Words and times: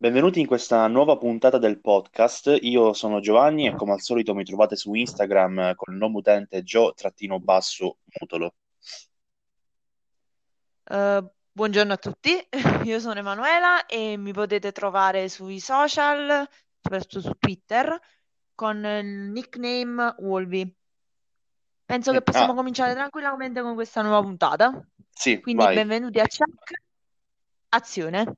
Benvenuti 0.00 0.40
in 0.40 0.46
questa 0.46 0.86
nuova 0.86 1.18
puntata 1.18 1.58
del 1.58 1.78
podcast. 1.78 2.56
Io 2.62 2.94
sono 2.94 3.20
Giovanni 3.20 3.66
e 3.66 3.74
come 3.74 3.92
al 3.92 4.00
solito 4.00 4.34
mi 4.34 4.44
trovate 4.44 4.74
su 4.74 4.94
Instagram 4.94 5.74
con 5.74 5.92
il 5.92 6.00
nome 6.00 6.16
utente 6.16 6.62
Gio-Mutolo. 6.62 8.54
Uh, 10.84 11.30
buongiorno 11.52 11.92
a 11.92 11.96
tutti, 11.98 12.30
io 12.88 12.98
sono 12.98 13.18
Emanuela 13.18 13.84
e 13.84 14.16
mi 14.16 14.32
potete 14.32 14.72
trovare 14.72 15.28
sui 15.28 15.60
social, 15.60 16.48
soprattutto 16.80 17.20
su 17.20 17.32
Twitter, 17.38 18.00
con 18.54 18.82
il 18.82 19.04
nickname 19.04 20.14
Wolvi. 20.20 20.74
Penso 21.84 22.10
che 22.12 22.22
possiamo 22.22 22.52
Ah, 22.52 22.56
cominciare 22.56 22.94
tranquillamente 22.94 23.60
con 23.60 23.74
questa 23.74 24.00
nuova 24.00 24.22
puntata. 24.22 24.82
sì, 25.10 25.40
Quindi 25.40 25.62
vai. 25.62 25.74
benvenuti 25.74 26.20
a 26.20 26.24
Chuck. 26.26 26.72
Azione. 27.68 28.36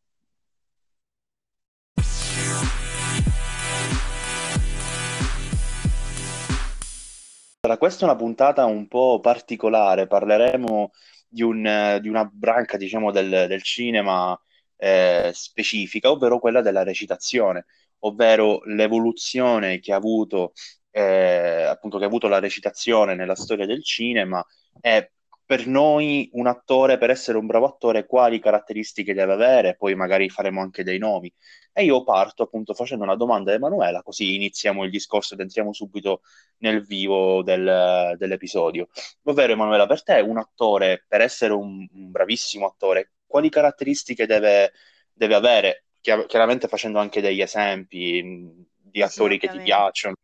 Allora, 7.65 7.79
questa 7.79 8.03
è 8.03 8.09
una 8.09 8.17
puntata 8.17 8.65
un 8.65 8.89
po' 8.89 9.21
particolare, 9.21 10.09
parleremo 10.09 10.91
di, 11.29 11.43
un- 11.43 11.99
di 12.01 12.09
una 12.09 12.25
branca, 12.25 12.77
diciamo, 12.77 13.13
del, 13.13 13.47
del 13.47 13.63
cinema 13.63 14.37
eh, 14.77 15.31
specifica, 15.33 16.11
ovvero 16.11 16.41
quella 16.41 16.61
della 16.61 16.83
recitazione, 16.83 17.67
ovvero 18.01 18.63
l'evoluzione 18.65 19.79
che 19.79 19.93
ha 19.93 19.97
avuto, 19.97 20.55
eh, 20.91 21.63
appunto, 21.69 21.99
che 21.99 22.05
ha 22.05 22.09
avuto 22.09 22.27
la 22.27 22.41
recitazione 22.41 23.15
nella 23.15 23.37
storia 23.37 23.65
del 23.67 23.85
cinema 23.85 24.45
e 24.81 25.13
per 25.53 25.67
noi 25.67 26.31
un 26.33 26.47
attore, 26.47 26.97
per 26.97 27.11
essere 27.11 27.37
un 27.37 27.45
bravo 27.45 27.67
attore, 27.67 28.07
quali 28.07 28.41
caratteristiche 28.41 29.13
deve 29.13 29.35
avere, 29.35 29.77
poi 29.77 29.95
magari 29.95 30.31
faremo 30.31 30.63
anche 30.63 30.83
dei 30.83 30.97
nomi. 30.97 31.31
E 31.75 31.85
io 31.85 32.03
parto 32.05 32.45
appunto 32.45 32.73
facendo 32.73 33.05
una 33.05 33.17
domanda 33.17 33.53
a 33.53 33.57
Emanuela, 33.57 34.03
così 34.03 34.35
iniziamo 34.35 34.83
il 34.83 34.89
discorso 34.91 35.35
ed 35.35 35.41
entriamo 35.41 35.75
subito 35.75 36.23
nel 36.61 36.83
vivo 36.87 37.43
del- 37.43 38.15
dell'episodio. 38.17 38.89
Ovvero, 39.25 39.53
Emanuela, 39.53 39.87
per 39.87 40.03
te 40.03 40.21
un 40.21 40.39
attore, 40.39 41.05
per 41.07 41.21
essere 41.21 41.53
un, 41.53 41.87
un 41.93 42.11
bravissimo 42.11 42.65
attore, 42.67 43.13
quali 43.27 43.51
caratteristiche 43.51 44.25
deve, 44.25 44.73
deve 45.13 45.35
avere? 45.35 45.85
Chia- 46.01 46.25
chiaramente 46.25 46.67
facendo 46.67 46.99
anche 46.99 47.21
degli 47.21 47.43
esempi 47.43 48.65
di 48.79 49.03
attori 49.03 49.39
che 49.39 49.49
ti 49.51 49.61
piacciono. 49.61 50.15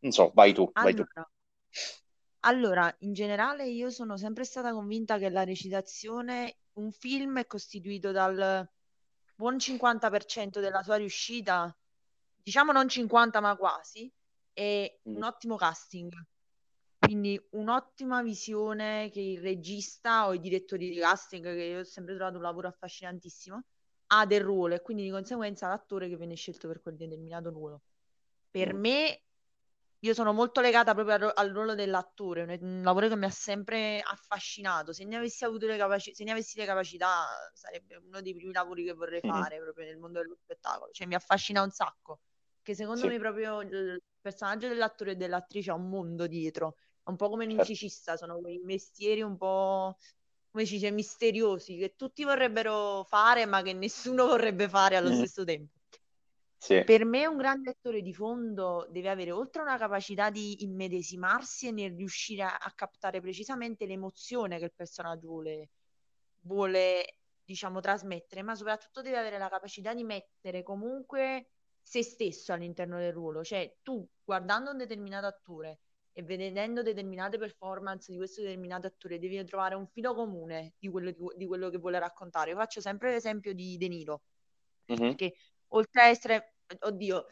Non 0.00 0.10
so, 0.10 0.32
vai 0.34 0.52
tu, 0.52 0.72
vai 0.80 0.94
tu. 0.94 1.04
Allora, 2.40 2.94
in 3.00 3.12
generale 3.12 3.66
io 3.68 3.90
sono 3.90 4.16
sempre 4.16 4.44
stata 4.44 4.72
convinta 4.72 5.18
che 5.18 5.28
la 5.28 5.44
recitazione, 5.44 6.58
un 6.74 6.92
film 6.92 7.38
è 7.38 7.46
costituito 7.46 8.12
dal 8.12 8.68
buon 9.34 9.58
50% 9.58 10.60
della 10.60 10.82
sua 10.82 10.96
riuscita, 10.96 11.76
diciamo 12.42 12.72
non 12.72 12.88
50 12.88 13.40
ma 13.40 13.56
quasi, 13.56 14.12
è 14.52 15.00
Mm, 15.06 15.18
un 15.18 15.22
ottimo 15.24 15.56
casting. 15.56 16.12
Quindi 16.98 17.40
un'ottima 17.52 18.22
visione 18.22 19.08
che 19.10 19.20
il 19.20 19.40
regista 19.40 20.26
o 20.26 20.34
i 20.34 20.40
direttori 20.40 20.90
di 20.90 20.98
casting, 20.98 21.44
che 21.44 21.62
io 21.62 21.80
ho 21.80 21.84
sempre 21.84 22.14
trovato 22.16 22.36
un 22.36 22.42
lavoro 22.42 22.68
affascinantissimo, 22.68 23.62
ha 24.08 24.26
del 24.26 24.40
ruolo 24.42 24.74
e 24.74 24.82
quindi 24.82 25.04
di 25.04 25.10
conseguenza 25.10 25.68
l'attore 25.68 26.08
che 26.08 26.16
viene 26.16 26.34
scelto 26.34 26.68
per 26.68 26.80
quel 26.82 26.96
determinato 26.96 27.50
ruolo. 27.50 27.82
Per 28.50 28.72
mm, 28.72 28.74
me, 28.74 29.22
io 30.00 30.14
sono 30.14 30.32
molto 30.32 30.60
legata 30.60 30.94
proprio 30.94 31.14
al, 31.16 31.20
ro- 31.20 31.32
al 31.34 31.50
ruolo 31.50 31.74
dell'attore, 31.74 32.42
un, 32.42 32.56
un 32.60 32.82
lavoro 32.82 33.08
che 33.08 33.16
mi 33.16 33.24
ha 33.26 33.30
sempre 33.30 34.00
affascinato. 34.00 34.92
Se 34.92 35.04
ne 35.04 35.16
avessi 35.16 35.44
avuto 35.44 35.66
le 35.66 35.76
capaci- 35.76 36.14
se 36.14 36.24
ne 36.24 36.30
avessi 36.32 36.58
le 36.58 36.66
capacità, 36.66 37.26
sarebbe 37.54 37.96
uno 37.96 38.20
dei 38.20 38.34
primi 38.34 38.52
lavori 38.52 38.84
che 38.84 38.92
vorrei 38.92 39.22
mm, 39.22 39.22
fare 39.22 39.58
proprio 39.60 39.86
nel 39.86 39.98
mondo 39.98 40.20
dello 40.20 40.36
spettacolo. 40.36 40.90
Cioè, 40.92 41.06
mi 41.06 41.14
affascina 41.14 41.62
un 41.62 41.70
sacco, 41.70 42.20
che 42.62 42.74
secondo 42.74 43.06
Sì, 43.06 43.08
me 43.08 43.18
proprio 43.18 43.60
il 43.62 44.00
personaggio 44.20 44.68
dell'attore 44.68 45.12
e 45.12 45.16
dell'attrice 45.16 45.70
ha 45.70 45.74
un 45.74 45.88
mondo 45.88 46.26
dietro. 46.26 46.76
È 47.02 47.10
un 47.10 47.16
po' 47.16 47.28
come 47.28 47.46
un 47.46 47.52
certo. 47.54 47.72
musicista, 47.72 48.16
sono 48.16 48.38
quei 48.40 48.58
mestieri 48.62 49.22
un 49.22 49.36
po', 49.36 49.96
come 50.50 50.64
si 50.64 50.74
dice, 50.74 50.90
misteriosi, 50.90 51.76
che 51.76 51.94
tutti 51.96 52.24
vorrebbero 52.24 53.04
fare, 53.04 53.46
ma 53.46 53.62
che 53.62 53.72
nessuno 53.72 54.26
vorrebbe 54.28 54.68
fare 54.68 54.96
allo 54.96 55.10
Mm, 55.10 55.12
stesso 55.12 55.44
tempo. 55.44 55.77
Sì, 56.58 56.82
Per 56.82 57.04
me 57.04 57.26
un 57.26 57.36
grande 57.36 57.70
attore 57.70 58.00
di 58.00 58.14
fondo 58.14 58.86
deve 58.90 59.10
avere 59.10 59.30
oltre 59.30 59.60
una 59.62 59.76
capacità 59.76 60.30
di 60.30 60.62
immedesimarsi 60.64 61.68
e 61.68 61.72
nel 61.72 61.94
riuscire 61.94 62.42
a, 62.44 62.56
a 62.56 62.72
captare 62.74 63.20
precisamente 63.20 63.84
l'emozione 63.86 64.58
che 64.58 64.64
il 64.64 64.72
personaggio 64.74 65.28
vuole, 65.28 65.70
vuole, 66.40 67.18
diciamo, 67.44 67.80
trasmettere, 67.80 68.42
ma 68.42 68.54
soprattutto 68.54 69.02
deve 69.02 69.18
avere 69.18 69.36
la 69.38 69.48
capacità 69.50 69.92
di 69.94 70.02
mettere 70.04 70.62
comunque 70.62 71.50
se 71.82 72.02
stesso 72.02 72.52
all'interno 72.54 72.98
del 72.98 73.12
ruolo. 73.12 73.42
Cioè, 73.44 73.78
tu 73.82 74.06
guardando 74.24 74.70
un 74.70 74.78
determinato 74.78 75.26
attore 75.26 75.80
e 76.12 76.22
vedendo 76.22 76.82
determinate 76.82 77.36
performance 77.38 78.10
di 78.10 78.16
questo 78.18 78.40
determinato 78.42 78.86
attore, 78.86 79.18
devi 79.18 79.44
trovare 79.44 79.74
un 79.74 79.86
filo 79.86 80.14
comune 80.14 80.74
di 80.78 80.88
quello, 80.88 81.10
di, 81.10 81.18
di 81.36 81.46
quello 81.46 81.68
che 81.70 81.78
vuole 81.78 81.98
raccontare. 81.98 82.50
Io 82.50 82.56
faccio 82.56 82.80
sempre 82.80 83.12
l'esempio 83.12 83.52
di 83.52 83.76
De 83.76 83.88
Niro, 83.88 84.22
Mhm, 84.88 85.18
perché 85.18 85.34
oltre 85.68 86.02
a 86.02 86.06
essere, 86.08 86.54
oddio, 86.80 87.26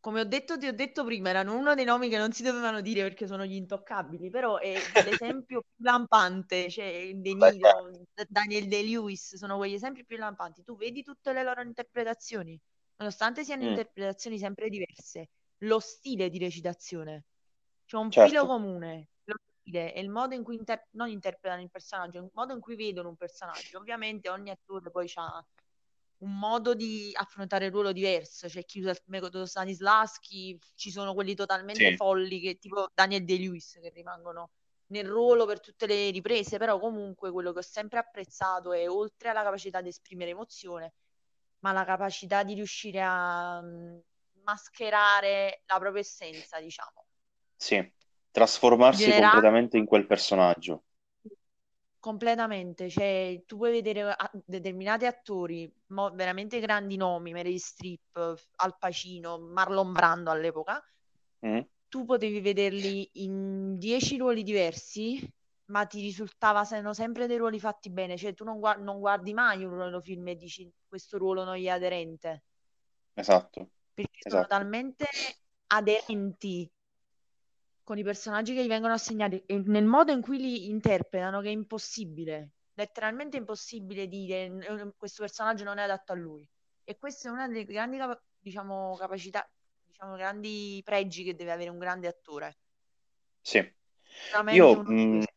come 0.00 0.20
ho 0.20 0.24
detto, 0.24 0.56
ti 0.58 0.66
ho 0.68 0.72
detto 0.72 1.04
prima, 1.04 1.30
erano 1.30 1.56
uno 1.56 1.74
dei 1.74 1.84
nomi 1.84 2.08
che 2.08 2.16
non 2.18 2.32
si 2.32 2.42
dovevano 2.44 2.80
dire 2.80 3.02
perché 3.02 3.26
sono 3.26 3.44
gli 3.44 3.54
intoccabili, 3.54 4.30
però 4.30 4.58
è 4.58 4.86
l'esempio 5.02 5.62
più 5.62 5.84
lampante, 5.84 6.70
cioè 6.70 7.12
De. 7.40 7.50
Niro, 7.52 7.90
Daniel 8.28 8.68
De-Lewis, 8.68 9.34
sono 9.36 9.56
quegli 9.56 9.74
esempi 9.74 10.04
più 10.04 10.16
lampanti. 10.16 10.62
Tu 10.62 10.76
vedi 10.76 11.02
tutte 11.02 11.32
le 11.32 11.42
loro 11.42 11.60
interpretazioni, 11.62 12.58
nonostante 12.98 13.42
siano 13.44 13.62
Mm, 13.62 13.64
interpretazioni 13.64 14.38
sempre 14.38 14.68
diverse, 14.68 15.30
lo 15.64 15.80
stile 15.80 16.30
di 16.30 16.38
recitazione, 16.38 17.24
c'è 17.84 17.96
un 17.96 18.12
filo 18.12 18.46
certo. 18.46 18.46
comune, 18.46 19.08
lo 19.24 19.34
stile 19.60 19.92
e 19.94 20.00
il 20.00 20.08
modo 20.10 20.34
in 20.34 20.42
cui 20.44 20.56
inter- 20.56 20.86
non 20.92 21.08
interpretano 21.08 21.62
il 21.62 21.70
personaggio, 21.70 22.18
il 22.18 22.30
modo 22.32 22.52
in 22.54 22.60
cui 22.60 22.76
vedono 22.76 23.08
un 23.10 23.16
personaggio. 23.16 23.78
Ovviamente 23.78 24.28
ogni 24.30 24.50
attore 24.50 24.90
poi 24.90 25.10
ha 25.14 25.44
un 26.18 26.38
modo 26.38 26.74
di 26.74 27.10
affrontare 27.14 27.66
il 27.66 27.72
ruolo 27.72 27.92
diverso. 27.92 28.46
C'è 28.48 28.64
chi 28.64 28.80
usa 28.80 28.90
il 28.90 29.00
metodo 29.06 29.46
Stanislavski, 29.46 30.58
ci 30.74 30.90
sono 30.90 31.14
quelli 31.14 31.34
totalmente 31.34 31.90
Sì, 31.90 31.96
folli, 31.96 32.40
che, 32.40 32.56
tipo 32.58 32.88
Daniel 32.94 33.24
De-Lewis, 33.24 33.78
che 33.80 33.90
rimangono 33.90 34.50
nel 34.88 35.06
ruolo 35.08 35.46
per 35.46 35.60
tutte 35.60 35.86
le 35.86 36.10
riprese, 36.10 36.58
però 36.58 36.78
comunque 36.78 37.30
quello 37.32 37.52
che 37.52 37.58
ho 37.58 37.62
sempre 37.62 37.98
apprezzato 37.98 38.72
è 38.72 38.88
oltre 38.88 39.28
alla 39.30 39.42
capacità 39.42 39.80
di 39.82 39.88
esprimere 39.88 40.30
emozione, 40.30 40.94
ma 41.60 41.72
la 41.72 41.84
capacità 41.84 42.42
di 42.44 42.54
riuscire 42.54 43.02
a 43.02 43.60
mh, 43.60 44.02
mascherare 44.44 45.62
la 45.66 45.78
propria 45.78 46.00
essenza, 46.02 46.60
diciamo. 46.60 47.06
sì. 47.54 47.92
Trasformarsi 48.30 49.12
generale, 49.12 49.12
completamente 49.12 49.76
in 49.76 49.84
quel 49.84 50.06
personaggio. 50.06 50.85
Completamente, 52.06 52.88
cioè 52.88 53.42
tu 53.46 53.56
puoi 53.56 53.72
vedere 53.72 54.02
a- 54.02 54.30
determinati 54.44 55.06
attori, 55.06 55.70
mo- 55.88 56.10
veramente 56.14 56.60
grandi 56.60 56.96
nomi, 56.96 57.32
Meryl 57.32 57.58
Streep, 57.58 58.34
Al 58.56 58.76
Pacino, 58.78 59.38
Marlon 59.40 59.92
Brando 59.92 60.30
all'epoca, 60.30 60.80
Mm, 61.42 61.66
tu 61.88 62.04
potevi 62.04 62.40
vederli 62.40 63.08
in 63.24 63.76
dieci 63.78 64.16
ruoli 64.16 64.42
diversi, 64.42 65.20
ma 65.66 65.84
ti 65.86 66.00
risultava 66.00 66.64
siano 66.64 66.92
sempre 66.94 67.26
dei 67.26 67.36
ruoli 67.38 67.58
fatti 67.58 67.90
bene, 67.90 68.16
cioè 68.16 68.34
tu 68.34 68.44
non, 68.44 68.58
gua- 68.60 68.74
non 68.76 68.98
guardi 69.00 69.32
mai 69.34 69.64
un 69.64 69.76
loro 69.76 70.00
film 70.00 70.28
e 70.28 70.36
dici 70.36 70.70
questo 70.86 71.18
ruolo 71.18 71.44
non 71.44 71.56
gli 71.56 71.64
è 71.66 71.68
aderente, 71.70 72.44
Esatto, 73.14 73.70
perché 73.94 74.20
sono 74.26 74.46
esatto. 74.46 74.46
talmente 74.46 75.06
aderenti 75.68 76.70
con 77.86 77.98
i 77.98 78.02
personaggi 78.02 78.52
che 78.52 78.64
gli 78.64 78.68
vengono 78.68 78.94
assegnati 78.94 79.44
e 79.46 79.62
nel 79.64 79.84
modo 79.84 80.10
in 80.10 80.20
cui 80.20 80.38
li 80.38 80.68
interpretano 80.70 81.40
che 81.40 81.46
è 81.50 81.52
impossibile, 81.52 82.54
letteralmente 82.74 83.36
impossibile 83.36 84.08
dire 84.08 84.46
"Eh, 84.46 84.92
questo 84.96 85.22
personaggio 85.22 85.62
non 85.62 85.78
è 85.78 85.84
adatto 85.84 86.10
a 86.10 86.16
lui. 86.16 86.44
E 86.82 86.98
questa 86.98 87.28
è 87.28 87.30
una 87.32 87.46
delle 87.46 87.64
grandi, 87.64 87.96
diciamo, 88.40 88.96
capacità, 88.96 89.48
diciamo, 89.84 90.16
grandi 90.16 90.80
pregi 90.84 91.22
che 91.22 91.36
deve 91.36 91.52
avere 91.52 91.70
un 91.70 91.78
grande 91.78 92.08
attore. 92.08 92.56
Sì. 93.44 93.58
Io, 94.48 94.74
mh, 94.84 94.92
questi. 95.10 95.35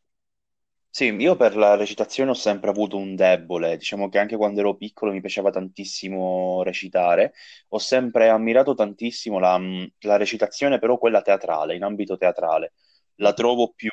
Sì, 0.92 1.04
io 1.14 1.36
per 1.36 1.56
la 1.56 1.76
recitazione 1.76 2.30
ho 2.30 2.34
sempre 2.34 2.70
avuto 2.70 2.96
un 2.96 3.14
debole, 3.14 3.76
diciamo 3.76 4.08
che 4.08 4.18
anche 4.18 4.36
quando 4.36 4.60
ero 4.60 4.76
piccolo 4.76 5.12
mi 5.12 5.20
piaceva 5.20 5.50
tantissimo 5.50 6.62
recitare, 6.64 7.32
ho 7.68 7.78
sempre 7.78 8.28
ammirato 8.28 8.74
tantissimo 8.74 9.38
la, 9.38 9.56
mh, 9.58 9.92
la 10.00 10.16
recitazione, 10.16 10.78
però 10.78 10.98
quella 10.98 11.22
teatrale, 11.22 11.76
in 11.76 11.84
ambito 11.84 12.16
teatrale. 12.16 12.72
La 13.16 13.32
Sì. 13.32 13.34
trovo 13.34 13.72
più, 13.74 13.90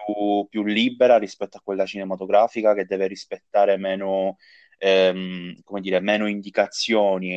più 0.50 0.64
libera 0.64 1.18
rispetto 1.18 1.58
a 1.58 1.62
quella 1.64 1.86
cinematografica 1.86 2.74
che 2.74 2.86
deve 2.86 3.08
rispettare 3.08 3.78
meno, 3.78 4.38
ehm, 4.78 5.62
come 5.64 5.82
dire, 5.82 6.00
meno 6.00 6.28
indicazioni, 6.28 7.36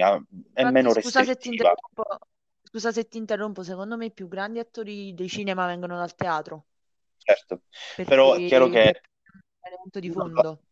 è 0.53 0.65
Infatti, 0.65 0.65
meno 0.65 0.93
scusa 0.93 1.25
se 1.25 1.37
ti 1.39 1.49
restrittiva. 1.49 1.75
interrompo, 1.89 2.05
scusa 2.63 2.93
se 2.93 3.09
ti 3.09 3.19
interrompo, 3.19 3.63
secondo 3.65 3.97
me 3.97 4.07
i 4.07 4.13
più 4.13 4.29
grandi 4.29 4.59
attori 4.61 5.13
di 5.15 5.29
cinema 5.29 5.67
vengono 5.67 5.97
dal 5.97 6.15
teatro, 6.15 6.67
Certo, 7.23 7.63
perché 7.95 8.07
però 8.07 8.35
è 8.35 8.43
chiaro 8.43 8.69
che 8.69 9.05
elemento 9.63 10.01
di 10.01 10.11
fondo. 10.11 10.63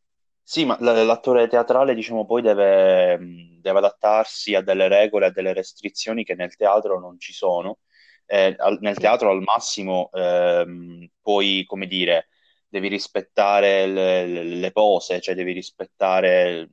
Sì, 0.43 0.65
ma 0.65 0.79
l'attore 0.81 1.47
teatrale, 1.47 1.95
diciamo, 1.95 2.25
poi 2.25 2.41
deve, 2.41 3.19
mh, 3.19 3.61
deve 3.61 3.79
adattarsi 3.79 4.55
a 4.55 4.63
delle 4.63 4.89
regole, 4.89 5.27
a 5.27 5.31
delle 5.31 5.53
restrizioni 5.53 6.25
che 6.25 6.35
nel 6.35 6.57
teatro 6.57 6.99
non 6.99 7.19
ci 7.21 7.35
sono. 7.35 7.81
Eh, 8.25 8.55
al- 8.59 8.79
nel 8.81 8.97
teatro 8.97 9.31
al 9.31 9.43
massimo, 9.43 10.11
ehm, 10.13 11.07
poi, 11.21 11.65
come 11.67 11.87
dire, 11.87 12.29
devi 12.67 12.89
rispettare 12.89 13.87
le, 13.87 14.27
le- 14.27 14.45
le 14.45 14.73
pose, 14.73 15.21
cioè 15.21 15.35
devi 15.35 15.53
rispettare, 15.53 16.67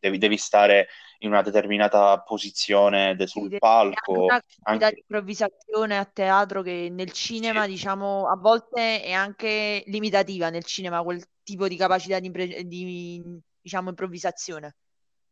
devi, 0.00 0.18
devi 0.18 0.36
stare 0.38 0.88
in 1.20 1.30
una 1.30 1.42
determinata 1.42 2.20
posizione 2.22 3.14
de- 3.16 3.26
Sì, 3.32 3.38
sul 3.38 3.54
anche 3.54 3.58
palco, 3.58 4.38
una 4.38 4.40
capacità 4.42 4.90
di 4.90 4.98
anche... 4.98 5.00
improvvisazione 5.00 5.96
a 5.98 6.04
teatro 6.04 6.62
che 6.62 6.88
nel 6.90 7.12
Sì, 7.40 7.60
cinema, 7.60 7.66
diciamo, 7.66 8.28
a 8.28 8.36
volte 8.36 9.02
è 9.02 9.12
anche 9.12 9.82
limitativa 9.86 10.50
nel 10.50 10.64
cinema, 10.64 11.02
quel 11.02 11.24
tipo 11.44 11.68
di 11.68 11.76
capacità 11.76 12.18
di, 12.18 12.26
impre- 12.26 12.64
di, 12.66 13.22
diciamo, 13.60 13.90
improvvisazione. 13.90 14.74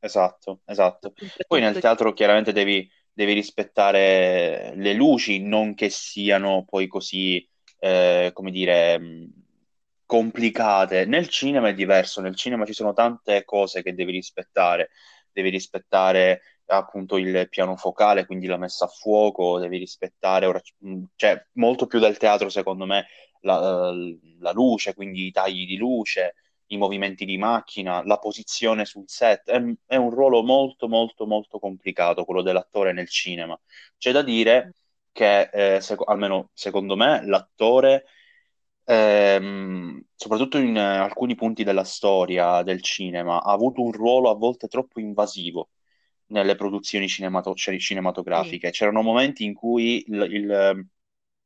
Esatto, 0.01 0.61
esatto. 0.67 1.15
Poi 1.47 1.61
nel 1.61 1.79
teatro 1.79 2.13
chiaramente 2.13 2.53
devi, 2.53 2.89
devi 3.13 3.33
rispettare 3.33 4.73
le 4.77 4.93
luci, 4.95 5.41
non 5.41 5.75
che 5.75 5.89
siano 5.91 6.65
poi 6.65 6.87
così, 6.87 7.47
eh, 7.81 8.31
come 8.33 8.51
dire, 8.53 8.99
complicate. 10.09 11.05
Nel 11.05 11.29
cinema 11.29 11.69
è 11.69 11.75
diverso, 11.75 12.23
nel 12.23 12.35
cinema 12.35 12.65
ci 12.65 12.73
sono 12.73 12.95
tante 12.95 13.45
cose 13.45 13.83
che 13.83 13.95
devi 13.95 14.13
rispettare. 14.13 14.89
Devi 15.31 15.51
rispettare 15.51 16.41
appunto 16.67 17.19
il 17.19 17.49
piano 17.51 17.77
focale, 17.77 18.25
quindi 18.25 18.47
la 18.47 18.57
messa 18.57 18.87
a 18.87 18.89
fuoco, 18.89 19.59
devi 19.59 19.77
rispettare, 19.79 20.47
ora, 20.47 20.61
cioè 21.15 21.47
molto 21.53 21.87
più 21.87 21.99
del 21.99 22.17
teatro 22.17 22.49
secondo 22.49 22.87
me, 22.87 23.07
la, 23.43 23.93
la 24.41 24.53
luce, 24.53 24.95
quindi 24.95 25.27
i 25.27 25.31
tagli 25.31 25.67
di 25.67 25.77
luce 25.77 26.35
i 26.71 26.77
movimenti 26.77 27.25
di 27.25 27.39
macchina, 27.39 28.03
la 28.05 28.19
posizione 28.19 28.85
sul 28.85 29.05
set. 29.07 29.49
È, 29.51 29.63
è 29.87 29.97
un 29.97 30.11
ruolo 30.11 30.43
molto, 30.43 30.89
molto, 30.89 31.27
molto 31.27 31.59
complicato 31.59 32.25
quello 32.25 32.43
dell'attore 32.43 32.93
nel 32.93 33.09
cinema. 33.09 33.59
C'è 33.97 34.13
da 34.13 34.23
dire 34.23 34.75
che, 35.13 35.49
eh, 35.53 35.81
seco- 35.81 36.05
almeno 36.05 36.51
secondo 36.53 36.97
me, 36.97 37.25
l'attore, 37.27 38.05
ehm, 38.93 40.03
soprattutto 40.15 40.59
in 40.59 40.77
eh, 40.77 40.81
alcuni 40.81 41.35
punti 41.35 41.65
della 41.65 41.85
storia 41.85 42.63
del 42.63 42.83
cinema, 42.83 43.43
ha 43.43 43.53
avuto 43.53 43.83
un 43.83 43.93
ruolo 43.93 44.31
a 44.31 44.35
volte 44.37 44.69
troppo 44.69 45.01
invasivo 45.01 45.71
nelle 46.27 46.55
produzioni 46.57 47.09
cinemato- 47.09 47.55
cinematografiche. 47.55 48.71
C'erano 48.71 49.03
momenti 49.03 49.45
in 49.45 49.55
cui 49.55 50.05
il- 50.09 50.23
il- 50.33 50.87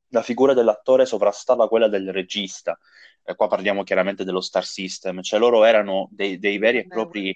la 0.08 0.22
figura 0.22 0.52
dell'attore 0.54 1.06
sovrastava 1.06 1.68
quella 1.68 1.88
del 1.88 2.12
regista. 2.12 2.78
Eh, 3.24 3.34
qua 3.34 3.46
parliamo 3.48 3.82
chiaramente 3.84 4.24
dello 4.24 4.40
Star 4.40 4.64
System, 4.64 5.22
cioè 5.22 5.38
loro 5.38 5.64
erano 5.64 6.08
dei, 6.10 6.38
dei 6.38 6.58
veri 6.58 6.78
e 6.78 6.86
Beh, 6.88 6.88
propri, 6.90 7.34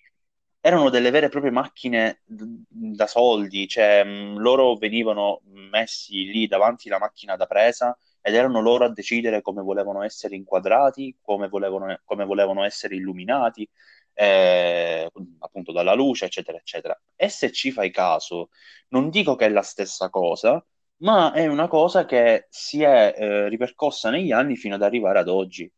erano 0.60 0.90
delle 0.90 1.10
vere 1.10 1.26
e 1.26 1.28
proprie 1.28 1.50
macchine 1.52 2.22
da 2.26 3.06
soldi, 3.06 3.66
cioè 3.68 4.04
mh, 4.04 4.38
loro 4.38 4.74
venivano 4.76 5.40
messi 5.44 6.24
lì 6.24 6.46
davanti 6.46 6.88
alla 6.88 6.98
macchina 6.98 7.36
da 7.36 7.46
presa 7.46 7.96
ed 8.26 8.34
erano 8.34 8.60
loro 8.60 8.84
a 8.84 8.92
decidere 8.92 9.42
come 9.42 9.62
volevano 9.62 10.02
essere 10.02 10.34
inquadrati, 10.36 11.16
come 11.22 11.48
volevano, 11.48 12.00
come 12.04 12.24
volevano 12.24 12.64
essere 12.64 12.96
illuminati, 12.96 13.68
eh, 14.14 15.08
appunto 15.38 15.72
dalla 15.72 15.94
luce, 15.94 16.24
eccetera, 16.26 16.58
eccetera. 16.58 16.98
E 17.14 17.28
se 17.28 17.52
ci 17.52 17.70
fai 17.70 17.90
caso, 17.90 18.50
non 18.88 19.10
dico 19.10 19.36
che 19.36 19.46
è 19.46 19.48
la 19.50 19.62
stessa 19.62 20.10
cosa, 20.10 20.64
ma 20.98 21.32
è 21.32 21.46
una 21.46 21.68
cosa 21.68 22.04
che 22.04 22.46
si 22.50 22.82
è 22.82 23.14
eh, 23.16 23.48
ripercossa 23.48 24.10
negli 24.10 24.32
anni 24.32 24.56
fino 24.56 24.74
ad 24.74 24.82
arrivare 24.82 25.18
ad 25.20 25.28
oggi. 25.28 25.70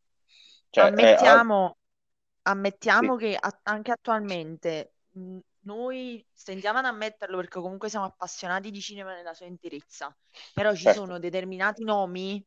Cioè, 0.71 0.95
è- 0.95 1.17
ha- 1.19 1.41
Ammettiamo, 1.41 1.77
sì, 2.89 3.13
ammettiamo 3.13 3.17
che 3.17 3.37
a- 3.39 3.61
anche 3.65 3.93
attualmente 3.93 4.95
mh, 5.13 5.39
noi 5.69 6.25
stendiamo 6.33 6.79
ad 6.79 6.85
ammetterlo 6.87 7.37
perché 7.37 7.61
comunque 7.61 7.89
siamo 7.89 8.05
appassionati 8.07 8.71
di 8.71 8.81
cinema 8.81 9.15
nella 9.15 9.35
sua 9.35 9.47
interezza, 9.47 10.17
però 10.53 10.75
ci 10.75 10.89
certo, 10.89 10.89
sono 10.89 11.19
determinati 11.19 11.85
nomi 11.85 12.45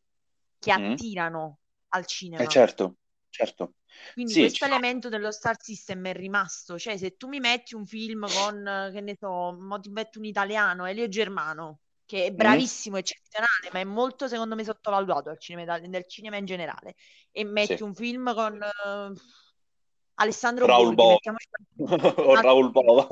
che 0.59 0.71
Mm. 0.75 0.95
attirano 0.95 1.59
al 1.89 2.05
Eh, 2.37 2.47
cinema. 2.47 2.55
certo, 2.55 2.97
certo. 3.29 3.75
Quindi 4.13 4.35
Sì, 4.35 4.35
questo 4.35 4.65
elemento 4.65 5.07
dello 5.09 5.31
star 5.31 5.55
system 5.61 6.05
è 6.07 6.13
rimasto, 6.13 6.77
cioè 6.77 6.97
se 6.97 7.15
tu 7.15 7.27
mi 7.29 7.39
metti 7.39 7.75
un 7.75 7.85
film 7.85 8.29
con, 8.29 8.67
eh, 8.67 8.91
che 8.91 8.99
ne 9.01 9.15
so, 9.17 9.53
mo 9.57 9.79
ti 9.79 9.89
metto 9.89 10.19
un 10.19 10.25
italiano, 10.25 10.85
Elio 10.85 11.07
Germano, 11.07 11.79
che 12.05 12.25
è 12.25 12.31
Mm? 12.37 12.71
bravissimo, 12.71 12.97
eccezionale, 12.97 13.69
ma 13.71 13.79
è 13.79 13.83
molto 13.85 14.27
secondo 14.27 14.55
me 14.55 14.65
sottovalutato 14.65 15.29
al 15.29 15.39
cinema, 15.39 15.77
nel 15.77 16.05
cinema 16.07 16.35
in 16.37 16.45
generale, 16.45 16.95
e 17.31 17.45
Sì. 17.57 17.77
metti 17.77 17.83
un 17.83 17.95
film 17.95 18.33
con 18.33 18.61
eh, 18.61 19.13
Alessandro 20.15 20.65
Raul 20.65 20.93
Borghi, 20.93 20.95
Bova 20.95 21.11
mettiamoci 21.13 21.47
o 22.29 22.33
ma- 22.33 22.41
Raul 22.41 22.71
Bova. 22.71 23.07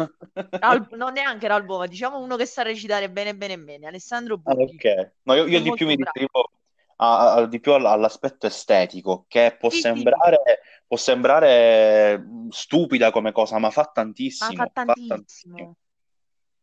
Raul- 0.59 0.87
non 0.91 1.13
neanche 1.13 1.47
Raul 1.47 1.65
Bova, 1.65 1.87
diciamo 1.87 2.19
uno 2.19 2.35
che 2.35 2.45
sa 2.45 2.61
recitare 2.61 3.09
bene 3.09 3.35
bene 3.35 3.57
bene, 3.57 3.87
Alessandro 3.87 4.39
Ah, 4.43 4.53
Borghi, 4.53 4.75
ok. 4.75 5.11
No, 5.23 5.33
io, 5.35 5.47
io 5.47 5.61
di 5.61 5.73
più 5.73 5.85
mi 5.87 5.95
riferivo 5.95 6.51
a- 6.97 7.33
a- 7.33 7.45
di 7.47 7.59
più 7.59 7.71
all- 7.73 7.85
all'aspetto 7.85 8.45
estetico, 8.47 9.25
che 9.27 9.55
può 9.57 9.69
Sì, 9.69 9.77
sì, 9.77 9.81
sembrare, 9.81 10.37
può 10.85 10.97
sembrare 10.97 12.23
stupida 12.49 13.11
come 13.11 13.31
cosa, 13.31 13.57
ma 13.57 13.69
fa 13.69 13.81
ma 13.81 13.87
fa 13.87 13.91
tantissimo, 13.93 14.53
fa 14.55 14.69
tantissimo, 14.73 15.15
tantissimo. 15.15 15.77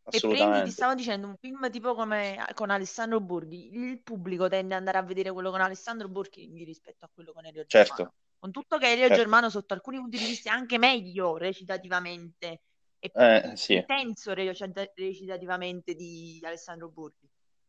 E 0.09 0.21
prendi, 0.21 0.63
ti 0.65 0.71
stavo 0.71 0.95
dicendo, 0.95 1.27
un 1.27 1.37
film 1.41 1.69
tipo 1.71 1.95
come 1.95 2.45
con 2.55 2.71
Alessandro 2.71 3.21
Borghi, 3.21 3.75
il 3.75 4.01
pubblico 4.03 4.49
tende 4.49 4.75
ad 4.75 4.81
andare 4.81 4.99
a 4.99 5.03
vedere 5.03 5.33
quello 5.33 5.51
con 5.51 5.61
Alessandro 5.61 6.09
Borghi 6.09 6.63
rispetto 6.65 7.05
a 7.07 7.11
quello 7.13 7.33
con 7.33 7.45
Elio 7.45 7.65
Certo. 7.67 8.13
Con 8.39 8.51
tutto 8.53 8.79
che 8.79 8.93
Elio 8.93 9.07
certo. 9.07 9.15
Germano 9.15 9.51
sotto 9.51 9.75
alcuni 9.75 9.99
punti 9.99 10.19
di 10.19 10.27
vista 10.27 10.51
è 10.51 10.53
anche 10.53 10.79
meglio 10.79 11.37
recitativamente 11.37 12.63
e 12.99 13.11
più 13.11 13.23
Eh, 13.23 13.53
sì. 13.57 13.75
intenso 13.75 14.33
recita- 14.35 14.91
recitativamente 14.95 15.95
di 15.95 16.41
Alessandro 16.45 16.89
Borghi. 16.91 17.29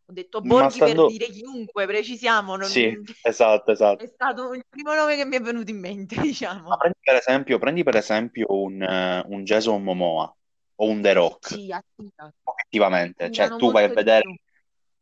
Ho 0.09 0.13
detto 0.13 0.41
Ma 0.41 0.45
Borghi 0.47 0.81
per 0.81 0.93
stando... 0.93 1.07
dire 1.07 1.27
chiunque, 1.29 1.85
precisiamo, 1.85 2.55
Sì, 2.59 2.83
non- 2.89 3.03
esatto, 3.21 3.71
è 3.71 3.73
esatto. 3.73 4.05
stato 4.05 4.53
il 4.53 4.63
primo 4.69 4.93
nome 4.93 5.15
che 5.15 5.25
mi 5.25 5.35
è 5.37 5.41
venuto 5.41 5.71
in 5.71 5.79
mente, 5.79 6.15
Ma 6.69 6.75
diciamo. 6.75 6.77
prendi 6.77 6.97
per 7.01 7.15
esempio, 7.15 7.57
prendi 7.59 7.83
per 7.83 7.95
esempio 7.95 8.45
un, 8.49 8.81
eh, 8.81 9.23
un 9.27 9.43
Jason 9.43 9.81
Momoa 9.83 10.35
o 10.75 10.85
un 10.89 11.01
The 11.01 11.13
Rock, 11.13 11.47
Sì, 11.47 11.69
effettivamente. 11.71 13.31
Cioè, 13.31 13.55
tu 13.55 13.71
vai 13.71 13.85
a 13.85 13.89
vedere, 13.89 14.23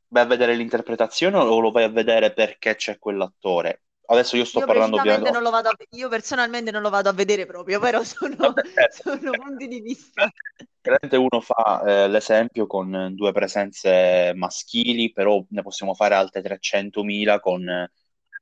vai 0.08 0.24
a 0.24 0.26
vedere 0.28 0.56
l'interpretazione 0.56 1.38
o 1.38 1.60
lo 1.60 1.72
vai 1.72 1.86
a 1.86 1.90
vedere 1.90 2.34
perché 2.34 2.76
c'è 2.76 3.00
quell'attore? 3.00 3.84
Adesso 4.08 4.38
io 4.38 4.46
sto 4.46 4.60
Io 4.60 4.66
parlando 4.68 4.98
ovviamente... 4.98 5.32
non 5.32 5.42
lo 5.44 5.50
vado 5.50 5.70
a, 5.70 5.76
io 5.92 6.10
personalmente 6.10 6.72
non 6.72 6.82
lo 6.82 6.90
vado 6.90 7.10
a 7.10 7.14
vedere 7.14 7.46
proprio, 7.46 7.80
però 7.80 8.04
sono, 8.06 8.36
Vabbè, 8.38 8.88
sono 8.90 9.32
punti 9.34 9.68
di 9.68 9.82
vista. 9.82 10.32
Chiaramente 10.82 11.18
uno 11.18 11.42
fa 11.42 11.84
eh, 11.86 12.08
l'esempio 12.08 12.68
con 12.68 13.14
due 13.16 13.32
presenze 13.32 14.32
maschili, 14.36 15.12
però 15.12 15.44
ne 15.50 15.62
possiamo 15.64 15.94
fare 15.96 16.14
altre 16.16 16.42
300.000 16.42 17.40
con 17.40 17.90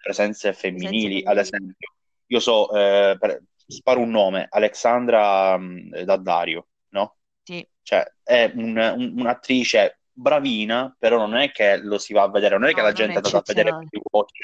presenze 0.02 0.54
femminili. 0.54 1.24
Ad 1.24 1.38
esempio, 1.38 1.94
io 2.28 2.40
so, 2.40 2.70
eh, 2.76 3.16
per- 3.18 3.42
sparo 3.66 4.02
un 4.02 4.10
nome, 4.10 4.48
Alexandra 4.50 5.58
mh, 5.58 6.04
Daddario, 6.04 6.68
no? 6.90 7.16
Sì, 7.46 7.66
Cioè, 7.82 8.06
è 8.24 8.52
un- 8.56 8.78
un- 8.78 9.14
un'attrice 9.20 10.00
bravina, 10.12 10.96
però 10.98 11.18
non 11.18 11.36
è 11.36 11.52
che 11.52 11.78
lo 11.78 11.98
si 11.98 12.14
va 12.14 12.24
a 12.24 12.30
vedere, 12.30 12.58
non 12.58 12.70
è 12.70 12.74
che 12.74 12.82
no, 12.82 12.82
la 12.82 12.92
non 12.92 13.10
è 13.10 13.14
gente 13.14 13.14
è 13.14 13.18
andata 13.18 13.38
a 13.40 13.44
vedere 13.46 13.72
eccezionale. 13.72 13.88
Baywatch, 13.90 14.38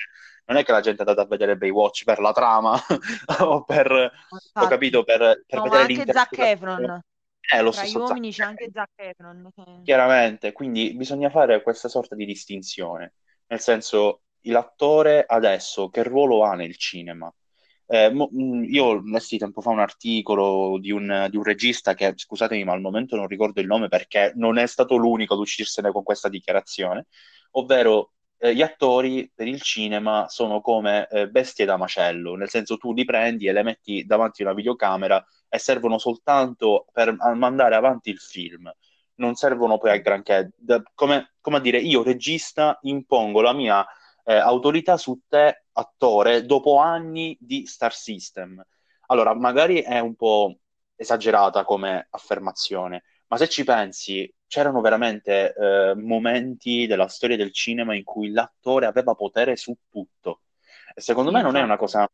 non 0.50 0.58
è 0.58 0.64
che 0.66 0.72
la 0.72 0.82
gente 0.82 1.04
è 1.04 1.08
andata 1.08 1.26
a 1.26 1.30
vedere 1.30 1.58
Baywatch 1.58 2.04
per 2.04 2.20
la 2.20 2.32
trama 2.32 2.78
o 3.42 3.64
per, 3.64 3.92
ho 3.92 4.10
Infatti, 4.32 4.68
capito, 4.68 5.04
per, 5.04 5.44
per 5.46 5.60
no, 5.60 5.64
vedere 5.64 5.84
anche 5.84 6.10
Zac 6.10 6.38
l'interpretazione. 6.38 6.40
Efron. 6.40 7.02
Eh, 7.54 7.62
lo 7.62 7.72
Tra 7.72 7.86
gli 7.86 7.94
stesso 7.94 8.00
Zac 8.04 8.20
uomini 8.20 8.32
c'è 8.32 8.44
anche 8.44 8.70
Zac 8.72 8.92
Efron. 8.96 9.50
che- 9.54 9.64
Chiaramente, 9.82 10.52
quindi 10.52 10.94
bisogna 10.96 11.30
fare 11.30 11.62
questa 11.64 11.88
sorta 11.88 12.16
di 12.16 12.26
distinzione, 12.26 13.16
nel 13.48 13.60
senso, 13.60 14.24
l'attore 14.44 15.26
adesso 15.26 15.90
che 15.90 16.04
ruolo 16.04 16.44
ha 16.44 16.54
nel 16.54 16.78
cinema? 16.78 17.34
Eh, 17.88 18.12
mo- 18.12 18.30
mh, 18.32 18.66
io 18.70 19.02
lessi 19.02 19.38
tempo 19.40 19.62
fa 19.62 19.72
un 19.72 19.80
articolo 19.80 20.78
di 20.80 20.92
un, 20.92 21.28
di 21.32 21.38
un 21.38 21.44
regista 21.44 21.96
che, 21.96 22.14
scusatemi, 22.16 22.64
ma 22.64 22.74
al 22.74 22.82
momento 22.82 23.16
non 23.16 23.26
ricordo 23.28 23.62
il 23.62 23.68
nome 23.68 23.88
perché 23.88 24.32
non 24.36 24.60
è 24.60 24.68
stato 24.68 24.96
l'unico 24.96 25.34
ad 25.34 25.40
uscirsene 25.40 25.92
con 25.92 26.04
questa 26.04 26.30
dichiarazione, 26.30 27.08
ovvero 27.52 28.12
eh, 28.40 28.54
gli 28.56 28.62
attori 28.62 29.32
per 29.34 29.48
il 29.48 29.62
cinema 29.62 30.28
sono 30.28 30.62
come 30.62 31.08
eh, 31.10 31.28
bestie 31.30 31.66
da 31.66 31.78
macello, 31.78 32.36
nel 32.36 32.50
senso 32.50 32.78
tu 32.78 32.94
li 32.94 33.06
prendi 33.06 33.48
e 33.48 33.54
le 33.54 33.64
metti 33.64 34.06
davanti 34.06 34.42
a 34.42 34.46
una 34.46 34.56
videocamera 34.56 35.24
e 35.48 35.60
servono 35.60 35.98
soltanto 35.98 36.86
per 36.92 37.16
mandare 37.36 37.76
avanti 37.76 38.10
il 38.10 38.20
film 38.20 38.72
non 39.20 39.36
servono 39.36 39.78
poi 39.78 39.92
a 39.92 39.98
granché. 39.98 40.52
Da- 40.56 40.82
come, 40.94 41.36
come 41.40 41.58
a 41.58 41.60
dire, 41.60 41.78
io 41.78 42.04
regista 42.04 42.78
impongo 42.82 43.42
la 43.42 43.54
mia 43.54 43.86
eh, 44.24 44.36
autorità 44.36 44.98
su 44.98 45.22
te, 45.28 45.66
attore, 45.74 46.46
dopo 46.46 46.78
anni 46.78 47.38
di 47.40 47.66
Star 47.66 47.94
System. 47.94 48.64
Allora, 49.08 49.34
magari 49.36 49.82
è 49.82 50.00
un 50.00 50.16
po' 50.16 50.60
esagerata 50.96 51.64
come 51.64 52.08
affermazione, 52.10 53.04
ma 53.30 53.38
se 53.38 53.48
ci 53.50 53.64
pensi, 53.64 54.32
c'erano 54.48 54.82
veramente 54.82 55.54
eh, 55.56 55.96
momenti 55.96 56.88
della 56.88 57.08
storia 57.08 57.38
del 57.38 57.54
cinema 57.54 57.96
in 57.96 58.04
cui 58.04 58.32
l'attore 58.32 58.86
aveva 58.88 59.16
potere 59.16 59.56
su 59.56 59.76
tutto. 59.90 60.42
E 60.94 61.02
secondo 61.02 61.32
Sì, 61.32 61.32
me 61.32 61.42
non 61.42 61.56
è 61.56 61.62
una 61.62 61.78
cosa 61.78 62.08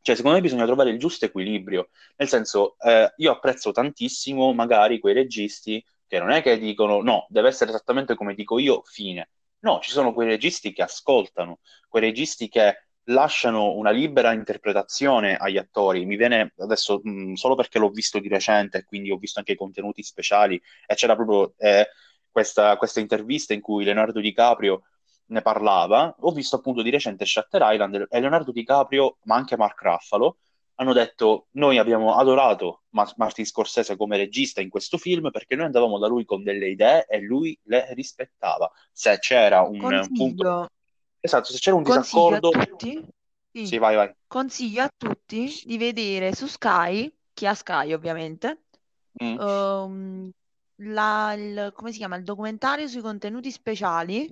Cioè, 0.00 0.14
secondo 0.14 0.36
me 0.36 0.42
bisogna 0.42 0.66
trovare 0.66 0.90
il 0.90 0.98
giusto 0.98 1.24
equilibrio. 1.24 1.90
Nel 2.16 2.28
senso, 2.28 2.76
eh, 2.80 3.12
io 3.16 3.32
apprezzo 3.32 3.72
tantissimo 3.72 4.52
magari 4.54 5.00
quei 5.00 5.14
registi 5.14 5.84
che 6.06 6.18
non 6.20 6.30
è 6.30 6.42
che 6.42 6.58
dicono 6.58 7.02
no, 7.02 7.26
deve 7.28 7.48
essere 7.48 7.70
esattamente 7.70 8.14
come 8.14 8.34
dico 8.34 8.58
io, 8.58 8.82
fine. 8.84 9.30
No, 9.60 9.80
ci 9.80 9.90
sono 9.90 10.12
quei 10.12 10.28
registi 10.28 10.72
che 10.72 10.82
ascoltano, 10.82 11.58
quei 11.88 12.02
registi 12.04 12.48
che 12.48 12.85
lasciano 13.06 13.72
una 13.74 13.90
libera 13.90 14.32
interpretazione 14.32 15.36
agli 15.36 15.58
attori. 15.58 16.04
Mi 16.04 16.16
viene 16.16 16.52
adesso 16.58 17.00
mh, 17.02 17.34
solo 17.34 17.54
perché 17.54 17.78
l'ho 17.78 17.90
visto 17.90 18.18
di 18.18 18.28
recente, 18.28 18.84
quindi 18.84 19.10
ho 19.10 19.16
visto 19.16 19.38
anche 19.38 19.52
i 19.52 19.56
contenuti 19.56 20.02
speciali 20.02 20.60
e 20.86 20.94
c'era 20.94 21.14
proprio 21.14 21.54
eh, 21.58 21.88
questa, 22.30 22.76
questa 22.76 23.00
intervista 23.00 23.54
in 23.54 23.60
cui 23.60 23.84
Leonardo 23.84 24.20
DiCaprio 24.20 24.82
ne 25.26 25.42
parlava. 25.42 26.14
Ho 26.20 26.32
visto 26.32 26.56
appunto 26.56 26.82
di 26.82 26.90
recente 26.90 27.24
Shutter 27.24 27.62
Island 27.64 28.06
e 28.08 28.20
Leonardo 28.20 28.52
DiCaprio, 28.52 29.18
ma 29.24 29.36
anche 29.36 29.56
Mark 29.56 29.80
Ruffalo, 29.82 30.38
hanno 30.78 30.92
detto 30.92 31.46
noi 31.52 31.78
abbiamo 31.78 32.16
adorato 32.16 32.82
Martin 32.90 33.46
Scorsese 33.46 33.96
come 33.96 34.18
regista 34.18 34.60
in 34.60 34.68
questo 34.68 34.98
film 34.98 35.30
perché 35.30 35.54
noi 35.54 35.66
andavamo 35.66 35.98
da 35.98 36.06
lui 36.06 36.24
con 36.24 36.42
delle 36.42 36.68
idee 36.68 37.06
e 37.06 37.20
lui 37.20 37.58
le 37.64 37.94
rispettava. 37.94 38.70
Se 38.92 39.18
c'era 39.18 39.62
un, 39.62 39.82
un 39.82 40.12
punto 40.12 40.68
Esatto, 41.26 41.52
se 41.52 41.58
c'era 41.58 41.76
un 41.76 41.82
Consiglio 41.82 42.36
a 42.36 42.40
disaccordo... 42.40 42.48
tutti, 42.48 43.02
sì, 43.52 43.72
Sì, 43.72 43.78
vai, 43.78 43.96
vai. 43.96 44.14
consiglio 44.26 44.82
a 44.82 44.90
tutti 44.96 45.58
di 45.62 45.78
vedere 45.78 46.34
su 46.34 46.46
Sky, 46.46 47.12
chi 47.32 47.46
ha 47.46 47.54
Sky 47.54 47.92
ovviamente, 47.92 48.64
Mm, 49.20 49.38
ehm, 49.38 50.30
la- 50.76 51.32
il, 51.34 51.72
come 51.74 51.92
si 51.92 51.98
chiama? 51.98 52.16
Il 52.16 52.24
documentario 52.24 52.88
sui 52.88 53.00
contenuti 53.02 53.50
speciali, 53.52 54.28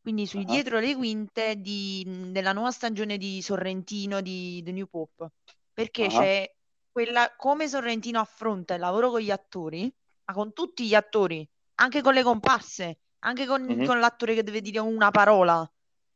quindi 0.00 0.26
sui 0.26 0.44
ah, 0.48 0.60
dietro 0.60 0.78
le 0.78 0.94
quinte 0.96 1.56
di- 1.60 2.04
della 2.32 2.52
nuova 2.52 2.70
stagione 2.70 3.16
di 3.18 3.40
Sorrentino 3.42 4.20
di 4.20 4.62
The 4.64 4.72
New 4.72 4.86
Pope, 4.86 5.30
perché 5.72 6.08
ah, 6.08 6.08
c'è 6.08 6.50
quella, 6.90 7.32
come 7.36 7.68
Sorrentino 7.68 8.20
affronta 8.20 8.74
il 8.74 8.80
lavoro 8.80 9.10
con 9.10 9.20
gli 9.20 9.30
attori, 9.30 9.92
ma 10.26 10.34
con 10.34 10.52
tutti 10.52 10.86
gli 10.86 10.94
attori, 10.94 11.46
anche 11.76 12.02
con 12.02 12.14
le 12.14 12.22
comparse, 12.22 12.98
anche 13.20 13.46
con, 13.46 13.80
mhm, 13.80 13.84
con 13.84 13.98
l'attore 14.00 14.34
che 14.34 14.42
deve 14.42 14.60
dire 14.60 14.78
una 14.80 15.10
parola. 15.10 15.70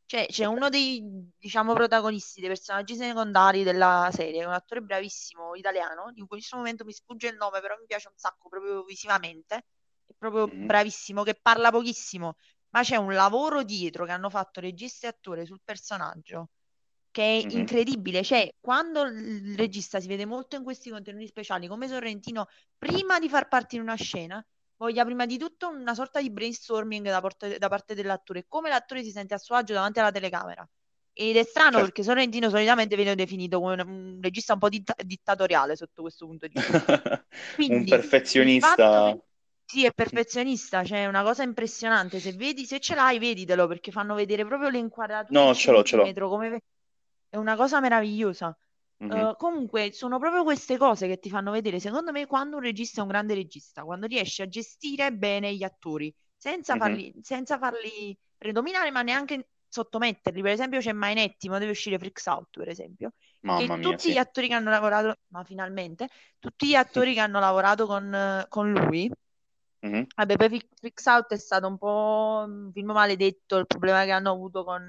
Cioè, 0.07 0.27
c'è 0.27 0.45
uno 0.45 0.69
dei, 0.69 1.01
diciamo, 1.37 1.73
protagonisti, 1.73 2.39
dei 2.39 2.49
personaggi 2.49 2.95
secondari 2.95 3.63
della 3.63 4.09
serie, 4.13 4.45
un 4.45 4.53
attore 4.53 4.81
bravissimo 4.81 5.55
italiano, 5.55 6.11
di 6.11 6.13
cui 6.13 6.21
in 6.21 6.27
questo 6.27 6.57
momento 6.57 6.85
mi 6.85 6.93
sfugge 6.93 7.27
il 7.29 7.35
nome, 7.37 7.59
però 7.61 7.75
mi 7.79 7.85
piace 7.87 8.07
un 8.09 8.17
sacco 8.17 8.47
proprio 8.49 8.83
visivamente, 8.83 9.55
è 10.05 10.13
proprio 10.17 10.47
mhm, 10.47 10.59
bravissimo, 10.59 11.23
che 11.23 11.35
parla 11.41 11.71
pochissimo, 11.71 12.35
ma 12.69 12.81
c'è 12.83 12.97
un 12.97 13.13
lavoro 13.13 13.63
dietro 13.63 14.05
che 14.05 14.11
hanno 14.11 14.29
fatto 14.29 14.59
regista 14.59 15.07
e 15.07 15.09
attore 15.09 15.45
sul 15.45 15.61
personaggio 15.63 16.49
che 17.11 17.23
è 17.23 17.43
mhm, 17.43 17.55
incredibile. 17.55 18.23
Cioè, 18.23 18.49
quando 18.59 19.03
il 19.03 19.55
regista 19.57 19.99
si 19.99 20.07
vede 20.07 20.25
molto 20.25 20.55
in 20.55 20.63
questi 20.63 20.89
contenuti 20.89 21.27
speciali, 21.27 21.67
come 21.67 21.87
Sorrentino, 21.87 22.47
prima 22.77 23.19
di 23.19 23.29
far 23.29 23.47
partire 23.47 23.81
una 23.81 23.95
scena, 23.95 24.45
voglia 24.77 25.03
prima 25.05 25.25
di 25.25 25.37
tutto 25.37 25.69
una 25.69 25.93
sorta 25.93 26.21
di 26.21 26.31
brainstorming 26.31 27.07
da, 27.07 27.21
porte- 27.21 27.57
da 27.57 27.67
parte 27.69 27.95
dell'attore, 27.95 28.45
come 28.47 28.69
l'attore 28.69 29.03
si 29.03 29.11
sente 29.11 29.33
a 29.33 29.37
suo 29.37 29.55
agio 29.55 29.73
davanti 29.73 29.99
alla 29.99 30.11
telecamera. 30.11 30.67
Ed 31.13 31.37
è 31.37 31.43
strano 31.43 31.79
certo. 31.79 31.79
perché 31.79 32.03
Sorrentino 32.03 32.49
solitamente 32.49 32.95
viene 32.95 33.15
definito 33.15 33.59
come 33.59 33.81
un, 33.81 33.87
un 33.87 34.19
regista 34.21 34.53
un 34.53 34.59
po' 34.59 34.69
ditta- 34.69 34.95
dittatoriale 35.03 35.75
sotto 35.75 36.01
questo 36.01 36.25
punto 36.25 36.47
di 36.47 36.59
vista. 36.59 36.93
Un 37.67 37.83
Quindi 37.83 37.91
fatto 38.57 39.01
perfezionista. 39.01 39.01
che 39.01 39.23
sì, 39.65 39.85
è 39.85 39.91
perfezionista, 39.93 40.83
cioè 40.83 41.03
è 41.03 41.07
una 41.07 41.23
cosa 41.23 41.43
impressionante. 41.43 42.19
Se 42.19 42.33
vedi, 42.33 42.65
se 42.65 42.79
ce 42.79 42.95
l'hai, 42.95 43.17
veditelo 43.19 43.67
perché 43.67 43.91
fanno 43.91 44.13
vedere 44.15 44.45
proprio 44.45 44.69
le 44.69 44.77
inquadrature 44.77 45.33
No, 45.39 45.53
ce 45.53 45.71
l'ho, 45.71 45.83
ce 45.83 45.97
l'ho. 45.97 46.05
come 46.29 46.61
è 47.29 47.37
una 47.37 47.55
cosa 47.55 47.79
meravigliosa. 47.79 48.55
Eh, 49.07 49.35
comunque, 49.37 49.91
sono 49.93 50.17
proprio 50.19 50.43
queste 50.43 50.77
cose 50.77 51.07
che 51.07 51.19
ti 51.19 51.29
fanno 51.29 51.51
vedere, 51.51 51.79
secondo 51.79 52.11
me, 52.11 52.25
quando 52.25 52.57
un 52.57 52.63
regista 52.63 52.99
è 52.99 53.03
un 53.03 53.09
grande 53.09 53.33
regista, 53.35 53.83
quando 53.83 54.07
riesce 54.07 54.43
a 54.43 54.47
gestire 54.47 55.11
bene 55.13 55.53
gli 55.55 55.63
attori, 55.63 56.13
senza 56.35 56.75
mhm, 56.75 56.75
farli, 56.75 57.13
senza 57.21 57.57
farli 57.57 58.17
predominare, 58.37 58.91
ma 58.91 59.01
neanche 59.03 59.49
sottometterli. 59.69 60.41
Per 60.41 60.51
esempio, 60.51 60.79
c'è 60.79 60.91
Mainetti, 60.93 61.49
ma 61.49 61.59
deve 61.59 61.71
uscire 61.71 61.99
Freaks 61.99 62.25
Out, 62.25 62.57
per 62.57 62.69
esempio, 62.69 63.13
Mamma 63.43 63.77
che 63.77 63.77
mia, 63.77 63.97
tutti 63.97 64.11
gli 64.11 64.17
sì. 64.17 64.17
attori 64.17 64.47
che 64.47 64.53
hanno 64.55 64.69
lavorato, 64.71 65.15
ma 65.27 65.43
finalmente, 65.43 66.07
tutti 66.39 66.67
gli 66.67 66.75
attori 66.75 67.13
che 67.13 67.19
hanno 67.19 67.39
lavorato 67.39 67.85
con, 67.85 68.45
con 68.49 68.71
lui 68.71 69.09
Mhm, 69.83 70.05
Vabbè, 70.17 70.35
poi 70.37 70.61
Freaks 70.79 71.05
Out 71.07 71.33
è 71.33 71.37
stato 71.37 71.67
un 71.67 71.77
po' 71.77 72.43
un 72.47 72.71
film 72.73 72.91
maledetto, 72.91 73.57
il 73.57 73.67
problema 73.67 74.05
che 74.05 74.11
hanno 74.11 74.31
avuto 74.31 74.63
con 74.63 74.81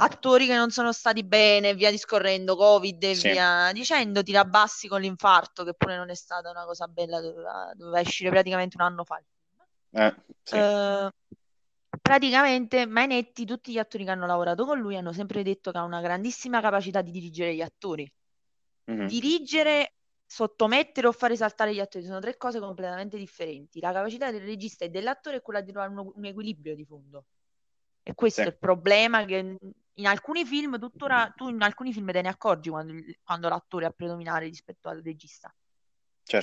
attori 0.00 0.46
che 0.46 0.54
non 0.54 0.70
sono 0.70 0.92
stati 0.92 1.24
bene, 1.24 1.74
via 1.74 1.90
discorrendo, 1.90 2.56
Covid 2.56 3.02
e 3.04 3.14
Sì, 3.14 3.28
via 3.30 3.70
dicendo, 3.72 4.22
ti 4.22 4.32
rabbassi 4.32 4.88
con 4.88 5.00
l'infarto, 5.00 5.64
che 5.64 5.74
pure 5.74 5.96
non 5.96 6.10
è 6.10 6.14
stata 6.14 6.50
una 6.50 6.64
cosa 6.64 6.86
bella, 6.86 7.20
doveva, 7.20 7.72
doveva 7.74 8.00
uscire 8.00 8.30
praticamente 8.30 8.76
un 8.78 8.84
anno 8.84 9.04
fa 9.04 9.20
eh, 9.92 10.14
sì. 10.42 10.56
Eh, 10.56 11.10
praticamente 12.00 12.86
Mainetti, 12.86 13.44
tutti 13.44 13.72
gli 13.72 13.78
attori 13.78 14.04
che 14.04 14.10
hanno 14.10 14.26
lavorato 14.26 14.64
con 14.64 14.78
lui 14.78 14.96
hanno 14.96 15.12
sempre 15.12 15.42
detto 15.42 15.70
che 15.70 15.78
ha 15.78 15.82
una 15.82 16.00
grandissima 16.00 16.60
capacità 16.60 17.02
di 17.02 17.10
dirigere 17.10 17.54
gli 17.54 17.62
attori. 17.62 18.10
Mhm, 18.88 19.06
Dirigere, 19.06 19.94
sottomettere 20.26 21.06
o 21.06 21.12
fare 21.12 21.36
saltare 21.36 21.74
gli 21.74 21.80
attori 21.80 22.04
sono 22.04 22.20
tre 22.20 22.36
cose 22.36 22.60
completamente 22.60 23.16
differenti. 23.16 23.80
La 23.80 23.92
capacità 23.92 24.30
del 24.30 24.42
regista 24.42 24.84
e 24.84 24.90
dell'attore 24.90 25.36
è 25.36 25.42
quella 25.42 25.60
di 25.60 25.70
trovare 25.70 25.92
un, 25.92 26.10
un 26.14 26.24
equilibrio 26.24 26.74
di 26.74 26.84
fondo. 26.84 27.24
E 28.02 28.10
Sì, 28.10 28.14
questo 28.14 28.40
è 28.42 28.46
il 28.46 28.58
problema 28.58 29.24
che 29.24 29.56
in 29.98 30.06
alcuni 30.06 30.44
film, 30.44 30.78
tuttora, 30.78 31.32
tu 31.36 31.48
in 31.48 31.60
alcuni 31.62 31.92
film 31.92 32.10
te 32.12 32.22
ne 32.22 32.28
accorgi 32.28 32.70
quando, 32.70 32.94
quando 33.22 33.48
l'attore 33.48 33.84
è 33.86 33.88
a 33.88 33.92
predominare 33.92 34.46
rispetto 34.46 34.88
al 34.88 35.02
regista 35.02 35.52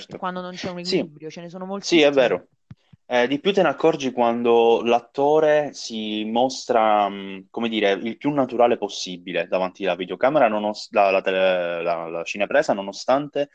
e 0.06 0.14
certo. 0.14 0.16
quando 0.16 0.40
non 0.40 0.54
c'è 0.56 0.70
un 0.70 0.78
Sì, 0.80 1.10
equilibrio, 1.10 1.30
ce 1.30 1.40
ne 1.42 1.48
sono 1.50 1.66
sì, 1.76 2.00
è 2.02 2.12
vero. 2.12 2.48
Eh, 3.06 3.28
di 3.28 3.38
più 3.40 3.52
te 3.52 3.62
ne 3.62 3.68
accorgi 3.68 4.12
quando 4.12 4.82
l'attore 4.84 5.72
si 5.74 6.24
mostra, 6.24 7.08
mh, 7.08 7.48
come 7.50 7.68
dire, 7.68 7.92
il 7.92 8.16
più 8.16 8.32
naturale 8.32 8.78
possibile 8.78 9.46
davanti 9.48 9.84
alla 9.84 9.94
videocamera, 9.96 10.48
nonos- 10.48 10.90
la, 10.92 11.10
la 11.10 11.20
tele- 11.22 11.82
la- 11.82 12.08
la 12.08 12.24
cinepresa, 12.24 12.72
nonostante 12.74 13.50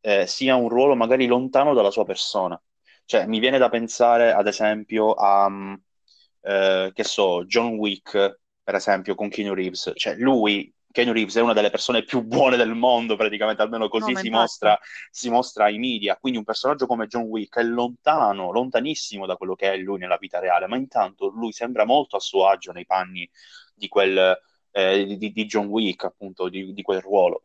eh, 0.00 0.26
sia 0.26 0.54
un 0.56 0.68
ruolo 0.68 0.94
magari 0.96 1.26
lontano 1.26 1.74
dalla 1.74 1.90
sua 1.90 2.04
persona. 2.04 2.60
Cioè, 3.04 3.26
mi 3.26 3.38
viene 3.40 3.58
da 3.58 3.68
pensare, 3.68 4.32
ad 4.32 4.46
esempio, 4.46 5.14
a, 5.14 5.48
mh, 5.48 5.82
eh, 6.42 6.90
che 6.94 7.04
so, 7.04 7.44
John 7.44 7.74
Wick, 7.78 8.40
per 8.62 8.74
esempio, 8.74 9.14
con 9.14 9.28
Keanu 9.28 9.54
Reeves. 9.54 9.92
Cioè, 9.94 10.16
lui, 10.16 10.72
Keanu 10.90 11.12
Reeves, 11.12 11.36
è 11.36 11.40
una 11.40 11.52
delle 11.52 11.70
persone 11.70 12.04
più 12.04 12.22
buone 12.22 12.56
del 12.56 12.74
mondo, 12.74 13.16
praticamente, 13.16 13.62
almeno 13.62 13.84
No, 13.84 13.90
così 13.90 14.12
ma 14.12 14.20
si 14.20 14.30
mostra 14.30 14.78
si 15.10 15.30
mostra 15.30 15.64
ai 15.64 15.78
media, 15.78 16.16
quindi 16.16 16.38
un 16.38 16.44
personaggio 16.44 16.86
come 16.86 17.06
John 17.06 17.24
Wick 17.24 17.58
è 17.58 17.62
lontano, 17.62 18.50
lontanissimo 18.52 19.26
da 19.26 19.36
quello 19.36 19.54
che 19.54 19.72
è 19.72 19.76
lui 19.76 19.98
nella 19.98 20.18
vita 20.18 20.38
reale, 20.38 20.66
ma 20.66 20.76
intanto 20.76 21.28
lui 21.28 21.52
sembra 21.52 21.84
molto 21.84 22.16
a 22.16 22.20
suo 22.20 22.46
agio 22.46 22.72
nei 22.72 22.86
panni 22.86 23.28
di 23.74 23.88
quel, 23.88 24.38
eh, 24.70 25.16
di, 25.16 25.32
di 25.32 25.46
John 25.46 25.66
Wick, 25.66 26.04
appunto, 26.04 26.48
di, 26.48 26.72
di 26.72 26.82
quel 26.82 27.00
ruolo. 27.00 27.44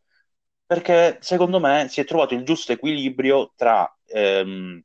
Perché 0.65 1.17
secondo 1.21 1.59
me 1.59 1.87
si 1.89 2.01
è 2.01 2.05
trovato 2.05 2.33
il 2.33 2.43
giusto 2.43 2.73
equilibrio 2.73 3.53
tra 3.55 3.89
ehm, 4.05 4.83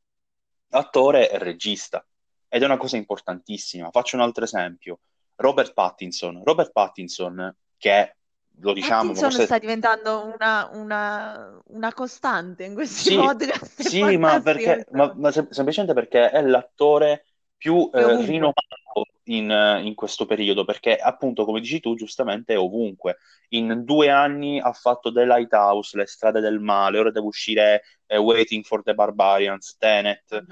attore 0.70 1.30
e 1.30 1.38
regista. 1.38 2.06
Ed 2.48 2.62
è 2.62 2.64
una 2.64 2.76
cosa 2.76 2.96
importantissima. 2.96 3.90
Faccio 3.90 4.16
un 4.16 4.22
altro 4.22 4.44
esempio. 4.44 5.00
Robert 5.42 5.72
Pattinson. 5.74 6.42
Robert 6.44 6.72
Pattinson, 6.72 7.54
che 7.76 8.16
lo 8.60 8.72
diciamo, 8.72 8.98
Pattinson 9.08 9.30
forse 9.30 9.44
sta 9.44 9.58
diventando 9.58 10.24
una, 10.34 10.68
una- 10.72 11.60
una 11.68 11.92
costante 11.92 12.64
in 12.64 12.74
questi 12.74 13.10
Sì, 13.10 13.16
podcast, 13.16 13.82
sì, 13.82 14.16
ma 14.16 14.40
perché, 14.40 14.86
ma, 14.92 15.12
ma 15.16 15.30
sem- 15.30 15.48
semplicemente 15.50 15.94
perché 15.94 16.30
è 16.30 16.42
l'attore 16.42 17.26
più 17.56 17.90
eh, 17.92 18.24
rinomato 18.24 19.06
in, 19.24 19.50
eh, 19.50 19.82
in 19.82 19.94
questo 19.94 20.26
periodo, 20.26 20.64
perché 20.64 20.96
appunto, 20.96 21.44
come 21.44 21.60
dici 21.60 21.80
tu, 21.80 21.94
giustamente 21.94 22.54
è 22.54 22.58
ovunque. 22.58 23.18
In 23.50 23.84
due 23.84 24.10
anni 24.10 24.58
ha 24.60 24.72
fatto 24.72 25.12
The 25.12 25.24
Lighthouse, 25.24 25.96
Le 25.96 26.06
strade 26.06 26.40
del 26.40 26.58
male, 26.58 26.98
ora 26.98 27.10
deve 27.10 27.26
uscire 27.26 27.82
eh, 28.06 28.16
Waiting 28.16 28.64
for 28.64 28.82
the 28.82 28.94
Barbarians, 28.94 29.76
Tenet. 29.78 30.44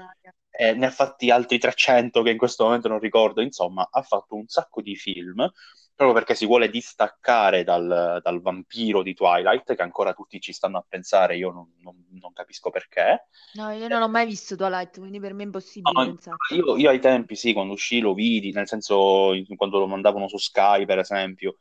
Eh, 0.51 0.73
ne 0.73 0.85
ha 0.87 0.91
fatti 0.91 1.29
altri 1.31 1.57
300 1.57 2.21
che 2.21 2.31
in 2.31 2.37
questo 2.37 2.65
momento 2.65 2.87
non 2.87 2.99
ricordo, 2.99 3.41
insomma, 3.41 3.87
ha 3.91 4.01
fatto 4.01 4.35
un 4.35 4.47
sacco 4.47 4.81
di 4.81 4.95
film, 4.95 5.35
proprio 5.95 6.13
perché 6.13 6.35
si 6.35 6.45
vuole 6.45 6.69
distaccare 6.69 7.63
dal, 7.63 8.19
dal 8.23 8.41
vampiro 8.41 9.01
di 9.03 9.13
Twilight, 9.13 9.75
che 9.75 9.81
ancora 9.81 10.13
tutti 10.13 10.39
ci 10.39 10.53
stanno 10.53 10.77
a 10.77 10.85
pensare, 10.87 11.37
io 11.37 11.51
non, 11.51 11.73
non- 11.79 12.05
non 12.19 12.33
capisco 12.33 12.69
perché. 12.69 13.27
No, 13.53 13.69
io 13.71 13.87
non 13.87 14.01
ho 14.01 14.07
mai 14.09 14.25
visto 14.25 14.55
Twilight, 14.55 14.99
quindi 14.99 15.19
per 15.19 15.33
me 15.33 15.43
è 15.43 15.45
impossibile 15.45 15.93
No, 15.93 16.15
io, 16.55 16.77
io 16.77 16.89
ai 16.89 16.99
tempi, 16.99 17.35
sì, 17.35 17.53
quando 17.53 17.73
uscì 17.73 17.99
lo 17.99 18.13
vidi, 18.13 18.51
nel 18.51 18.67
senso 18.67 19.31
quando 19.55 19.79
lo 19.79 19.87
mandavano 19.87 20.27
su 20.27 20.37
Sky, 20.37 20.85
per 20.85 20.99
esempio, 20.99 21.57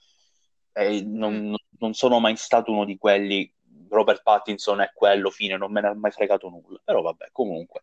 e 0.73 1.02
Mm. 1.02 1.14
non, 1.16 1.54
non 1.78 1.94
sono 1.94 2.20
mai 2.20 2.37
stato 2.37 2.70
uno 2.70 2.85
di 2.85 2.97
quelli, 2.99 3.50
Robert 3.88 4.23
Pattinson 4.23 4.80
è 4.80 4.90
quello, 4.94 5.30
fine, 5.30 5.56
non 5.56 5.73
me 5.73 5.80
ne 5.80 5.88
ha 5.88 5.94
mai 5.94 6.11
fregato 6.11 6.49
nulla, 6.49 6.80
però 6.85 7.00
vabbè, 7.02 7.28
comunque. 7.32 7.82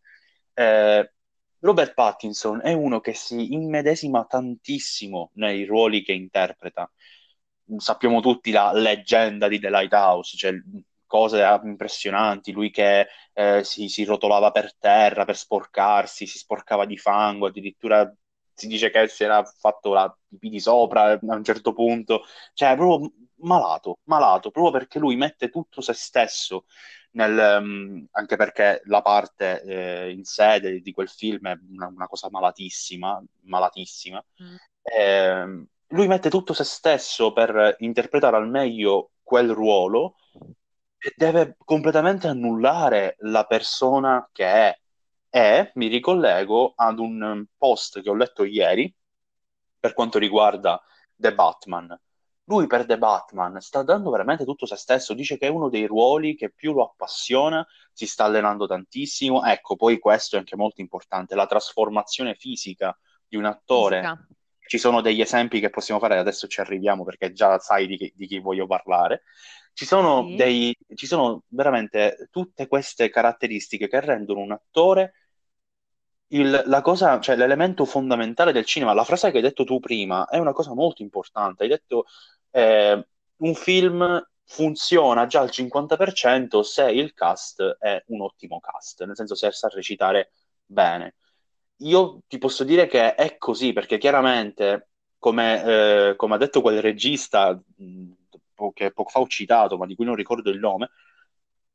Eh, 0.58 1.12
Robert 1.60 1.94
Pattinson 1.94 2.62
è 2.64 2.74
uno 2.74 3.00
che 3.00 3.14
si 3.14 3.54
immedesima 3.54 4.26
tantissimo 4.26 5.32
nei 5.36 5.66
ruoli 5.66 6.04
che 6.04 6.14
interpreta. 6.14 6.92
sappiamo 7.78 8.22
tutti 8.22 8.52
la 8.52 8.72
leggenda 8.74 9.48
di 9.48 9.60
The 9.60 9.70
Lighthouse, 9.70 10.38
cioè 10.38 10.54
cose 11.06 11.44
impressionanti, 11.64 12.52
lui 12.52 12.72
che 12.72 13.08
eh, 13.34 13.64
si, 13.64 13.88
si, 13.90 14.04
rotolava 14.04 14.52
per 14.52 14.76
terra 14.78 15.26
per 15.26 15.38
sporcarsi, 15.38 16.26
si 16.28 16.38
sporcava 16.38 16.86
di 16.86 16.98
fango, 16.98 17.48
addirittura 17.48 18.12
si 18.54 18.68
dice 18.68 18.90
che 18.90 19.08
si 19.08 19.24
era 19.24 19.44
fatto 19.44 19.94
la 19.94 20.16
pipì 20.28 20.50
di 20.50 20.60
sopra 20.60 21.12
a 21.12 21.20
un 21.22 21.44
certo 21.44 21.74
punto, 21.74 22.24
cioè 22.54 22.76
proprio 22.76 23.12
malato, 23.42 24.00
malato, 24.06 24.50
proprio 24.52 24.72
perché 24.80 25.00
lui 25.00 25.16
mette 25.16 25.50
tutto 25.50 25.82
se 25.82 25.94
stesso 25.94 26.66
nel, 27.12 27.60
um, 27.62 28.06
anche 28.12 28.36
perché 28.36 28.82
la 28.86 29.02
parte 29.02 29.62
eh, 29.64 30.12
in 30.12 30.24
sede 30.24 30.82
di 30.82 30.92
quel 30.92 31.10
film 31.10 31.48
è 31.48 31.58
una, 31.72 31.88
una 31.88 32.08
cosa 32.08 32.30
malatissima, 32.30 33.22
malatissima. 33.42 34.24
Mm. 34.44 34.56
Eh, 34.82 35.66
lui 35.92 36.08
mette 36.08 36.30
tutto 36.30 36.54
se 36.54 36.64
stesso 36.64 37.34
per 37.34 37.76
interpretare 37.80 38.36
al 38.36 38.50
meglio 38.50 39.12
quel 39.24 39.52
ruolo 39.52 40.16
e 40.98 41.14
deve 41.16 41.56
completamente 41.64 42.28
annullare 42.28 43.16
la 43.20 43.46
persona 43.46 44.28
che 44.32 44.46
è. 44.46 44.80
E 45.30 45.72
mi 45.76 45.88
ricollego 45.88 46.74
ad 46.76 47.00
un 47.00 47.46
post 47.58 48.02
che 48.02 48.10
ho 48.10 48.16
letto 48.16 48.44
ieri 48.44 48.92
per 49.80 49.94
quanto 49.94 50.18
riguarda 50.18 50.82
The 51.16 51.34
Batman. 51.34 52.00
Lui 52.50 52.66
per 52.66 52.86
The 52.86 52.98
Batman 52.98 53.60
sta 53.60 53.84
dando 53.84 54.10
veramente 54.10 54.46
tutto 54.46 54.66
se 54.66 54.78
stesso, 54.78 55.14
dice 55.14 55.38
che 55.38 55.48
è 55.48 55.50
uno 55.50 55.68
dei 55.68 55.86
ruoli 55.86 56.34
che 56.36 56.50
più 56.50 56.72
lo 56.72 56.84
appassiona, 56.86 57.66
si 57.92 58.08
sta 58.08 58.24
allenando 58.24 58.66
tantissimo. 58.68 59.44
Ecco, 59.44 59.76
poi 59.76 60.00
questo 60.00 60.36
è 60.36 60.40
anche 60.40 60.56
molto 60.56 60.80
importante, 60.80 61.36
la 61.36 61.46
trasformazione 61.46 62.36
fisica 62.36 62.98
di 63.28 63.36
un 63.36 63.46
attore. 63.46 64.00
Fisica. 64.00 64.28
Ci 64.68 64.78
sono 64.78 65.00
degli 65.02 65.22
esempi 65.22 65.62
che 65.62 65.70
possiamo 65.70 66.00
fare, 66.00 66.18
adesso 66.18 66.48
ci 66.48 66.60
arriviamo 66.60 67.06
perché 67.06 67.32
già 67.32 67.58
sai 67.58 67.88
di 67.88 67.98
chi, 67.98 68.14
di 68.16 68.28
chi 68.28 68.40
voglio 68.40 68.68
parlare. 68.68 69.24
Ci 69.74 69.86
sono, 69.86 70.26
sì. 70.28 70.36
dei, 70.36 70.78
ci 70.96 71.06
sono 71.06 71.44
veramente 71.50 72.28
tutte 72.32 72.68
queste 72.68 73.10
caratteristiche 73.10 73.88
che 73.88 74.00
rendono 74.02 74.40
un 74.40 74.52
attore 74.52 75.14
il, 76.30 76.64
la 76.66 76.82
cosa, 76.82 77.20
cioè 77.20 77.36
l'elemento 77.36 77.86
fondamentale 77.86 78.52
del 78.52 78.66
cinema. 78.66 78.94
La 78.94 79.04
frase 79.04 79.32
che 79.32 79.38
hai 79.38 79.44
detto 79.44 79.64
tu 79.64 79.80
prima 79.80 80.28
è 80.28 80.38
una 80.38 80.52
cosa 80.52 80.74
molto 80.74 81.02
importante. 81.02 81.64
Hai 81.64 81.70
detto 81.70 82.06
eh, 82.52 83.08
un 83.38 83.56
film 83.56 84.28
funziona 84.46 85.28
già 85.28 85.42
al 85.42 85.50
50% 85.50 86.62
se 86.62 86.90
il 86.90 87.14
cast 87.14 87.62
è 87.80 88.02
un 88.08 88.22
ottimo 88.22 88.60
cast, 88.60 89.04
nel 89.06 89.16
senso 89.16 89.36
se 89.36 89.52
sa 89.52 89.68
recitare 89.68 90.32
bene. 90.66 91.16
Io 91.82 92.22
ti 92.28 92.38
posso 92.38 92.64
dire 92.64 92.88
che 92.88 93.14
è 93.16 93.38
così, 93.38 93.74
perché 93.74 93.98
chiaramente, 93.98 94.90
come, 95.20 96.10
eh, 96.12 96.16
come 96.16 96.36
ha 96.36 96.38
detto 96.38 96.62
quel 96.62 96.82
regista 96.82 97.62
che 98.74 98.92
poco 98.92 99.10
fa 99.10 99.20
ho 99.20 99.28
citato, 99.28 99.78
ma 99.78 99.86
di 99.86 99.96
cui 99.96 100.06
non 100.06 100.16
ricordo 100.16 100.50
il 100.50 100.60
nome, 100.60 100.90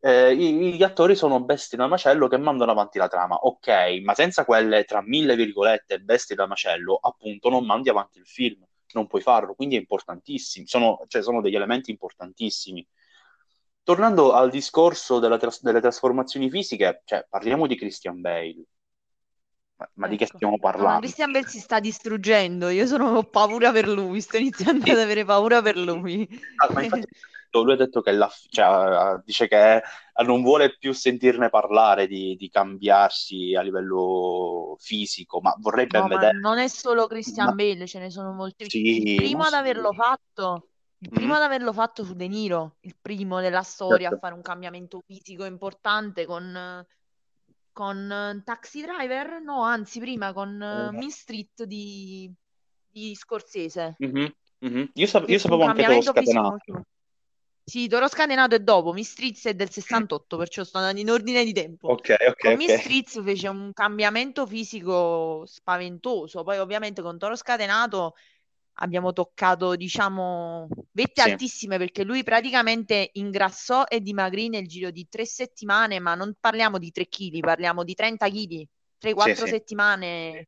eh, 0.00 0.35
gli 0.37 0.83
attori 0.83 1.14
sono 1.14 1.45
bestie 1.45 1.79
da 1.79 1.87
macello 1.87 2.26
che 2.26 2.37
mandano 2.38 2.73
avanti 2.73 2.99
la 2.99 3.09
trama. 3.09 3.37
Ok, 3.37 4.00
ma 4.02 4.14
senza 4.14 4.45
quelle 4.45 4.85
tra 4.85 5.00
mille 5.02 5.37
virgolette 5.37 6.00
bestie 6.00 6.35
da 6.35 6.47
macello, 6.47 6.99
appunto, 7.00 7.49
non 7.50 7.64
mandi 7.64 7.88
avanti 7.88 8.19
il 8.19 8.26
film 8.26 8.64
non 8.95 9.07
puoi 9.07 9.21
farlo, 9.21 9.55
quindi 9.55 9.77
è 9.77 9.79
importantissimo, 9.79 10.67
sono, 10.67 11.05
cioè, 11.09 11.23
sono 11.23 11.41
degli 11.41 11.55
elementi 11.55 11.91
importantissimi. 11.91 12.87
Tornando 13.83 14.33
al 14.33 14.51
discorso 14.51 15.19
tras- 15.39 15.63
delle 15.63 15.81
trasformazioni 15.81 16.49
fisiche, 16.51 17.03
cioè, 17.05 17.27
parliamo 17.29 17.67
di 17.67 17.77
Christian 17.77 18.21
Bale. 18.21 18.65
Ma, 19.77 19.91
ma 19.95 20.05
ecco. 20.07 20.13
di 20.13 20.17
che 20.19 20.25
ecco. 20.25 20.37
stiamo 20.37 20.59
parlando? 20.59 20.93
No, 20.93 20.99
Christian 21.01 21.33
Bale 21.33 21.49
si 21.49 21.59
sta 21.59 21.81
distruggendo, 21.81 22.69
io 22.69 22.87
sono, 22.87 23.17
ho 23.17 23.25
paura 23.25 23.73
per 23.73 23.89
lui, 23.89 24.21
sto 24.21 24.37
iniziando 24.37 24.85
sì. 24.85 24.91
ad 24.91 24.99
avere 24.99 25.25
paura 25.25 25.61
per 25.63 25.77
lui. 25.77 26.29
Ah, 26.57 26.73
ma 26.73 26.83
infatti 26.83 27.07
lui 27.61 27.75
ha 27.75 27.76
detto 27.76 28.00
che 28.00 28.12
la, 28.12 28.30
cioè, 28.49 29.21
dice 29.25 29.47
che 29.47 29.82
non 30.25 30.42
vuole 30.42 30.76
più 30.78 30.92
sentirne 30.92 31.50
parlare 31.50 32.06
di, 32.06 32.35
di 32.37 32.49
cambiarsi 32.49 33.54
a 33.54 33.61
livello 33.61 34.76
fisico, 34.78 35.40
ma 35.40 35.54
vorrei 35.59 35.87
ben 35.87 36.02
no, 36.02 36.09
vedere. 36.09 36.38
non 36.38 36.59
è 36.59 36.68
solo 36.68 37.06
Christian 37.06 37.49
ma... 37.49 37.52
Bale, 37.52 37.87
ce 37.87 37.99
ne 37.99 38.11
sono 38.11 38.32
molti. 38.32 38.68
Sì, 38.68 39.11
il 39.11 39.16
primo 39.16 39.43
ad 39.43 39.52
averlo 39.52 39.93
fatto, 39.93 40.69
il 40.99 41.08
mm-hmm. 41.08 41.15
primo 41.19 41.32
mm. 41.32 41.36
ad 41.36 41.43
averlo 41.43 41.73
fatto 41.73 42.04
su 42.04 42.15
De 42.15 42.28
Niro, 42.28 42.76
il 42.80 42.97
primo 43.00 43.41
della 43.41 43.62
storia 43.62 44.08
certo. 44.08 44.15
a 44.15 44.19
fare 44.19 44.34
un 44.34 44.43
cambiamento 44.43 45.02
fisico 45.04 45.45
importante 45.45 46.25
con, 46.25 46.86
con 47.73 48.43
Taxi 48.45 48.82
Driver, 48.82 49.41
no, 49.43 49.62
anzi 49.62 50.00
prima 50.00 50.32
con 50.32 50.50
uh, 50.50 50.97
Mean 50.97 51.10
Street 51.10 51.65
di, 51.65 52.32
di 52.88 53.15
Scorsese. 53.15 53.97
Mm-hmm. 54.02 54.26
Mm-hmm. 54.65 54.84
Io, 54.95 55.06
sap- 55.06 55.28
io 55.28 55.38
sapevo 55.38 55.65
anche 55.65 55.82
che 55.82 55.95
lo 55.95 56.02
scatenato. 56.02 56.49
Molto... 56.49 56.86
Sì, 57.65 57.87
Toro 57.89 58.09
Scatenato 58.09 58.55
è 58.57 58.61
dopo, 58.61 58.93
Mistrizia 58.93 59.51
è 59.51 59.55
del 59.55 59.71
68, 59.71 60.37
perciò 60.37 60.65
sto 60.65 60.79
andando 60.79 61.01
in 61.01 61.11
ordine 61.11 61.45
di 61.45 61.53
tempo. 61.53 61.95
Ok, 61.95 62.09
ok, 62.31 62.43
Con 62.43 62.57
ok. 62.57 62.57
Mistrizia 62.57 63.23
fece 63.23 63.49
un 63.49 63.73
cambiamento 63.73 64.47
fisico 64.47 65.45
spaventoso, 65.47 66.43
poi 66.43 66.59
ovviamente 66.59 67.03
con 67.03 67.19
Toro 67.19 67.37
Scatenato 67.37 68.15
abbiamo 68.75 69.13
toccato, 69.13 69.77
diciamo, 69.77 70.69
vette 70.93 71.21
Sì, 71.21 71.31
altissime 71.31 71.79
perché 71.79 72.03
lui 72.05 72.25
praticamente 72.25 73.11
ingrassò 73.15 73.85
e 73.87 74.01
dimagrì 74.01 74.49
nel 74.49 74.67
giro 74.67 74.91
di 74.91 75.07
tre 75.09 75.25
settimane, 75.25 76.01
ma 76.01 76.15
non 76.17 76.35
parliamo 76.41 76.79
di 76.79 76.91
3 76.91 77.07
kg, 77.09 77.41
parliamo 77.41 77.85
di 77.85 77.95
30 77.95 78.29
kg, 78.29 78.65
3-4 78.99 79.47
sì, 79.47 79.57
sì. 80.31 80.47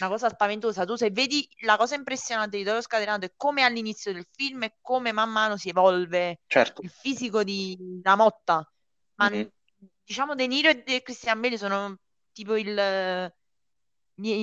Una 0.00 0.08
cosa 0.08 0.28
spaventosa. 0.28 0.84
Tu 0.84 0.96
se 0.96 1.10
vedi 1.10 1.48
la 1.62 1.76
cosa 1.76 1.94
impressionante 1.94 2.56
di 2.56 2.64
Toro 2.64 2.80
Scatenato 2.80 3.26
è 3.26 3.32
come 3.36 3.62
all'inizio 3.62 4.12
del 4.12 4.26
film 4.30 4.64
e 4.64 4.76
come 4.80 5.12
man 5.12 5.30
mano 5.30 5.56
si 5.56 5.68
evolve 5.68 6.40
certo. 6.46 6.82
il 6.82 6.90
fisico 6.90 7.42
di 7.42 8.00
La 8.02 8.16
Motta. 8.16 8.68
Ma 9.16 9.30
mm-hmm. 9.30 9.46
diciamo 10.04 10.34
De 10.34 10.46
Niro 10.46 10.70
e 10.70 11.02
Christian 11.02 11.40
Bale 11.40 11.58
sono 11.58 11.98
tipo 12.32 12.56
il 12.56 13.32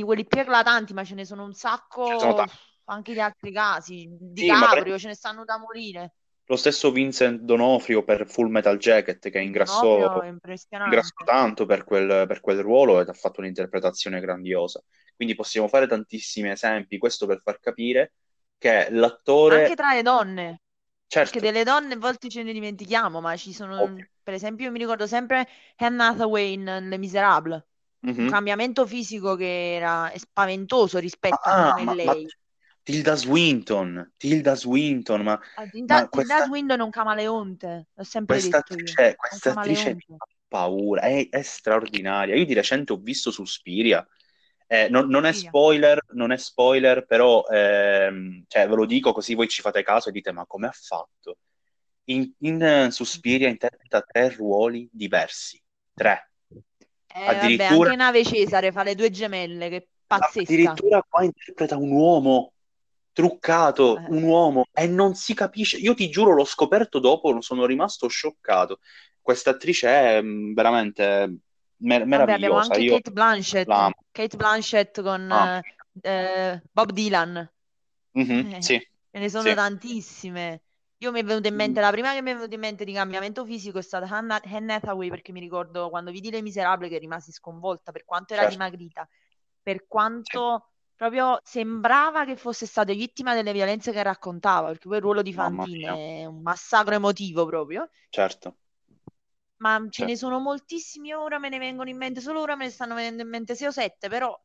quelli 0.04 0.26
più 0.26 0.40
eclatanti, 0.40 0.94
ma 0.94 1.04
ce 1.04 1.16
ne 1.16 1.26
sono 1.26 1.44
un 1.44 1.54
sacco 1.54 2.20
sono 2.20 2.46
anche 2.86 3.14
di 3.14 3.22
altri 3.22 3.52
casi. 3.52 4.08
Di 4.10 4.42
sì, 4.42 4.48
Caprio, 4.48 4.84
pre... 4.84 5.00
ce 5.00 5.08
ne 5.08 5.16
stanno 5.16 5.46
da 5.46 5.58
morire. 5.58 6.16
Lo 6.52 6.58
stesso 6.58 6.92
Vincent 6.92 7.40
Donofrio 7.44 8.04
per 8.04 8.30
Full 8.30 8.50
Metal 8.50 8.78
Jacket 8.78 9.30
che 9.30 9.40
ingrassò, 9.40 10.22
ingrassò 10.22 11.24
tanto 11.24 11.66
per 11.66 11.86
quel, 11.86 12.28
per 12.28 12.42
quel 12.42 12.60
ruolo 12.60 13.00
ed 13.00 13.08
ha 13.08 13.14
fatto 13.14 13.40
un'interpretazione 13.40 14.20
grandiosa. 14.20 14.84
Quindi 15.16 15.34
possiamo 15.34 15.70
fare 15.70 15.88
tantissimi 15.88 16.50
esempi, 16.50 16.98
questo 16.98 17.26
per 17.26 17.40
far 17.42 17.62
capire 17.62 18.16
che 18.58 18.90
l'attore... 18.92 19.62
Anche 19.62 19.76
tra 19.76 19.94
le 19.94 20.02
donne. 20.02 20.62
Certo. 21.08 21.32
Perché 21.32 21.52
delle 21.52 21.64
donne 21.64 21.94
a 21.94 21.98
volte 21.98 22.28
ce 22.28 22.44
ne 22.44 22.52
dimentichiamo, 22.52 23.22
ma 23.22 23.38
ci 23.38 23.54
sono, 23.54 23.84
Ovvio. 23.84 24.10
per 24.22 24.34
esempio, 24.34 24.66
io 24.66 24.72
mi 24.72 24.80
ricordo 24.80 25.08
sempre 25.08 25.48
Anne 25.78 26.04
Hathaway 26.04 26.52
in 26.52 26.66
Le 26.90 26.98
Miserable, 26.98 27.66
mm-hmm. 28.06 28.26
un 28.26 28.30
cambiamento 28.30 28.86
fisico 28.86 29.38
che 29.38 29.76
era 29.76 30.12
spaventoso 30.18 31.00
rispetto 31.00 31.48
ah, 31.48 31.76
a 31.76 31.82
ma, 31.82 31.94
lei. 31.94 32.06
Ma... 32.06 32.16
Tilda 32.84 33.16
Swinton, 33.16 34.14
Tilda 34.18 34.56
Swinton, 34.56 35.22
ma, 35.22 35.40
ah, 35.56 35.68
Tilda, 35.68 35.96
ma 35.96 36.10
questa... 36.10 36.34
Tilda 36.36 36.48
Swinton 36.48 36.80
è 36.80 36.84
un 36.84 36.90
camaleonte, 36.90 37.88
l'ho 37.94 38.04
sempre 38.04 38.38
questa 38.38 38.58
detto 38.58 38.74
attrice, 38.74 39.02
io. 39.02 39.16
Questa 39.16 39.52
attrice 39.52 39.94
mi 39.94 40.06
fa 40.08 40.26
paura, 40.48 41.02
è, 41.02 41.30
è 41.30 41.42
straordinaria. 41.42 42.36
Io 42.36 42.46
di 42.46 42.54
recente 42.54 42.94
ho 42.94 42.98
visto 42.98 43.32
Suspiria 43.32 44.06
eh, 44.72 44.88
non, 44.88 45.10
non, 45.10 45.26
è 45.26 45.34
spoiler, 45.34 46.02
non 46.12 46.32
è 46.32 46.38
spoiler, 46.38 47.06
però 47.06 47.44
ehm, 47.46 48.46
cioè, 48.48 48.70
ve 48.70 48.76
lo 48.76 48.86
dico 48.86 49.12
così 49.12 49.34
voi 49.34 49.50
ci 49.50 49.62
fate 49.62 49.84
caso 49.84 50.08
e 50.08 50.14
dite 50.14 50.32
ma 50.32 50.46
come 50.46 50.68
ha 50.68 50.72
fatto? 50.72 51.40
In, 52.06 52.32
in 52.38 52.88
Suspiria 52.90 53.50
interpreta 53.50 54.00
tre 54.00 54.30
ruoli 54.30 54.88
diversi, 54.90 55.62
tre. 55.94 56.32
Eh, 56.48 57.26
addirittura, 57.26 57.68
vabbè, 57.68 57.84
anche 57.84 57.96
Nave 57.98 58.24
Cesare 58.24 58.72
fa 58.72 58.84
le 58.84 58.96
due 58.96 59.10
gemelle, 59.10 59.68
che 59.68 59.90
pazzesca. 60.08 60.54
Addirittura 60.54 61.06
qua 61.06 61.26
interpreta 61.26 61.76
un 61.76 61.92
uomo 61.92 62.54
truccato, 63.14 63.98
eh. 64.00 64.08
un 64.08 64.24
uomo, 64.24 64.66
e 64.74 64.88
non 64.88 65.16
si 65.16 65.34
capisce. 65.34 65.78
Io 65.78 65.94
ti 65.94 66.10
giuro, 66.10 66.34
l'ho 66.34 66.46
scoperto 66.46 67.00
dopo, 67.00 67.42
sono 67.42 67.66
rimasto 67.66 68.08
scioccato. 68.08 68.80
Questa 69.22 69.52
attrice 69.52 69.88
è 69.90 70.22
mm, 70.22 70.54
veramente 70.54 71.38
mer- 71.78 72.06
Vabbè, 72.14 72.34
abbiamo 72.34 72.58
anche 72.58 72.82
Io 72.82 72.98
Kate 72.98 73.12
Blanchett, 73.12 73.70
l'amo. 73.70 73.94
Kate 74.12 74.36
Blanchett 74.38 75.02
con 75.02 75.32
Ah, 75.32 75.62
eh, 76.02 76.62
Bob 76.72 76.92
Dylan. 76.92 77.50
mhm, 78.14 78.48
Eh, 78.54 78.62
sì, 78.62 78.80
ce 79.12 79.20
ne 79.20 79.30
sono 79.30 79.44
sì. 79.44 79.56
tantissime. 79.56 80.64
Io 80.98 81.12
mi 81.12 81.22
è 81.22 81.24
venuta 81.24 81.48
in 81.48 81.56
mente, 81.56 81.80
la 81.82 81.90
prima 81.92 82.14
che 82.14 82.22
mi 82.22 82.32
è 82.32 82.36
venuta 82.36 82.54
in 82.54 82.60
mente 82.60 82.86
di 82.86 82.94
cambiamento 82.94 83.46
fisico 83.46 83.80
è 83.80 83.82
stata 83.82 84.06
Hannah, 84.08 84.42
Anne 84.44 84.76
Hathaway, 84.76 85.10
perché 85.10 85.32
mi 85.32 85.40
ricordo 85.40 85.90
quando 85.90 86.12
vidi 86.12 86.30
Le 86.30 86.42
Miserabili 86.42 86.90
che 86.90 86.98
rimasi 87.00 87.32
sconvolta 87.32 87.92
per 87.92 88.04
quanto 88.06 88.34
era 88.34 88.42
Certo, 88.42 88.46
dimagrita, 88.46 89.08
per 89.62 89.86
quanto 89.88 90.71
proprio 91.02 91.40
sembrava 91.44 92.26
che 92.26 92.36
fosse 92.38 92.66
stata 92.68 92.94
vittima 92.94 93.34
delle 93.34 93.54
violenze 93.54 93.92
che 93.92 94.04
raccontava, 94.04 94.68
perché 94.68 94.88
poi 94.88 94.98
il 94.98 95.04
ruolo 95.04 95.22
di 95.24 95.34
Fantine 95.34 96.22
è 96.22 96.26
un 96.26 96.42
massacro 96.42 96.94
emotivo 96.96 97.46
proprio 97.46 97.90
certo. 98.12 98.58
ma 99.62 99.88
ce 99.90 100.04
ne 100.04 100.18
sono 100.18 100.40
moltissimi, 100.40 101.14
ora 101.14 101.40
me 101.40 101.48
ne 101.48 101.58
vengono 101.58 101.90
in 101.90 101.96
mente, 101.96 102.20
solo 102.20 102.42
ora 102.42 102.58
me 102.58 102.66
ne 102.66 102.70
stanno 102.72 102.96
venendo 102.96 103.22
in 103.22 103.30
mente 103.30 103.56
6 103.56 103.68
o 103.68 103.72
7, 103.72 104.10
però 104.10 104.38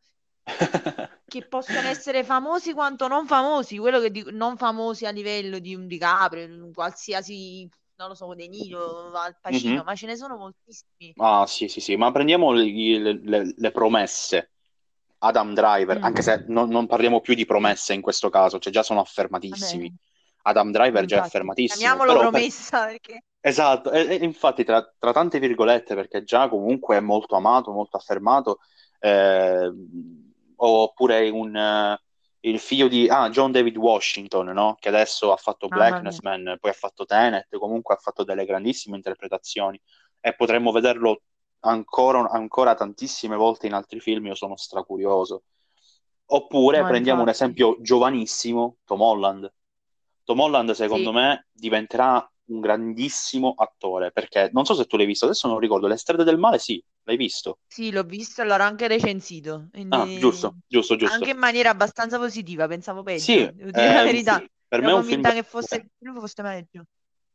che 1.28 1.42
possono 1.46 1.88
essere 1.88 2.24
famosi 2.24 2.72
quanto 2.72 3.08
non 3.08 3.26
famosi, 3.26 3.78
quello 3.78 4.00
che 4.00 4.10
dico, 4.10 4.30
non 4.30 4.56
famosi 4.56 5.06
a 5.06 5.10
livello 5.10 5.58
di 5.58 5.74
un 5.74 5.86
DiCaprio, 5.86 6.70
qualsiasi, 6.72 7.68
non 7.96 8.08
lo 8.08 8.14
so, 8.14 8.32
De 8.34 8.46
Niro, 8.48 9.12
Al 9.16 9.36
Pacino, 9.40 9.82
Mhm. 9.82 9.84
ma 9.84 9.94
ce 9.94 10.06
ne 10.06 10.16
sono 10.16 10.36
moltissimi. 10.36 11.14
Ah, 11.18 11.46
sì, 11.46 11.68
sì, 11.68 11.80
sì, 11.80 11.96
ma 11.96 12.10
prendiamo 12.12 12.52
le- 12.52 12.64
le- 13.22 13.54
le 13.56 13.70
promesse. 13.70 14.50
Adam 15.18 15.54
Driver, 15.54 15.98
Mm, 15.98 16.04
anche 16.04 16.22
se 16.22 16.44
non, 16.48 16.68
non 16.68 16.86
parliamo 16.86 17.20
più 17.20 17.34
di 17.34 17.46
promesse 17.46 17.94
in 17.94 18.00
questo 18.00 18.28
caso, 18.30 18.58
cioè 18.58 18.72
già 18.72 18.82
sono 18.82 19.00
affermatissimi. 19.00 19.92
Adam 20.42 20.70
Driver 20.70 21.04
già 21.04 21.14
è 21.14 21.18
infatti, 21.18 21.36
affermatissimo, 21.36 21.78
chiamiamolo 21.78 22.12
per- 22.12 22.30
promessa 22.30 22.86
perché... 22.86 23.22
Esatto, 23.40 23.90
e, 23.90 24.06
e 24.08 24.14
infatti 24.24 24.64
tra, 24.64 24.92
tra 24.98 25.12
tante 25.12 25.38
virgolette, 25.38 25.94
perché 25.94 26.24
già 26.24 26.48
comunque 26.48 26.96
è 26.96 27.00
molto 27.00 27.36
amato, 27.36 27.72
molto 27.72 27.96
affermato, 27.96 28.58
eh, 29.00 29.72
oppure 30.56 31.28
un, 31.28 31.56
eh, 31.56 32.00
il 32.40 32.58
figlio 32.58 32.88
di 32.88 33.08
ah, 33.08 33.28
John 33.30 33.52
David 33.52 33.76
Washington, 33.76 34.48
no? 34.48 34.76
Che 34.78 34.88
adesso 34.88 35.32
ha 35.32 35.36
fatto 35.36 35.68
Mamma 35.68 35.82
mia. 35.82 35.90
Blacknessman, 35.90 36.56
poi 36.60 36.70
ha 36.70 36.74
fatto 36.74 37.04
Tenet, 37.04 37.56
comunque 37.58 37.94
ha 37.94 37.98
fatto 37.98 38.24
delle 38.24 38.44
grandissime 38.44 38.96
interpretazioni 38.96 39.80
e 40.20 40.34
potremmo 40.34 40.72
vederlo 40.72 41.22
ancora, 41.60 42.28
ancora 42.30 42.74
tantissime 42.74 43.36
volte 43.36 43.66
in 43.66 43.74
altri 43.74 44.00
film, 44.00 44.26
io 44.26 44.34
sono 44.34 44.56
stracurioso. 44.56 45.44
Oppure 46.26 46.84
No, 46.84 46.86
prendiamo 46.86 47.22
un 47.22 47.28
infatti, 47.28 47.28
esempio 47.28 47.76
giovanissimo, 47.80 48.78
Tom 48.84 49.00
Holland. 49.02 49.52
Tom 50.24 50.40
Holland, 50.40 50.70
secondo 50.72 51.12
sì, 51.12 51.12
me, 51.12 51.46
diventerà 51.52 52.28
un 52.46 52.60
grandissimo 52.60 53.54
attore, 53.56 54.12
perché 54.12 54.50
non 54.52 54.64
so 54.64 54.74
se 54.74 54.86
tu 54.86 54.96
l'hai 54.96 55.06
visto, 55.06 55.24
adesso 55.26 55.48
non 55.48 55.58
ricordo, 55.58 55.86
Le 55.86 55.96
strade 55.96 56.24
del 56.24 56.38
male, 56.38 56.58
sì, 56.58 56.82
l'hai 57.04 57.16
visto? 57.16 57.58
sì, 57.66 57.90
l'ho 57.90 58.02
visto 58.04 58.42
l'ho 58.44 58.54
anche 58.54 58.86
recensito, 58.88 59.68
Ah, 59.90 60.10
quindi 60.10 60.14
giusto, 60.14 60.58
giusto, 60.68 60.96
giusto. 60.96 61.26
anche 61.26 61.30
in 61.30 61.38
maniera 61.38 61.70
abbastanza 61.70 62.18
positiva, 62.18 62.66
pensavo 62.66 63.02
Sì, 63.12 63.32
peggio, 63.32 63.52
un 64.02 64.02
verità. 64.02 64.42
fi- 64.42 64.48
per 64.68 64.82
me 64.82 64.90
Ero 64.90 64.94
è 64.94 64.94
un 64.94 65.04
film 65.04 65.22
che 65.32 65.42
fosse, 65.42 65.88
fosse 66.20 66.42
peggio. 66.42 66.84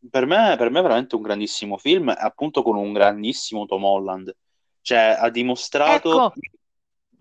Per 0.09 0.25
me, 0.25 0.55
per 0.57 0.69
me 0.69 0.79
è 0.79 0.81
veramente 0.81 1.15
un 1.15 1.21
grandissimo 1.21 1.77
film, 1.77 2.13
appunto 2.15 2.63
con 2.63 2.75
un 2.75 2.93
grandissimo 2.93 3.65
Tom 3.65 3.83
Holland. 3.83 4.35
Cioè, 4.81 5.17
ha 5.19 5.29
dimostrato... 5.29 6.09
Ecco, 6.09 6.33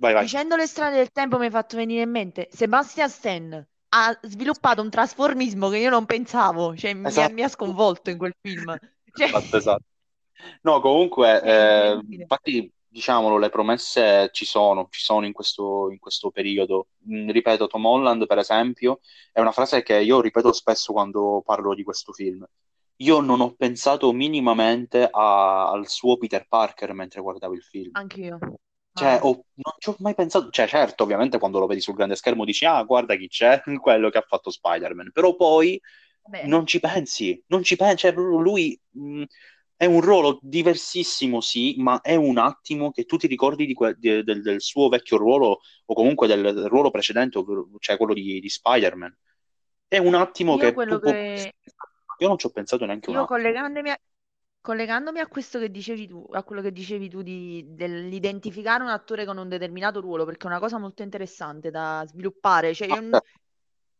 Vai, 0.01 0.14
vai. 0.14 0.23
dicendo 0.23 0.57
le 0.57 0.66
strade 0.66 0.97
del 0.97 1.12
tempo 1.12 1.37
mi 1.38 1.45
hai 1.45 1.51
fatto 1.51 1.77
venire 1.77 2.03
in 2.03 2.11
mente, 2.11 2.49
Sebastian 2.51 3.11
Stan 3.11 3.69
ha 3.90 4.19
sviluppato 4.23 4.81
un 4.81 4.88
trasformismo 4.88 5.69
che 5.69 5.77
io 5.77 5.90
non 5.90 6.07
pensavo, 6.07 6.75
cioè 6.75 6.95
mi 6.95 7.05
ha, 7.05 7.09
Esatto. 7.09 7.33
mi 7.35 7.43
ha 7.43 7.49
sconvolto 7.49 8.11
in 8.11 8.19
quel 8.19 8.35
film. 8.40 8.77
Cioè, 9.12 9.27
Esatto, 9.27 9.57
esatto. 9.57 9.85
No, 10.62 10.81
comunque, 10.81 11.43
eh, 11.43 12.01
infatti, 12.11 12.73
diciamolo, 12.87 13.38
le 13.38 13.49
promesse 13.51 14.31
ci 14.33 14.45
sono, 14.45 14.87
ci 14.88 15.01
sono 15.01 15.27
in 15.27 15.33
questo, 15.33 15.90
in 15.90 15.99
questo 15.99 16.31
periodo. 16.31 16.87
Mm, 17.11 17.29
ripeto, 17.31 17.66
Tom 17.66 17.85
Holland, 17.87 18.27
per 18.27 18.38
esempio, 18.38 19.01
è 19.33 19.40
una 19.40 19.51
frase 19.53 19.83
che 19.83 19.99
io 20.01 20.21
ripeto 20.21 20.53
spesso 20.53 20.93
quando 20.93 21.43
parlo 21.45 21.75
di 21.75 21.83
questo 21.83 22.12
film. 22.12 22.47
Io 23.03 23.21
non 23.21 23.41
ho 23.41 23.55
pensato 23.55 24.13
minimamente 24.13 25.09
a- 25.11 25.71
al 25.71 25.89
suo 25.89 26.17
Peter 26.19 26.47
Parker 26.49 26.93
mentre 26.93 27.21
guardavo 27.21 27.55
il 27.55 27.63
film. 27.63 27.95
Anch'io. 27.95 28.39
Cioè, 28.93 29.19
Mai. 29.19 29.21
ho- 29.23 29.45
non 29.55 29.75
ci 29.79 29.89
ho 29.89 29.97
mai 30.01 30.15
pensato. 30.15 30.51
Cioè, 30.51 30.67
certo, 30.67 31.05
ovviamente 31.05 31.39
quando 31.39 31.59
lo 31.59 31.67
vedi 31.67 31.81
sul 31.81 31.95
grande 31.95 32.17
schermo 32.17 32.45
dici, 32.45 32.65
ah, 32.67 32.83
guarda 32.85 33.17
chi 33.17 33.29
c'è, 33.29 33.63
quello 33.81 34.11
che 34.11 34.19
ha 34.19 34.25
fatto 34.27 34.51
Spider-Man. 34.51 35.11
Però 35.13 35.35
poi 35.37 35.81
Vabbè, 36.25 36.47
non 36.47 36.67
ci 36.67 36.81
pensi, 36.81 37.43
non 37.49 37.63
ci 37.63 37.77
pensi. 37.77 37.97
Cioè, 37.99 38.13
lui 38.13 38.79
mh, 38.91 39.25
è 39.77 39.87
un 39.87 40.01
ruolo 40.01 40.39
diversissimo, 40.43 41.41
sì, 41.41 41.75
ma 41.79 42.01
è 42.03 42.15
un 42.15 42.37
attimo 42.39 42.91
che 42.91 43.05
tu 43.05 43.17
ti 43.17 43.27
ricordi 43.27 43.65
di 43.67 43.73
que- 43.75 43.95
di- 43.99 44.23
del, 44.23 44.43
del 44.43 44.61
suo 44.61 44.89
vecchio 44.89 45.17
ruolo 45.17 45.61
o 45.87 45.95
comunque 45.95 46.27
del, 46.27 46.43
del 46.43 46.67
ruolo 46.69 46.91
precedente, 46.91 47.39
ovvero- 47.39 47.69
cioè 47.79 47.97
quello 47.97 48.13
di, 48.15 48.41
di 48.41 48.49
Spider-Man. 48.49 49.17
È 49.89 49.99
un 49.99 50.15
attimo 50.15 50.57
io 50.57 50.59
che 50.59 50.75
quello 50.75 50.99
tu 50.99 51.01
che... 51.01 51.53
Io 52.21 52.29
non 52.29 52.39
ci 52.39 52.47
ho 52.47 52.51
pensato 52.51 52.85
neanche 52.87 53.11
un 53.11 53.17
Io 53.17 53.25
attimo. 53.25 53.27
collegandomi 53.27 53.91
a, 53.91 53.99
collegandomi 54.61 55.19
a 55.21 55.27
questo 55.27 55.59
che 55.59 55.71
dicevi 55.71 56.07
tu, 56.07 56.25
a 56.33 56.43
quello 56.45 56.63
che 56.63 56.73
dicevi 56.73 57.09
tu 57.09 57.23
di, 57.23 57.65
dell'identificare 57.69 58.83
un 58.83 58.91
attore 58.91 59.25
con 59.25 59.37
un 59.39 59.49
determinato 59.49 60.01
ruolo, 60.01 60.25
perché 60.25 60.45
è 60.47 60.51
una 60.51 60.59
cosa 60.61 60.79
molto 60.79 61.03
interessante 61.03 61.71
da 61.71 62.05
sviluppare. 62.07 62.75
Cioè, 62.75 62.89
io 62.89 63.01
n- 63.01 63.19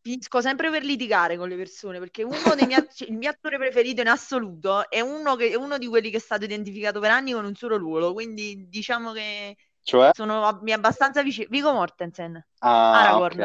finisco 0.03 0.41
sempre 0.41 0.71
per 0.71 0.85
litigare 0.85 1.37
con 1.37 1.49
le 1.49 1.57
persone, 1.57 1.99
perché 1.99 2.23
uno 2.23 2.55
dei 2.55 2.67
miei, 2.67 2.85
cioè, 2.93 3.09
il 3.09 3.17
mio 3.17 3.31
attore 3.31 3.59
preferito 3.59 4.01
in 4.01 4.09
assoluto 4.09 4.89
è 4.91 5.01
uno, 5.01 5.37
che, 5.37 5.51
è 5.51 5.57
uno 5.57 5.79
di 5.79 5.87
quelli 5.89 6.11
che 6.11 6.17
è 6.19 6.21
stato 6.21 6.45
identificato 6.45 7.01
per 7.01 7.11
anni 7.11 7.33
con 7.33 7.45
un 7.45 7.55
solo 7.55 7.77
ruolo, 7.79 8.13
quindi 8.13 8.69
diciamo 8.69 9.13
che 9.13 9.57
Cioè? 9.83 10.13
sono 10.13 10.45
a- 10.45 10.59
mi 10.63 10.71
è 10.71 10.75
abbastanza 10.75 11.23
vicino. 11.23 11.47
Vigo 11.51 11.73
Mortensen, 11.73 12.43
Ah. 12.61 12.91
Aragorn. 13.01 13.41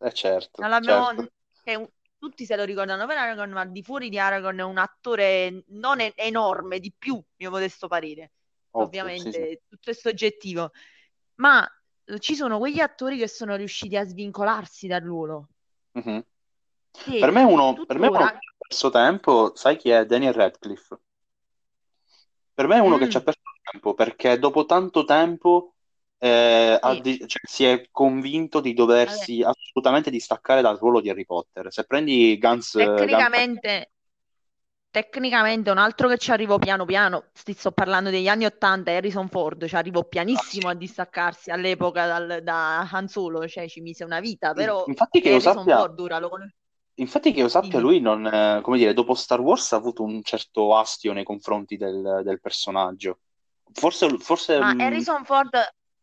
Eh, 0.00 0.12
certo, 0.12 0.62
certo. 0.80 1.28
è 1.62 1.74
un- 1.74 1.86
tutti 2.28 2.44
se 2.44 2.56
lo 2.56 2.64
ricordano 2.64 3.06
per 3.06 3.16
Aragorn, 3.18 3.52
ma 3.52 3.64
di 3.64 3.82
fuori 3.82 4.08
di 4.08 4.18
Aragorn 4.18 4.58
è 4.58 4.62
un 4.64 4.78
attore 4.78 5.64
non 5.68 6.00
e- 6.00 6.12
enorme, 6.16 6.80
di 6.80 6.92
più, 6.96 7.22
mio 7.36 7.50
modesto 7.50 7.86
parere. 7.88 8.32
Ovvio, 8.72 9.12
sì, 9.14 9.32
sì. 9.32 9.38
Ovviamente 9.38 9.62
tutto 9.68 9.90
è 9.90 9.94
soggettivo, 9.94 10.72
ma 11.36 11.66
eh, 12.04 12.18
ci 12.18 12.34
sono 12.34 12.58
quegli 12.58 12.80
attori 12.80 13.16
che 13.18 13.28
sono 13.28 13.54
riusciti 13.56 13.96
a 13.96 14.04
svincolarsi 14.04 14.86
dal 14.88 15.00
ruolo. 15.02 15.48
Mhm. 15.94 16.24
Che 16.92 17.18
Per 17.18 17.30
me 17.32 17.42
uno, 17.42 17.82
per 17.86 17.98
me 17.98 18.08
uno 18.08 18.18
che 18.18 18.24
ha 18.24 18.54
perso 18.58 18.90
tempo, 18.90 19.52
sai 19.56 19.76
chi 19.76 19.90
è? 19.90 20.06
Daniel 20.06 20.32
Radcliffe. 20.34 21.00
Per 22.54 22.66
me 22.66 22.76
è 22.76 22.80
uno 22.80 22.96
che 22.98 23.08
ci 23.08 23.16
ha 23.18 23.20
Mm, 23.20 23.22
perso 23.22 23.40
tempo 23.70 23.94
perché 23.94 24.38
dopo 24.38 24.66
tanto 24.66 25.04
tempo 25.04 25.75
eh, 26.18 26.78
sì, 26.82 27.02
di- 27.02 27.18
cioè, 27.18 27.40
si 27.46 27.64
è 27.64 27.88
convinto 27.90 28.60
di 28.60 28.74
vabbè, 29.02 29.26
doversi 29.26 29.42
assolutamente 29.42 30.10
distaccare 30.10 30.62
dal 30.62 30.78
ruolo 30.78 31.00
di 31.00 31.10
Harry 31.10 31.24
Potter. 31.24 31.72
Se 31.72 31.84
prendi 31.84 32.38
Guns, 32.38 32.76
Guns 33.08 33.30
tecnicamente, 33.30 33.90
tecnicamente 34.90 35.70
un 35.70 35.78
altro 35.78 36.08
che 36.08 36.18
ci 36.18 36.30
arrivò 36.32 36.58
piano 36.58 36.84
piano, 36.84 37.26
sto 37.32 37.70
parlando 37.72 38.10
degli 38.10 38.28
anni 38.28 38.46
80, 38.46 38.90
Harrison 38.92 39.28
Ford 39.28 39.66
ci 39.66 39.76
arrivò 39.76 40.04
Ah, 40.32 40.42
pianissimo 40.44 40.68
sì. 40.68 40.68
a 40.68 40.74
distaccarsi 40.74 41.50
all'epoca 41.50 42.06
dal- 42.06 42.42
da 42.42 42.80
Han 42.90 43.08
Solo, 43.08 43.46
cioè 43.48 43.68
ci 43.68 43.80
mise 43.80 44.04
una 44.04 44.20
vita, 44.20 44.54
però 44.54 44.88
Infatti 44.88 45.20
che 45.20 45.28
io 45.28 45.38
Harrison 45.38 45.68
sappia, 45.68 45.70
Ford 45.70 45.98
ora 46.00 46.18
lo 46.18 46.28
conosco. 46.30 46.54
infatti 46.98 47.32
che 47.32 47.40
io 47.40 47.48
sappia 47.48 47.78
lui 47.80 48.00
non, 48.00 48.26
eh, 48.26 48.60
come 48.62 48.78
dire, 48.78 48.92
dopo 48.94 49.14
Star 49.14 49.40
Wars 49.40 49.72
ha 49.72 49.76
avuto 49.76 50.02
un 50.02 50.22
certo 50.22 50.74
astio 50.76 51.12
nei 51.12 51.24
confronti 51.24 51.76
del, 51.76 52.22
del 52.24 52.40
personaggio. 52.40 53.20
Forse, 53.72 54.18
forse 54.18 54.62
Ma 54.62 54.74
mh, 54.74 54.78
Harrison 54.78 55.24
Ford, 55.24 55.54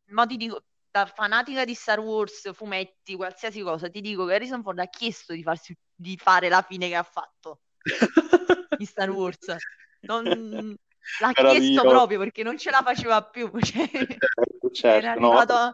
mo 0.09 0.25
ti 0.27 0.37
dico, 0.37 0.63
da 0.91 1.05
fanatica 1.05 1.65
di 1.65 1.73
Star 1.75 1.99
Wars, 1.99 2.53
fumetti, 2.53 3.15
qualsiasi 3.15 3.61
cosa, 3.61 3.89
ti 3.89 4.01
dico 4.01 4.25
che 4.25 4.35
Harrison 4.35 4.61
Ford 4.63 4.79
ha 4.79 4.87
chiesto 4.87 5.33
di, 5.33 5.43
farsi, 5.43 5.75
di 5.95 6.17
fare 6.17 6.49
la 6.49 6.61
fine 6.61 6.87
che 6.87 6.95
ha 6.95 7.03
fatto 7.03 7.61
in 8.77 8.85
Star 8.85 9.09
Wars. 9.09 9.55
Non- 10.01 10.75
l'ha 11.17 11.33
chiesto 11.33 11.85
meraviglioso. 11.85 11.85
proprio 11.85 12.19
perché 12.19 12.43
non 12.43 12.57
ce 12.57 12.69
la 12.71 12.81
faceva 12.83 13.23
più. 13.23 13.49
Cioè, 13.61 13.89
Certo, 14.19 14.69
era 14.89 15.11
certo, 15.11 15.19
no, 15.19 15.31
arrivato 15.33 15.53
a 15.53 15.73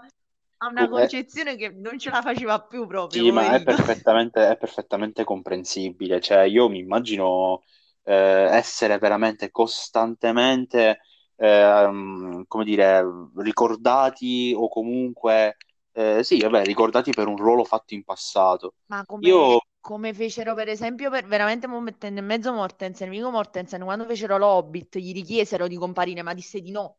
a 0.62 0.68
una 0.68 0.90
concezione 0.90 1.56
che 1.56 1.70
non 1.70 1.98
ce 1.98 2.10
la 2.10 2.22
faceva 2.22 2.62
più 2.68 2.86
proprio, 2.86 3.24
Sì, 3.24 3.32
ma 3.32 3.56
è 3.56 3.64
perfettamente, 3.64 4.48
è 4.50 4.58
perfettamente 4.58 5.24
comprensibile. 5.24 6.20
Cioè, 6.22 6.42
io 6.44 6.70
mi 6.70 6.78
immagino 6.80 7.64
eh, 8.04 8.14
essere 8.14 9.00
veramente 9.00 9.50
costantemente, 9.50 11.00
ehm, 11.40 12.44
come 12.48 12.64
dire, 12.66 13.04
ricordati 13.38 14.54
o 14.56 14.68
comunque, 14.68 15.56
eh, 15.94 16.24
sì, 16.24 16.40
vabbè, 16.42 16.64
ricordati 16.66 17.12
per 17.12 17.28
un 17.28 17.38
ruolo 17.38 17.64
fatto 17.64 17.94
in 17.94 18.04
passato. 18.04 18.76
Ma 18.88 19.04
come, 19.06 19.28
Io, 19.28 19.60
come 19.80 20.14
fecero 20.14 20.54
per 20.54 20.68
esempio, 20.68 21.10
per, 21.10 21.26
veramente 21.26 21.68
mettendo 21.68 22.20
in 22.20 22.26
mezzo 22.26 22.52
Mortensen, 22.52 23.10
Viggo 23.10 23.32
Mortensen, 23.32 23.84
quando 23.84 24.06
fecero 24.06 24.38
l'Hobbit, 24.38 24.98
gli 24.98 25.14
richiesero 25.14 25.68
di 25.68 25.78
comparire, 25.78 26.22
ma 26.22 26.34
disse 26.34 26.60
di 26.60 26.72
no, 26.72 26.98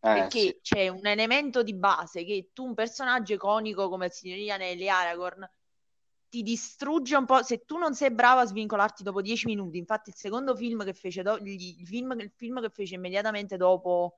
eh, 0.00 0.08
sì, 0.08 0.18
perché 0.18 0.58
c'è 0.62 0.88
un 0.88 1.06
elemento 1.06 1.62
di 1.62 1.74
base 1.74 2.24
che 2.24 2.50
tu, 2.52 2.64
un 2.64 2.74
personaggio 2.74 3.34
iconico 3.34 3.88
come 3.88 4.06
il 4.06 4.12
Signore 4.12 4.40
degli 4.40 4.50
Anelli, 4.50 4.88
Aragorn, 4.88 5.48
ti 6.32 6.42
distrugge 6.42 7.14
un 7.14 7.26
po', 7.26 7.42
se 7.42 7.66
tu 7.66 7.76
non 7.76 7.94
sei 7.94 8.10
bravo 8.10 8.40
a 8.40 8.46
svincolarti 8.46 9.02
dopo 9.02 9.20
dieci 9.20 9.44
minuti, 9.46 9.76
infatti 9.76 10.08
il 10.08 10.16
secondo 10.16 10.56
film 10.56 10.82
che 10.82 10.94
fece, 10.94 11.20
do- 11.22 11.38
gli- 11.38 11.76
il 11.80 11.86
film, 11.86 12.18
il 12.18 12.32
film 12.34 12.58
che 12.62 12.70
fece 12.70 12.94
immediatamente 12.94 13.58
dopo 13.58 14.16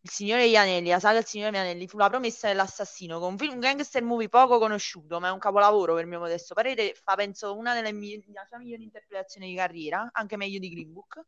Il 0.00 0.10
Signore 0.10 0.42
degli 0.42 0.56
Anelli, 0.56 0.88
la 0.88 0.98
saga 0.98 1.20
Il 1.20 1.24
Signore 1.26 1.52
degli 1.52 1.60
Anelli, 1.60 1.86
fu 1.86 1.98
La 1.98 2.08
promessa 2.08 2.48
dell'assassino, 2.48 3.20
con 3.20 3.32
un, 3.32 3.38
film, 3.38 3.52
un 3.52 3.60
gangster 3.60 4.02
movie 4.02 4.28
poco 4.28 4.58
conosciuto, 4.58 5.20
ma 5.20 5.28
è 5.28 5.30
un 5.30 5.38
capolavoro 5.38 5.94
per 5.94 6.06
mio 6.06 6.18
modesto 6.18 6.54
parere, 6.54 6.94
fa 6.94 7.14
penso 7.14 7.56
una 7.56 7.74
delle 7.74 7.92
mie, 7.92 8.20
sua 8.48 8.58
migliori 8.58 8.82
interpretazioni 8.82 9.46
di 9.50 9.54
carriera, 9.54 10.08
anche 10.12 10.36
meglio 10.36 10.58
di 10.58 10.68
Green 10.68 10.92
Book, 10.92 11.20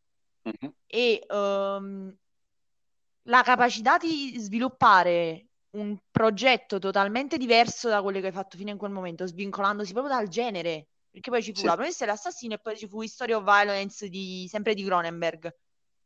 Mhm. 0.42 0.74
e 0.86 1.24
ehm, 1.28 2.16
la 3.26 3.42
capacità 3.42 3.98
di 3.98 4.34
sviluppare 4.38 5.46
un 5.74 5.96
progetto 6.10 6.78
totalmente 6.78 7.36
diverso 7.36 7.88
da 7.88 8.02
quello 8.02 8.20
che 8.20 8.26
hai 8.26 8.32
fatto 8.32 8.56
fino 8.56 8.70
in 8.70 8.78
quel 8.78 8.90
momento, 8.90 9.26
svincolandosi 9.26 9.92
proprio 9.92 10.14
dal 10.14 10.28
genere. 10.28 10.88
Perché 11.10 11.30
poi 11.30 11.42
ci 11.42 11.52
fu 11.52 11.60
Sì. 11.60 11.66
La 11.66 11.74
promessa 11.74 12.04
dell'assassino 12.04 12.54
e 12.54 12.58
poi 12.58 12.76
ci 12.76 12.88
fu 12.88 13.00
History 13.02 13.32
of 13.32 13.44
Violence 13.44 14.08
di, 14.08 14.46
sempre 14.48 14.74
di 14.74 14.84
Cronenberg. 14.84 15.54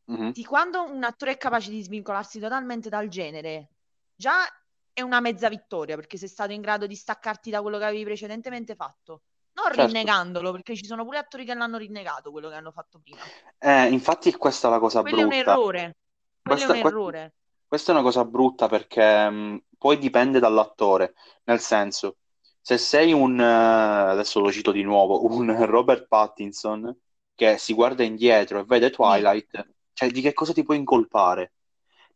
Mhm. 0.04 0.33
Di 0.33 0.44
quando 0.44 0.83
un 0.83 1.02
attore 1.02 1.33
è 1.33 1.37
capace 1.37 1.70
di 1.70 1.83
svincolarsi 1.83 2.38
totalmente 2.38 2.88
dal 2.88 3.09
genere, 3.09 3.70
già 4.14 4.44
è 4.92 5.00
una 5.00 5.20
mezza 5.20 5.48
vittoria, 5.48 5.96
perché 5.96 6.16
sei 6.16 6.28
stato 6.28 6.52
in 6.52 6.61
grado 6.61 6.87
di 6.87 6.94
staccarti 6.94 7.50
da 7.50 7.62
quello 7.62 7.78
che 7.78 7.85
avevi 7.85 8.04
precedentemente 8.04 8.74
fatto. 8.74 9.22
Non 9.52 9.66
Certo. 9.66 9.87
rinnegandolo, 9.87 10.52
perché 10.52 10.76
ci 10.76 10.85
sono 10.85 11.04
pure 11.04 11.18
attori 11.18 11.44
che 11.44 11.54
l'hanno 11.54 11.78
rinnegato 11.78 12.31
quello 12.31 12.48
che 12.48 12.54
hanno 12.54 12.70
fatto 12.70 12.98
prima. 12.98 13.18
Eh, 13.59 13.88
infatti 13.90 14.33
questa 14.37 14.68
è 14.68 14.70
la 14.70 14.78
cosa 14.78 15.00
Quello 15.00 15.20
è 15.20 15.22
un 15.22 15.28
brutta. 15.28 15.52
errore. 15.52 15.96
Quello 16.42 16.62
è 16.62 16.66
un 16.66 16.76
errore. 16.76 17.35
Questa 17.68 17.92
è 17.92 17.94
una 17.94 18.04
cosa 18.04 18.24
brutta 18.24 18.66
perché 18.68 19.28
mh, 19.31 19.64
poi 19.78 19.98
dipende 19.98 20.38
dall'attore, 20.40 21.14
nel 21.44 21.61
senso, 21.61 22.16
se 22.61 22.78
sei 22.78 23.12
un, 23.12 23.38
eh, 23.40 23.44
adesso 23.44 24.40
lo 24.40 24.50
cito 24.50 24.72
di 24.72 24.83
nuovo, 24.83 25.24
un 25.33 25.64
Robert 25.66 26.07
Pattinson 26.09 26.96
che 27.35 27.57
si 27.59 27.72
guarda 27.74 28.02
indietro 28.02 28.59
e 28.59 28.64
vede 28.64 28.90
Twilight, 28.90 29.68
cioè 29.92 30.11
di 30.11 30.20
che 30.20 30.33
cosa 30.33 30.52
ti 30.52 30.64
puoi 30.64 30.78
incolpare? 30.78 31.52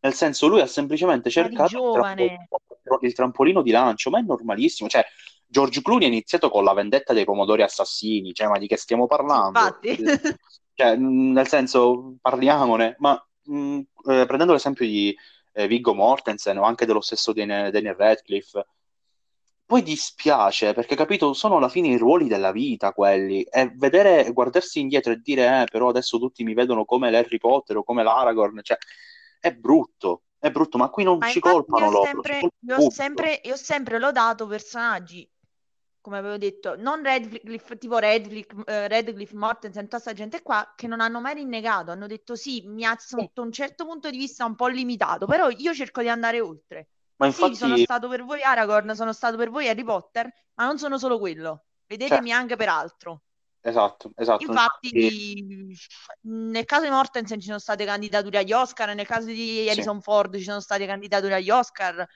Nel 0.01 0.15
senso, 0.15 0.49
lui 0.49 0.61
ha 0.61 0.67
semplicemente 0.67 1.31
cercato 1.31 1.77
il 1.77 1.93
trampolino, 1.93 2.99
il 3.03 3.15
trampolino 3.15 3.62
di 3.62 3.71
lancio, 3.71 4.11
ma 4.11 4.19
è 4.19 4.23
normalissimo. 4.23 4.88
Cioè, 4.88 5.05
George 5.47 5.81
Clooney 5.81 6.07
ha 6.07 6.09
iniziato 6.09 6.51
con 6.51 6.65
la 6.65 6.73
vendetta 6.73 7.12
dei 7.12 7.25
pomodori 7.25 7.62
assassini, 7.62 8.33
cioè, 8.33 8.49
ma 8.49 8.59
di 8.59 8.67
che 8.67 8.77
stiamo 8.77 9.07
parlando? 9.07 9.61
infatti. 9.61 9.97
Cioè, 10.75 10.97
nel 10.97 11.47
senso, 11.47 12.15
parliamone, 12.21 12.97
ma 12.99 13.12
mh, 13.45 13.81
eh, 14.09 14.25
prendendo 14.27 14.55
l'esempio 14.55 14.87
di 14.87 15.15
eh, 15.53 15.67
Viggo 15.67 15.95
Mortensen 15.95 16.59
o 16.59 16.62
anche 16.62 16.87
dello 16.87 17.01
stesso 17.01 17.33
Dan- 17.33 17.71
Daniel 17.71 17.95
Radcliffe, 17.95 18.67
poi 19.65 19.83
dispiace 19.83 20.75
perché, 20.75 20.95
capito, 20.95 21.33
sono 21.33 21.57
alla 21.57 21.69
fine 21.71 21.88
i 21.88 21.97
ruoli 21.97 22.29
della 22.29 22.53
vita 22.53 22.93
quelli. 22.93 23.43
E 23.43 23.73
vedere, 23.75 24.31
guardarsi 24.33 24.81
indietro 24.81 25.12
e 25.12 25.21
dire, 25.23 25.62
eh, 25.62 25.65
però 25.65 25.88
adesso 25.88 26.19
tutti 26.19 26.45
mi 26.45 26.53
vedono 26.53 26.85
come 26.85 27.11
l'Harry 27.11 27.38
Potter 27.38 27.79
o 27.79 27.85
come 27.85 28.03
l'Aragorn, 28.03 28.61
cioè, 28.62 28.77
è 29.41 29.53
brutto, 29.53 30.25
è 30.38 30.51
brutto, 30.51 30.77
ma 30.77 30.91
qui 30.91 31.05
non 31.05 31.19
Ma 31.19 31.29
ci 31.29 31.41
colpano 31.41 31.91
loro, 31.91 32.05
sempre, 32.05 32.51
io 32.59 32.91
sempre, 32.91 33.41
io 33.45 33.55
ho 33.55 33.57
sempre 33.57 33.99
lodato 33.99 34.47
personaggi, 34.47 35.27
come 36.03 36.19
avevo 36.19 36.37
detto, 36.37 36.77
non 36.77 37.03
Radcliffe, 37.03 37.79
tipo 37.79 37.99
Radcliffe, 37.99 38.55
eh, 38.67 38.88
Radcliffe, 38.88 39.35
Mortensen, 39.37 39.85
tutta 39.85 39.97
questa 40.01 40.12
gente 40.12 40.43
qua, 40.43 40.75
che 40.77 40.87
non 40.87 41.01
hanno 41.01 41.21
mai 41.21 41.35
rinnegato, 41.35 41.91
hanno 41.93 42.07
detto 42.07 42.37
sì, 42.37 42.62
mi 42.67 42.85
ha 42.85 42.97
sotto 42.99 43.41
un 43.43 43.53
certo 43.53 43.87
punto 43.87 44.11
di 44.11 44.19
vista 44.19 44.45
un 44.45 44.55
po' 44.57 44.67
limitato, 44.69 45.27
però 45.27 45.49
io 45.51 45.73
cerco 45.75 46.03
di 46.03 46.09
andare 46.09 46.41
oltre. 46.41 46.88
Ma 47.17 47.27
Sì, 47.27 47.55
sono 47.55 47.77
infatti, 47.77 47.85
stato 47.85 48.09
per 48.09 48.25
voi 48.25 48.43
Aragorn, 48.43 48.95
sono 48.95 49.12
stato 49.15 49.37
per 49.38 49.49
voi 49.51 49.69
Harry 49.69 49.85
Potter, 49.85 50.29
ma 50.55 50.67
non 50.67 50.79
sono 50.79 50.99
solo 50.99 51.19
quello. 51.19 51.65
Vedetemi 51.87 52.31
certo, 52.31 52.37
anche 52.41 52.57
per 52.57 52.69
altro. 52.69 53.23
esatto, 53.62 54.11
esatto, 54.17 54.45
infatti, 54.45 54.91
Infatti, 54.93 55.77
nel 56.23 56.65
caso 56.65 56.85
di 56.85 56.91
Mortensen 56.91 57.38
ci 57.41 57.47
sono 57.47 57.59
state 57.59 57.85
candidature 57.85 58.38
agli 58.38 58.53
Oscar, 58.53 58.95
nel 58.95 59.07
caso 59.07 59.27
di 59.27 59.69
sì. 59.69 59.69
Harrison 59.69 60.01
Ford 60.01 60.37
ci 60.37 60.43
sono 60.43 60.61
state 60.61 60.87
candidature 60.87 61.35
agli 61.35 61.51
Oscar 61.51 62.07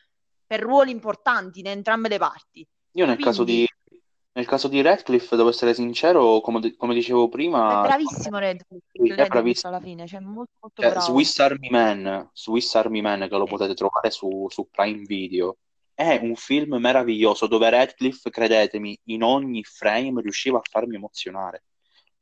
per 0.47 0.61
ruoli 0.61 0.91
importanti 0.91 1.61
in 1.61 1.67
entrambe 1.69 2.09
le 2.09 2.19
parti. 2.19 2.67
Io 2.97 3.07
nel 3.07 3.19
caso 3.19 3.45
Quindi 3.45 3.53
di, 3.53 3.66
nel 4.37 4.45
caso 4.47 4.69
di 4.69 4.83
Radcliffe, 4.83 5.35
devo 5.35 5.49
essere 5.49 5.73
sincero, 5.73 6.41
come, 6.41 6.77
come 6.77 6.93
dicevo 6.93 7.25
è 7.25 7.29
prima, 7.31 7.81
bravissimo 7.81 8.39
Radcliffe, 8.39 8.87
sì, 8.93 9.09
è 9.11 9.27
bravissimo. 9.27 9.73
alla 9.73 9.83
fine, 9.83 10.07
cioè 10.07 10.21
molto 10.21 10.53
molto 10.61 10.83
Cioè, 10.83 10.91
bravo. 10.91 11.07
Swiss 11.07 11.39
Army 11.39 11.71
Man, 11.71 12.31
Swiss 12.35 12.75
Army 12.75 13.01
Man, 13.01 13.21
che 13.31 13.37
lo 13.37 13.45
potete 13.45 13.73
trovare 13.75 14.11
su, 14.11 14.47
su 14.51 14.69
Prime 14.71 15.05
Video, 15.05 15.57
è 15.95 16.19
un 16.23 16.35
film 16.37 16.77
meraviglioso 16.77 17.47
dove 17.47 17.71
Radcliffe, 17.71 18.29
credetemi, 18.29 18.99
in 19.05 19.23
ogni 19.23 19.65
frame 19.65 20.21
riusciva 20.21 20.59
a 20.59 20.63
farmi 20.71 20.97
emozionare. 20.97 21.65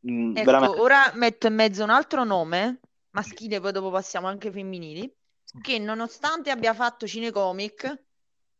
Mm, 0.08 0.36
Ecco, 0.36 0.44
veramente. 0.44 0.80
ora 0.80 1.10
metto 1.14 1.48
in 1.48 1.54
mezzo 1.54 1.82
un 1.82 1.90
altro 1.90 2.22
nome, 2.22 2.78
maschile, 3.10 3.58
poi 3.58 3.72
dopo 3.72 3.90
passiamo 3.90 4.28
anche 4.28 4.46
ai 4.48 4.52
femminili, 4.52 5.12
che 5.60 5.78
nonostante 5.80 6.50
abbia 6.50 6.74
fatto 6.74 7.08
cinecomic, 7.08 7.86
Mhm. 7.86 7.96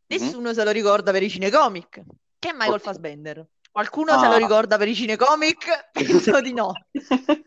nessuno 0.07 0.53
se 0.53 0.63
lo 0.63 0.71
ricorda 0.71 1.11
per 1.11 1.23
i 1.23 1.29
cinecomic, 1.29 2.03
che 2.39 2.49
è 2.49 2.53
Michael. 2.53 2.81
Fassbender. 2.81 3.45
Qualcuno 3.71 4.17
se 4.17 4.27
lo 4.27 4.35
Ah. 4.35 4.37
ricorda 4.37 4.77
per 4.77 4.87
i 4.87 4.95
cinecomic? 4.95 5.89
Penso 5.91 6.41
di 6.41 6.53
no. 6.53 6.83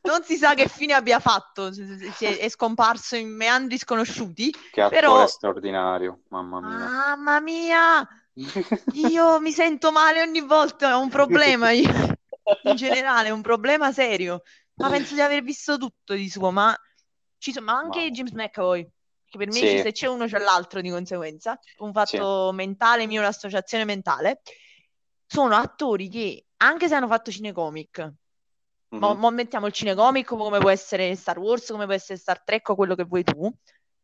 Non 0.03 0.23
si 0.25 0.37
sa 0.37 0.55
che 0.55 0.69
fine 0.69 0.95
abbia 0.95 1.21
fatto, 1.21 1.73
si- 1.73 2.25
è, 2.25 2.39
è 2.39 2.49
scomparso 2.49 3.17
in 3.17 3.29
meandri 3.35 3.79
sconosciuti, 3.79 4.55
Che 4.71 4.81
attore 4.81 5.27
però 5.27 5.29
straordinario, 5.29 6.23
mamma 6.31 6.61
mia. 6.63 6.91
mamma 7.03 7.41
mia, 7.41 8.07
io 8.91 9.41
mi 9.41 9.53
sento 9.53 9.93
male 9.93 10.23
ogni 10.23 10.41
volta, 10.41 10.97
ho 10.97 11.01
un 11.03 11.09
problema 11.09 11.71
io, 11.71 11.91
in 12.63 12.75
generale, 12.75 13.29
è 13.29 13.31
un 13.31 13.43
problema 13.43 13.93
serio, 13.93 14.43
ma 14.79 14.89
penso 14.89 15.15
di 15.15 15.21
aver 15.21 15.43
visto 15.43 15.77
tutto 15.79 16.15
di 16.15 16.29
suo, 16.31 16.51
ma, 16.51 16.77
ci 17.39 17.53
sono, 17.53 17.67
ma 17.67 17.79
anche 17.79 18.01
Mamma. 18.01 18.11
James 18.11 18.33
McAvoy, 18.33 18.89
che 19.29 19.39
per 19.39 19.51
me 19.51 19.67
Sì, 19.67 19.79
se 19.79 19.93
c'è 19.93 20.07
uno 20.09 20.27
c'è 20.27 20.39
l'altro 20.39 20.81
di 20.81 20.91
conseguenza, 20.91 21.59
un 21.79 21.93
sì. 22.05 22.19
fatto 22.19 22.51
mentale 22.53 23.07
mio, 23.07 23.21
un'associazione 23.21 23.85
mentale, 23.85 24.41
sono 25.29 25.55
attori 25.55 26.09
che, 26.09 26.47
anche 26.57 26.89
se 26.89 26.95
hanno 26.95 27.07
fatto 27.07 27.31
cinecomic, 27.31 28.13
mo, 28.97 29.15
Mhm, 29.15 29.19
mo 29.21 29.31
mettiamo 29.31 29.67
il 29.67 29.73
cinecomic 29.73 30.27
come 30.27 30.59
può 30.59 30.71
essere 30.71 31.15
Star 31.15 31.39
Wars, 31.39 31.71
come 31.71 31.85
può 31.85 31.95
essere 31.95 32.19
Star 32.19 32.43
Trek 32.43 32.69
o 32.71 32.75
quello 32.75 32.95
che 32.95 33.05
vuoi 33.05 33.23
tu, 33.23 33.53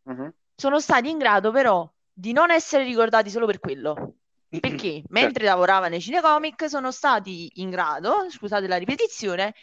mhm. 0.05 0.33
sono 0.55 0.81
stati 0.81 1.09
in 1.11 1.19
grado 1.19 1.51
però 1.51 1.91
di 2.13 2.33
non 2.33 2.51
essere 2.51 2.85
ricordati 2.85 3.31
solo 3.31 3.47
per 3.47 3.59
quello. 3.59 4.17
Perché 4.49 4.93
Certo. 4.93 5.09
mentre 5.11 5.45
lavoravano 5.45 5.91
nei 5.91 6.01
cinecomic 6.01 6.69
sono 6.69 6.93
stati 6.93 7.51
in 7.61 7.71
grado, 7.71 8.31
scusate 8.31 8.67
la 8.69 8.77
ripetizione, 8.77 9.55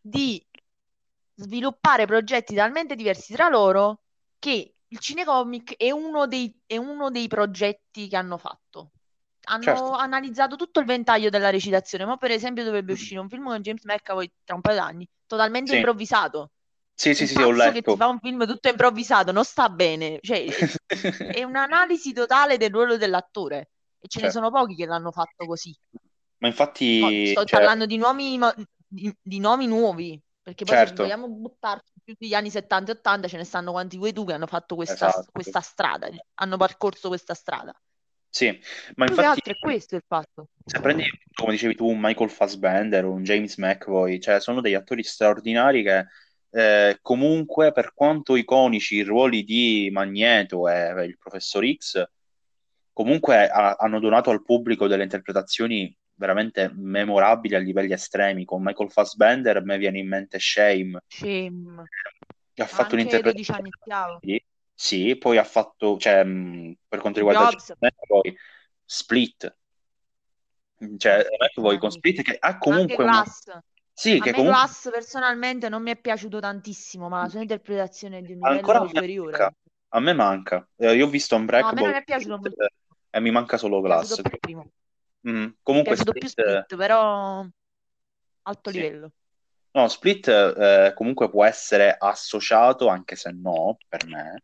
di 0.00 0.44
sviluppare 1.34 2.06
progetti 2.06 2.54
talmente 2.54 2.94
diversi 2.94 3.32
tra 3.32 3.48
loro 3.48 4.00
che 4.38 4.74
il 4.86 4.98
cinecomic 4.98 5.76
è 5.76 5.90
uno 5.90 6.26
dei, 6.26 6.54
è 6.66 6.76
uno 6.76 7.10
dei 7.10 7.28
progetti 7.28 8.08
che 8.08 8.16
hanno 8.16 8.36
fatto. 8.36 8.90
Hanno 9.44 9.64
Certo. 9.64 9.92
analizzato 9.94 10.56
tutto 10.56 10.80
il 10.80 10.86
ventaglio 10.86 11.28
della 11.28 11.50
recitazione, 11.50 12.04
ma 12.04 12.16
per 12.16 12.30
esempio 12.30 12.64
dovrebbe 12.64 12.92
uscire 12.92 13.20
un 13.20 13.28
film 13.28 13.44
con 13.46 13.60
James 13.60 13.84
McAvoy 13.84 14.30
tra 14.44 14.54
un 14.54 14.60
paio 14.60 14.76
d'anni, 14.76 15.08
totalmente 15.26 15.70
Sì. 15.72 15.76
improvvisato. 15.76 16.50
Sì, 16.94 17.14
sì, 17.14 17.26
sì, 17.26 17.34
sì, 17.34 17.42
ho 17.42 17.50
pazzo 17.50 17.72
che 17.72 17.72
ti 17.72 17.80
letto. 17.80 17.96
fa 17.96 18.06
un 18.06 18.18
film 18.20 18.46
tutto 18.46 18.68
improvvisato 18.68 19.32
non 19.32 19.44
sta 19.44 19.68
bene, 19.68 20.18
cioè 20.20 20.44
è, 21.32 21.42
un'analisi 21.42 22.12
totale 22.12 22.56
del 22.56 22.70
ruolo 22.70 22.96
dell'attore 22.96 23.70
e 23.98 24.06
ce 24.08 24.20
ne 24.20 24.30
Certo. 24.30 24.38
sono 24.38 24.50
pochi 24.50 24.76
che 24.76 24.86
l'hanno 24.86 25.10
fatto 25.10 25.46
così. 25.46 25.74
Ma 26.38 26.48
infatti, 26.48 27.26
sto 27.28 27.44
cioè, 27.44 27.58
parlando 27.58 27.86
di 27.86 27.96
nomi, 27.96 28.38
di, 28.86 29.12
di 29.20 29.38
nomi 29.40 29.66
nuovi, 29.66 30.20
perché 30.42 30.64
poi 30.64 30.74
se 30.76 30.84
certo, 30.84 31.02
vogliamo 31.02 31.28
buttarci 31.28 31.92
più 32.04 32.14
degli 32.18 32.34
anni 32.34 32.50
70 32.50 32.92
e 32.92 32.94
80 32.96 33.28
ce 33.28 33.36
ne 33.36 33.44
stanno 33.44 33.72
quanti 33.72 33.96
vuoi 33.96 34.12
tu 34.12 34.24
che 34.24 34.32
hanno 34.34 34.46
fatto 34.46 34.74
questa, 34.74 35.08
esatto. 35.08 35.30
questa 35.32 35.60
strada, 35.60 36.08
hanno 36.34 36.56
percorso 36.56 37.08
questa 37.08 37.34
strada. 37.34 37.72
Sì, 38.32 38.46
ma 38.94 39.04
Più 39.04 39.14
che 39.14 39.20
infatti, 39.20 39.40
altro 39.40 39.52
è 39.52 39.58
questo 39.58 39.96
il 39.96 40.04
fatto. 40.06 40.48
se 40.64 40.80
prendi, 40.80 41.04
come 41.34 41.52
dicevi 41.52 41.74
tu, 41.74 41.86
un 41.86 41.98
Michael 42.00 42.30
Fassbender 42.30 43.04
o 43.04 43.10
un 43.12 43.24
James 43.24 43.58
McAvoy, 43.58 44.18
cioè 44.20 44.40
sono 44.40 44.62
degli 44.62 44.72
attori 44.72 45.02
straordinari 45.02 45.82
che 45.82 46.06
eh, 46.48 46.98
comunque, 47.02 47.72
per 47.72 47.92
quanto 47.92 48.34
iconici 48.36 48.94
i 48.94 49.02
ruoli 49.02 49.44
di 49.44 49.90
Magneto 49.92 50.66
e 50.66 51.04
il 51.04 51.18
Professor 51.18 51.62
X, 51.76 52.02
comunque 52.94 53.50
ha- 53.50 53.76
hanno 53.78 54.00
donato 54.00 54.30
al 54.30 54.42
pubblico 54.42 54.86
delle 54.86 55.02
interpretazioni 55.02 55.94
veramente 56.14 56.72
memorabili 56.74 57.54
a 57.54 57.58
livelli 57.58 57.92
estremi. 57.92 58.46
Con 58.46 58.62
Michael 58.62 58.90
Fassbender 58.90 59.58
a 59.58 59.62
me 59.62 59.76
viene 59.76 59.98
in 59.98 60.08
mente 60.08 60.38
Shame, 60.38 61.02
Shame. 61.06 61.84
che 62.54 62.62
ha 62.62 62.66
fatto 62.66 62.94
Anche 62.94 63.20
12 63.20 63.50
anni 63.50 63.68
un'interpretazione 63.82 64.44
Sì, 64.82 65.16
poi 65.16 65.38
ha 65.38 65.44
fatto, 65.44 65.96
cioè, 65.96 66.24
mh, 66.24 66.78
per 66.88 66.98
quanto 66.98 67.20
riguarda 67.20 67.50
Jobs. 67.50 67.72
McAvoy, 67.78 68.36
Split. 68.84 69.56
Cioè, 70.96 71.12
Ah, 71.18 71.44
McAvoy 71.44 71.78
con. 71.78 71.92
Split 71.92 72.22
che 72.22 72.36
ha 72.36 72.58
comunque 72.58 73.04
una... 73.04 73.24
Sì, 73.94 74.16
A 74.16 74.24
che 74.24 74.32
comunque... 74.32 74.42
Glass 74.42 74.90
personalmente 74.90 75.68
non 75.68 75.82
mi 75.84 75.92
è 75.92 75.96
piaciuto 75.96 76.40
tantissimo, 76.40 77.08
ma 77.08 77.22
la 77.22 77.28
sua 77.28 77.42
interpretazione 77.42 78.18
è 78.18 78.22
di 78.22 78.32
un 78.32 78.44
Ancora 78.44 78.78
livello 78.78 78.82
me 78.82 78.88
superiore. 78.88 79.30
manca. 79.38 79.54
A 79.90 80.00
me 80.00 80.12
manca. 80.14 80.68
Eh, 80.74 80.94
io 80.96 81.06
ho 81.06 81.08
visto 81.08 81.36
No, 81.38 81.44
a 81.44 81.72
me 81.72 81.82
non 81.82 81.92
è 81.92 82.02
piaciuto 82.02 82.30
molto. 82.38 82.50
Split, 82.50 82.72
eh, 82.72 83.16
e 83.16 83.20
mi 83.20 83.30
manca 83.30 83.58
solo 83.58 83.80
Glass. 83.80 84.20
è 84.20 85.52
Comunque 85.62 85.94
piaciuto 85.94 86.10
più 86.10 86.26
Split... 86.28 86.48
eh, 86.48 86.62
Split, 86.64 86.76
però 86.76 87.46
alto 88.42 88.70
sì. 88.70 88.80
livello. 88.80 89.12
No, 89.74 89.88
Split 89.88 90.28
eh, 90.28 90.92
comunque 90.94 91.30
può 91.30 91.44
essere 91.44 91.94
associato, 91.96 92.88
anche 92.88 93.14
se 93.14 93.30
no, 93.30 93.78
per 93.88 94.06
me, 94.06 94.42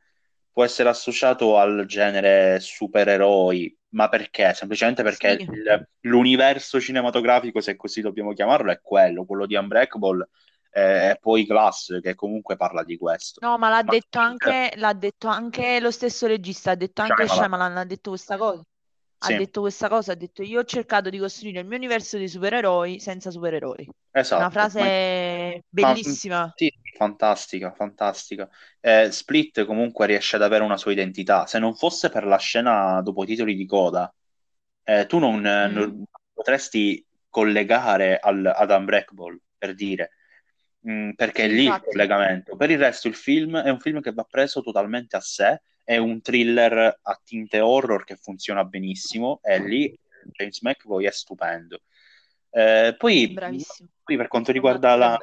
può 0.59 0.65
essere 0.65 0.89
associato 0.89 1.57
al 1.59 1.85
genere 1.87 2.59
supereroi, 2.61 3.77
ma 3.91 4.09
perché? 4.09 4.55
Semplicemente 4.55 5.03
perché 5.05 5.31
Sì, 5.37 5.51
il- 5.51 5.89
l'universo 6.01 6.81
cinematografico, 6.81 7.61
se 7.61 7.77
così 7.77 8.01
dobbiamo 8.01 8.33
chiamarlo, 8.33 8.73
è 8.73 8.81
quello, 8.83 9.25
quello 9.25 9.47
di 9.47 9.55
Unbreakable, 9.55 10.29
eh, 10.71 11.11
e 11.11 11.19
poi 11.21 11.45
Glass, 11.45 12.01
che 12.01 12.15
comunque 12.17 12.57
parla 12.57 12.83
di 12.85 12.97
questo. 12.99 13.43
no, 13.43 13.59
ma 13.59 13.69
l'ha 13.69 13.83
Ma 13.85 13.95
detto 13.95 14.19
anche, 14.21 14.73
l'ha 14.77 14.93
detto 14.93 15.27
anche 15.29 15.81
lo 15.81 15.91
stesso 15.91 16.27
regista, 16.27 16.73
ha 16.73 16.75
detto 16.77 17.03
anche 17.03 17.27
Shyamalan, 17.27 17.29
Shyamalan, 17.29 17.77
ha 17.77 17.85
detto 17.85 18.11
questa 18.11 18.37
cosa. 18.37 18.63
Ha 19.21 19.33
sì, 19.33 19.35
detto 19.35 19.61
questa 19.61 19.89
cosa, 19.89 20.13
ha 20.13 20.15
detto 20.15 20.43
io 20.43 20.61
ho 20.61 20.65
cercato 20.65 21.11
di 21.11 21.19
costruire 21.19 21.61
il 21.61 21.67
mio 21.67 21.77
universo 21.77 22.17
dei 22.19 22.29
supereroi 22.29 23.01
senza 23.01 23.31
supereroi. 23.31 23.89
Una 24.35 24.51
esatto. 24.53 24.73
Ma, 24.77 24.91
frase 24.91 25.63
ma, 25.77 25.97
bellissima. 25.97 26.53
sì, 26.55 26.73
fantastica, 26.97 27.73
fantastica. 27.75 28.49
Eh, 28.81 29.11
Split 29.13 29.65
comunque 29.65 30.07
riesce 30.07 30.37
ad 30.37 30.43
avere 30.43 30.65
una 30.65 30.77
sua 30.77 30.93
identità. 30.93 31.47
Se 31.47 31.59
non 31.59 31.75
fosse 31.77 32.09
per 32.11 32.25
la 32.27 32.39
scena 32.39 33.01
dopo 33.03 33.23
i 33.25 33.27
titoli 33.27 33.55
di 33.55 33.67
coda, 33.67 34.13
eh, 34.85 35.07
tu 35.07 35.19
non, 35.19 35.41
Mm. 35.65 35.69
non 35.73 36.05
potresti 36.33 37.05
collegare 37.29 38.19
al, 38.19 38.45
ad 38.47 38.71
Unbreakable, 38.71 39.41
per 39.59 39.75
dire, 39.75 40.13
Mm, 40.89 41.11
perché 41.13 41.45
è 41.45 41.49
lì 41.49 41.65
il 41.67 41.81
collegamento. 41.81 42.57
Per 42.57 42.71
il 42.71 42.79
resto 42.79 43.09
il 43.09 43.15
film 43.17 43.59
è 43.59 43.69
un 43.71 43.81
film 43.81 44.01
che 44.01 44.13
va 44.13 44.23
preso 44.25 44.63
totalmente 44.63 45.17
a 45.17 45.21
sé, 45.21 45.61
è 45.89 45.97
un 45.97 46.21
thriller 46.21 46.99
a 47.01 47.21
tinte 47.25 47.61
horror 47.61 48.05
che 48.05 48.17
funziona 48.17 48.63
benissimo, 48.65 49.41
e 49.43 49.59
lì 49.59 49.99
James 50.33 50.61
McAvoy 50.61 51.07
è 51.07 51.11
stupendo. 51.11 51.81
Eh, 52.51 52.95
poi, 52.99 53.29
Bravissimo. 53.29 53.89
poi 54.03 54.17
per 54.19 54.29
quanto 54.29 54.53
riguarda 54.53 54.97
la, 54.97 55.19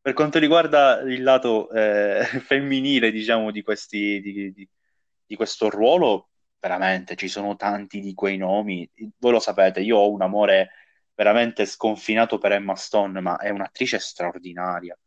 per 0.00 0.14
quanto 0.14 0.40
riguarda 0.40 1.02
il 1.02 1.22
lato 1.22 1.70
eh, 1.70 2.24
femminile, 2.44 3.12
diciamo, 3.12 3.52
di 3.52 3.62
questi, 3.62 4.20
di, 4.20 4.52
di- 4.52 4.68
di 5.24 5.36
questo 5.36 5.70
ruolo, 5.70 6.30
veramente 6.58 7.14
ci 7.14 7.28
sono 7.28 7.54
tanti 7.54 8.00
di 8.00 8.14
quei 8.14 8.38
nomi. 8.38 8.90
Voi 9.18 9.30
lo 9.30 9.38
sapete, 9.38 9.78
io 9.78 9.96
ho 9.98 10.10
un 10.10 10.22
amore 10.22 10.70
veramente 11.14 11.66
sconfinato 11.66 12.38
per 12.38 12.50
Emma 12.50 12.74
Stone, 12.74 13.20
ma 13.20 13.36
è 13.36 13.50
un'attrice 13.50 14.00
straordinaria. 14.00 14.98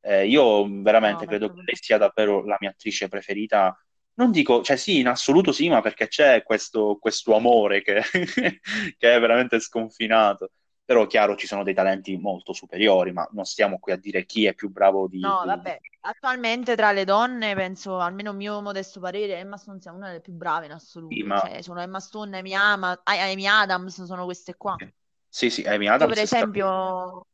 Eh, 0.00 0.26
io 0.26 0.66
veramente 0.80 1.18
No, 1.18 1.24
è 1.24 1.26
credo 1.26 1.52
che 1.52 1.60
lei 1.66 1.76
sia 1.76 1.98
davvero 1.98 2.46
la 2.46 2.56
mia 2.60 2.70
attrice 2.70 3.08
preferita. 3.08 3.78
Non 4.20 4.30
dico, 4.32 4.62
cioè 4.62 4.76
sì, 4.76 4.98
in 4.98 5.08
assoluto 5.08 5.50
sì, 5.52 5.68
ma 5.68 5.80
perché 5.80 6.06
c'è 6.08 6.42
questo, 6.42 6.98
questo 7.00 7.34
amore 7.34 7.82
che, 7.82 8.02
che 8.98 9.14
è 9.14 9.18
veramente 9.20 9.58
sconfinato. 9.60 10.52
Però, 10.84 11.06
chiaro, 11.06 11.36
ci 11.36 11.46
sono 11.46 11.62
dei 11.62 11.72
talenti 11.74 12.16
molto 12.18 12.52
superiori, 12.52 13.12
ma 13.12 13.26
non 13.32 13.44
stiamo 13.46 13.78
qui 13.78 13.92
a 13.92 13.96
dire 13.96 14.26
chi 14.26 14.44
è 14.46 14.54
più 14.54 14.70
bravo 14.70 15.08
di... 15.08 15.22
No, 15.22 15.44
vabbè, 15.46 15.78
attualmente 16.00 16.74
tra 16.76 16.92
le 16.92 17.04
donne 17.04 17.54
penso, 17.54 17.98
almeno 18.00 18.32
mio 18.32 18.60
modesto 18.62 19.00
parere, 19.00 19.36
Emma 19.38 19.56
Stone 19.58 19.80
sia 19.80 19.92
una 19.92 20.08
delle 20.08 20.20
più 20.22 20.32
brave 20.32 20.64
in 20.66 20.72
Sì, 21.08 21.22
assoluto. 21.22 21.24
ma... 21.24 21.36
Cioè, 21.36 21.60
sono 21.62 21.80
Emma 21.80 22.00
Stone, 22.00 22.38
Amy, 22.38 22.52
Ama- 22.54 23.00
Amy 23.04 23.44
Adams, 23.46 24.02
sono 24.04 24.24
queste 24.24 24.56
qua. 24.56 24.82
Sì, 25.28 25.50
sì, 25.50 25.62
Amy 25.64 25.86
Io 25.98 26.06
per 26.08 26.18
Adams 26.18 26.22
è 26.22 26.26
straordinaria. 26.26 26.78
esempio, 26.78 27.26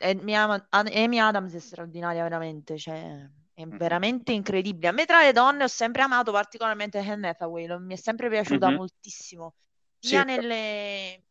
Ama- 0.00 0.66
Amy 0.70 1.18
Adams 1.18 1.54
è 1.54 1.58
straordinaria 1.60 2.22
veramente, 2.22 2.76
cioè, 2.78 3.28
è 3.62 3.66
veramente 3.68 4.32
incredibile. 4.32 4.88
A 4.88 4.92
me 4.92 5.04
tra 5.06 5.20
le 5.22 5.32
donne 5.32 5.64
ho 5.64 5.68
sempre 5.68 6.02
amato 6.02 6.32
particolarmente 6.32 6.98
Anne 6.98 7.28
Hathaway, 7.30 7.66
mi 7.80 7.94
è 7.94 7.96
sempre 7.96 8.28
piaciuta 8.28 8.70
mhm. 8.70 8.72
moltissimo, 8.72 9.54
Sì, 10.00 10.16
sia 10.16 10.24
nelle, 10.24 11.24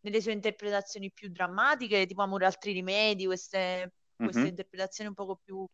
nelle 0.00 0.20
sue 0.20 0.32
interpretazioni 0.32 1.10
più 1.12 1.28
drammatiche, 1.30 2.06
tipo 2.06 2.22
Amore 2.22 2.46
altri 2.46 2.72
rimedi, 2.72 3.26
queste, 3.26 3.94
queste 4.20 4.46
mhm, 4.46 4.48
interpretazioni 4.48 5.08
un 5.08 5.14
poco 5.16 5.40
più 5.44 5.66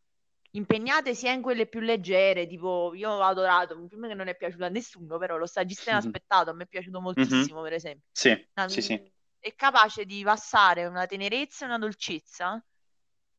impegnate, 0.52 1.14
sia 1.14 1.32
in 1.32 1.42
quelle 1.42 1.66
più 1.68 1.80
leggere, 1.80 2.46
tipo 2.46 2.94
io 2.94 3.10
ho 3.10 3.22
adorato 3.22 3.78
un 3.78 3.88
film 3.88 4.08
che 4.08 4.14
non 4.14 4.28
è 4.28 4.36
piaciuto 4.36 4.64
a 4.64 4.68
nessuno, 4.68 5.18
però 5.18 5.36
Lo 5.36 5.46
stagista 5.46 5.90
inaspettato, 5.90 6.50
a 6.50 6.54
me 6.54 6.64
è 6.64 6.66
piaciuto 6.66 7.00
moltissimo, 7.00 7.62
per 7.62 7.72
esempio. 7.74 8.08
Sì, 8.12 8.30
Una- 8.54 8.66
sì, 8.66 8.82
sì. 8.82 9.12
è 9.38 9.54
capace 9.54 10.04
di 10.04 10.22
passare 10.24 10.86
una 10.86 11.06
tenerezza 11.06 11.64
e 11.64 11.68
una 11.68 11.78
dolcezza, 11.78 12.62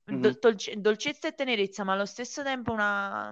Mhm. 0.10 0.32
do- 0.32 0.38
dolce- 0.40 0.80
dolcezza 0.80 1.28
e 1.28 1.34
tenerezza, 1.34 1.84
ma 1.84 1.94
allo 1.94 2.06
stesso 2.06 2.44
tempo 2.44 2.72
una, 2.72 3.30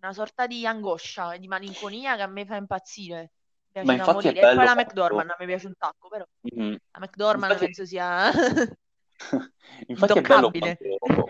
una 0.00 0.12
sorta 0.12 0.46
di 0.46 0.66
angoscia 0.66 1.34
e 1.34 1.38
di 1.38 1.48
malinconia 1.48 2.16
che 2.16 2.22
a 2.22 2.26
me 2.26 2.44
fa 2.46 2.56
impazzire. 2.56 3.32
Ma 3.80 3.94
infatti 3.94 4.28
è 4.28 4.32
morire. 4.32 4.40
E 4.42 4.48
poi 4.48 4.64
bello 4.64 4.64
la 4.64 4.74
quando... 4.74 4.74
McDormand 4.74 5.34
mi 5.38 5.46
piace 5.46 5.66
un 5.66 5.74
sacco, 5.78 6.08
però 6.08 6.24
Mhm. 6.42 6.78
la 6.92 7.00
McDormand 7.00 7.58
Infatti... 7.58 7.58
penso 7.58 7.84
sia 7.86 8.30
Infatti 9.86 10.18
è 10.18 10.22
bello 10.24 10.54
quando, 10.54 10.76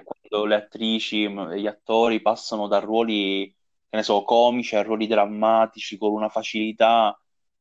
quando 0.02 0.44
le 0.46 0.54
attrici 0.56 1.24
e 1.24 1.60
gli 1.60 1.66
attori 1.66 2.20
passano 2.20 2.66
da 2.66 2.78
ruoli, 2.80 3.46
che 3.88 3.96
ne 3.96 4.02
so, 4.02 4.22
comici 4.24 4.76
a 4.76 4.82
ruoli 4.82 5.06
drammatici 5.06 5.96
con 5.98 6.12
una 6.12 6.28
facilità 6.28 7.18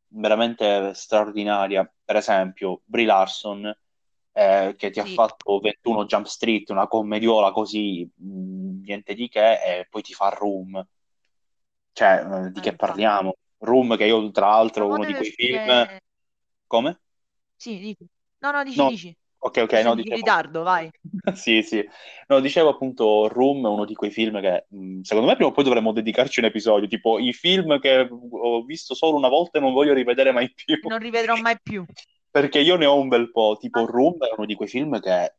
veramente 0.08 0.94
straordinaria. 0.94 1.92
Per 2.04 2.16
esempio, 2.16 2.82
Brie 2.86 3.06
Larson, 3.06 3.76
eh, 4.38 4.76
che 4.78 4.90
ti 4.92 5.00
ha 5.00 5.06
Sì, 5.06 5.06
fatto 5.06 5.60
21 5.60 6.06
Jump 6.06 6.26
Street, 6.26 6.70
una 6.70 6.88
commediola 6.88 7.52
così, 7.52 8.10
mh, 8.16 8.82
niente 8.84 9.14
di 9.14 9.30
che, 9.30 9.80
e 9.80 9.88
poi 9.90 10.02
ti 10.02 10.14
fa 10.14 10.30
Room. 10.30 10.86
Cioè, 11.94 12.46
eh, 12.48 12.52
di 12.52 12.60
che 12.60 12.76
infatti. 12.76 12.76
parliamo? 12.76 13.36
Room, 13.60 13.96
che 13.98 14.06
io 14.06 14.30
tra 14.32 14.48
l'altro 14.50 14.92
uno 14.92 15.06
di 15.06 15.14
quei 15.16 15.32
film... 15.32 15.64
uscire... 15.66 16.02
Come? 16.68 17.02
Sì, 17.58 17.78
dici. 17.80 18.08
No, 18.40 18.52
no, 18.52 18.64
dici, 18.64 18.82
No, 18.82 18.86
dici. 18.86 19.18
ok, 19.40 19.58
ok, 19.64 19.74
no, 19.84 19.96
senti 19.96 20.08
in 20.08 20.14
dicevo... 20.14 20.18
ritardo, 20.18 20.64
vai. 20.64 20.90
Sì, 21.36 21.64
sì. 21.64 21.84
No, 22.28 22.40
dicevo 22.40 22.70
appunto 22.70 23.28
Room 23.28 23.66
è 23.66 23.70
uno 23.70 23.86
di 23.86 23.96
quei 23.96 24.12
film 24.12 24.40
che 24.42 24.68
mh, 24.70 25.02
secondo 25.02 25.28
me 25.30 25.36
prima 25.36 25.50
o 25.50 25.54
poi 25.54 25.64
dovremmo 25.64 25.92
dedicarci 25.92 26.40
un 26.40 26.46
episodio, 26.46 26.88
tipo 26.88 27.18
i 27.20 27.34
film 27.34 27.80
che 27.80 28.08
ho 28.10 28.64
visto 28.64 28.94
solo 28.94 29.18
una 29.18 29.30
volta 29.30 29.58
e 29.58 29.62
non 29.62 29.74
voglio 29.74 29.94
rivedere 29.94 30.32
mai 30.32 30.52
più. 30.54 30.76
Non 30.84 31.00
rivedrò 31.00 31.36
mai 31.36 31.60
più. 31.62 31.86
Perché 32.36 32.60
io 32.60 32.76
ne 32.76 32.86
ho 32.86 33.00
un 33.00 33.08
bel 33.08 33.32
po', 33.32 33.56
tipo 33.58 33.80
Ah, 33.80 33.86
Room 33.86 34.22
è 34.26 34.34
uno 34.36 34.46
di 34.46 34.56
quei 34.56 34.68
film 34.68 35.00
che, 35.00 35.36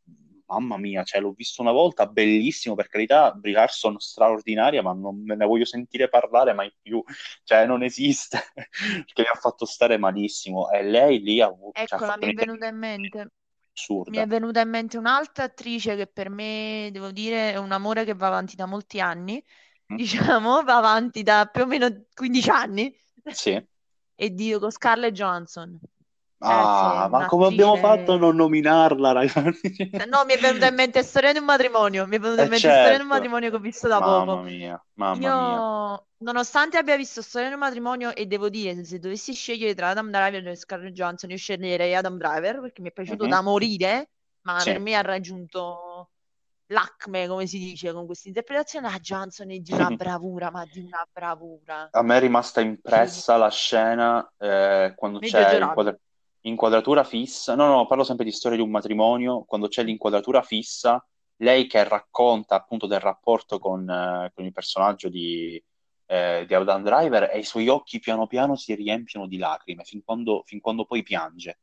mamma 0.47 0.77
mia, 0.77 1.03
cioè 1.03 1.21
l'ho 1.21 1.31
visto 1.31 1.61
una 1.61 1.71
volta, 1.71 2.07
bellissimo, 2.07 2.73
per 2.73 2.87
carità, 2.87 3.31
Brie 3.33 3.53
Larson 3.53 3.99
straordinaria, 3.99 4.81
ma 4.81 4.93
non 4.93 5.21
me 5.23 5.35
ne 5.35 5.45
voglio 5.45 5.65
sentire 5.65 6.09
parlare 6.09 6.53
mai 6.53 6.73
più, 6.81 7.03
cioè 7.43 7.67
non 7.67 7.83
esiste, 7.83 8.39
perché 8.55 9.21
mi 9.21 9.27
ha 9.31 9.37
fatto 9.39 9.65
stare 9.65 9.99
malissimo 9.99 10.71
e 10.71 10.81
lei 10.81 11.19
lì 11.21 11.39
ha, 11.39 11.45
avuto, 11.45 11.73
cioè, 11.73 11.83
Eccola, 11.83 12.13
fatto 12.13 12.25
mi 12.25 12.31
è 12.31 12.35
venuta 12.35 12.65
in 12.65 12.77
mente. 12.77 13.17
Mi 13.17 13.29
assurda. 13.75 14.21
è 14.21 14.25
venuta 14.25 14.61
in 14.61 14.69
mente 14.69 14.97
un'altra 14.97 15.43
attrice 15.43 15.95
che 15.95 16.07
per 16.07 16.31
me, 16.31 16.89
devo 16.91 17.11
dire, 17.11 17.51
è 17.51 17.57
un 17.57 17.73
amore 17.73 18.05
che 18.05 18.15
va 18.15 18.25
avanti 18.25 18.55
da 18.55 18.65
molti 18.65 18.99
anni. 18.99 19.43
Mm? 19.93 19.95
Diciamo, 19.95 20.63
va 20.65 20.77
avanti 20.77 21.21
da 21.21 21.45
più 21.45 21.61
o 21.61 21.67
meno 21.67 22.05
15 22.11 22.49
anni. 22.49 22.99
Sì. 23.23 23.63
E 24.15 24.29
dico 24.31 24.71
Scarlett 24.71 25.13
Johansson. 25.13 25.79
Ah, 26.39 27.07
Ragazzi, 27.07 27.09
è 27.09 27.09
ma 27.11 27.25
come 27.25 27.47
abbiamo 27.47 27.77
fatto 27.77 28.13
a 28.13 28.17
non 28.17 28.35
nominarla, 28.35 29.11
ragazzi? 29.11 29.73
No, 30.07 30.25
mi 30.25 30.33
è 30.33 30.37
venuta 30.39 30.67
in 30.67 30.75
mente 30.75 31.01
Storia 31.03 31.31
di 31.31 31.39
un 31.39 31.45
matrimonio. 31.45 32.05
Mi 32.05 32.17
è 32.17 32.19
venuta 32.19 32.43
Eh 32.43 32.45
in 32.45 32.49
mente 32.49 32.71
Storia 32.71 32.97
di 32.97 33.03
un 33.03 33.09
certo, 33.09 33.09
matrimonio 33.09 33.49
che 33.49 33.55
ho 33.55 33.59
visto 33.59 33.87
da 33.87 34.01
mamma 34.01 34.41
poco. 34.41 34.43
mia, 34.43 34.75
mamma 34.95 35.31
mia. 35.33 35.61
Io, 35.61 36.07
nonostante 36.17 36.77
abbia 36.77 36.95
visto 36.97 37.21
Storia 37.21 37.47
di 37.47 37.53
un 37.55 37.59
matrimonio, 37.59 38.13
e 38.15 38.25
devo 38.27 38.49
dire, 38.49 38.83
se, 38.85 38.99
dovessi 38.99 39.33
scegliere 39.33 39.73
tra 39.73 39.89
Adam 39.89 40.09
Driver 40.11 40.47
e 40.47 40.55
Scarlett 40.55 40.93
Johansson, 40.93 41.31
io 41.31 41.37
sceglierei 41.37 41.95
Adam 41.95 42.17
Driver 42.17 42.59
perché 42.61 42.81
mi 42.81 42.89
è 42.89 42.91
piaciuto 42.91 43.25
Mhm, 43.25 43.27
da 43.27 43.41
morire, 43.41 44.11
ma 44.41 44.63
Sì. 44.63 44.71
per 44.71 44.79
me 44.79 44.95
ha 44.95 45.01
raggiunto 45.01 46.11
l'acme, 46.67 47.27
come 47.27 47.47
si 47.47 47.57
dice, 47.59 47.93
con 47.93 48.05
questa 48.05 48.27
interpretazione. 48.27 48.89
La 48.89 48.99
Johansson 48.99 49.49
è 49.51 49.59
di 49.59 49.73
una 49.73 49.89
bravura, 49.91 50.51
ma 50.51 50.65
di 50.65 50.79
una 50.81 51.07
bravura. 51.11 51.91
A 51.91 52.03
me 52.03 52.17
è 52.17 52.19
rimasta 52.19 52.61
impressa 52.61 53.37
la 53.37 53.49
scena 53.49 54.31
eh, 54.37 54.93
quando 54.95 55.19
Meglio 55.19 55.43
c'è 55.43 55.43
giorato. 55.45 55.57
inquadra- 55.61 55.97
inquadratura 56.47 57.03
fissa. 57.03 57.55
No, 57.55 57.67
no, 57.67 57.85
parlo 57.87 58.03
sempre 58.03 58.25
di 58.25 58.31
storia 58.31 58.57
di 58.57 58.63
un 58.63 58.69
matrimonio. 58.69 59.43
Quando 59.45 59.67
c'è 59.67 59.83
l'inquadratura 59.83 60.41
fissa, 60.41 61.03
lei 61.37 61.67
che 61.67 61.83
racconta 61.83 62.55
appunto 62.55 62.87
del 62.87 62.99
rapporto 62.99 63.59
con, 63.59 63.89
eh, 63.89 64.31
con 64.33 64.45
il 64.45 64.51
personaggio 64.51 65.09
di, 65.09 65.61
eh, 66.07 66.45
di 66.47 66.53
Adam 66.53 66.83
Driver 66.83 67.29
e 67.31 67.39
i 67.39 67.43
suoi 67.43 67.67
occhi 67.67 67.99
piano 67.99 68.27
piano 68.27 68.55
si 68.55 68.73
riempiono 68.75 69.27
di 69.27 69.37
lacrime 69.37 69.83
fin 69.83 70.03
quando, 70.03 70.43
fin 70.45 70.59
quando 70.59 70.85
poi 70.85 71.03
piange. 71.03 71.59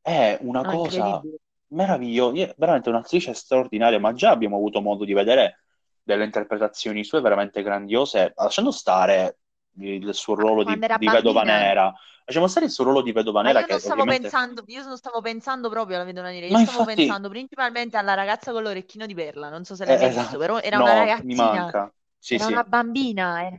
È 0.00 0.38
una 0.42 0.62
No, 0.62 0.70
cosa 0.70 1.20
meravigliosa, 1.68 2.54
veramente 2.56 2.88
un'attrice 2.88 3.32
straordinaria, 3.34 3.98
ma 3.98 4.12
già 4.12 4.30
abbiamo 4.30 4.56
avuto 4.56 4.80
modo 4.80 5.04
di 5.04 5.12
vedere 5.12 5.60
delle 6.02 6.24
interpretazioni 6.24 7.04
sue 7.04 7.20
veramente 7.20 7.62
grandiose, 7.62 8.32
lasciando 8.36 8.72
stare 8.72 9.38
il 9.78 10.12
suo 10.12 10.34
Ma 10.34 10.42
ruolo 10.42 10.64
di, 10.64 10.78
di 10.98 11.08
vedova 11.08 11.44
nera, 11.44 11.94
lasciamo 12.32 12.48
stare 12.48 12.66
il 12.66 12.72
suo 12.72 12.84
ruolo 12.84 13.02
di 13.02 13.12
vedova 13.12 13.42
Ma 13.44 13.50
nera 13.50 13.62
io 13.62 13.64
che 13.64 13.74
non 13.74 13.78
stavo 13.80 14.04
ovviamente... 14.04 14.04
pensando, 14.04 14.62
io 14.66 14.84
non 14.84 14.96
stavo 14.96 15.20
pensando 15.20 15.68
proprio 15.68 15.96
alla 15.96 16.04
vedova 16.04 16.30
nera, 16.30 16.46
io 16.46 16.54
Ma 16.54 16.60
stavo 16.60 16.82
infatti, 16.82 16.84
pensando 16.84 17.28
principalmente 17.28 17.96
alla 17.96 18.14
ragazza 18.14 18.52
con 18.52 18.62
l'orecchino 18.62 19.04
di 19.06 19.14
perla, 19.14 19.48
non 19.48 19.64
so 19.64 19.74
se 19.74 19.84
l'hai 19.84 19.96
eh, 19.96 20.06
visto, 20.06 20.06
esatto, 20.06 20.38
però 20.38 20.60
era 20.60 20.78
una 20.78 20.92
no, 20.92 21.16
mi 21.18 21.34
ragazzina, 21.34 21.74
manca, 21.74 21.92
sì 22.18 22.38
era 22.38 22.46
sì, 22.46 22.52
una 22.52 22.62
bambina, 22.64 23.44
era, 23.44 23.58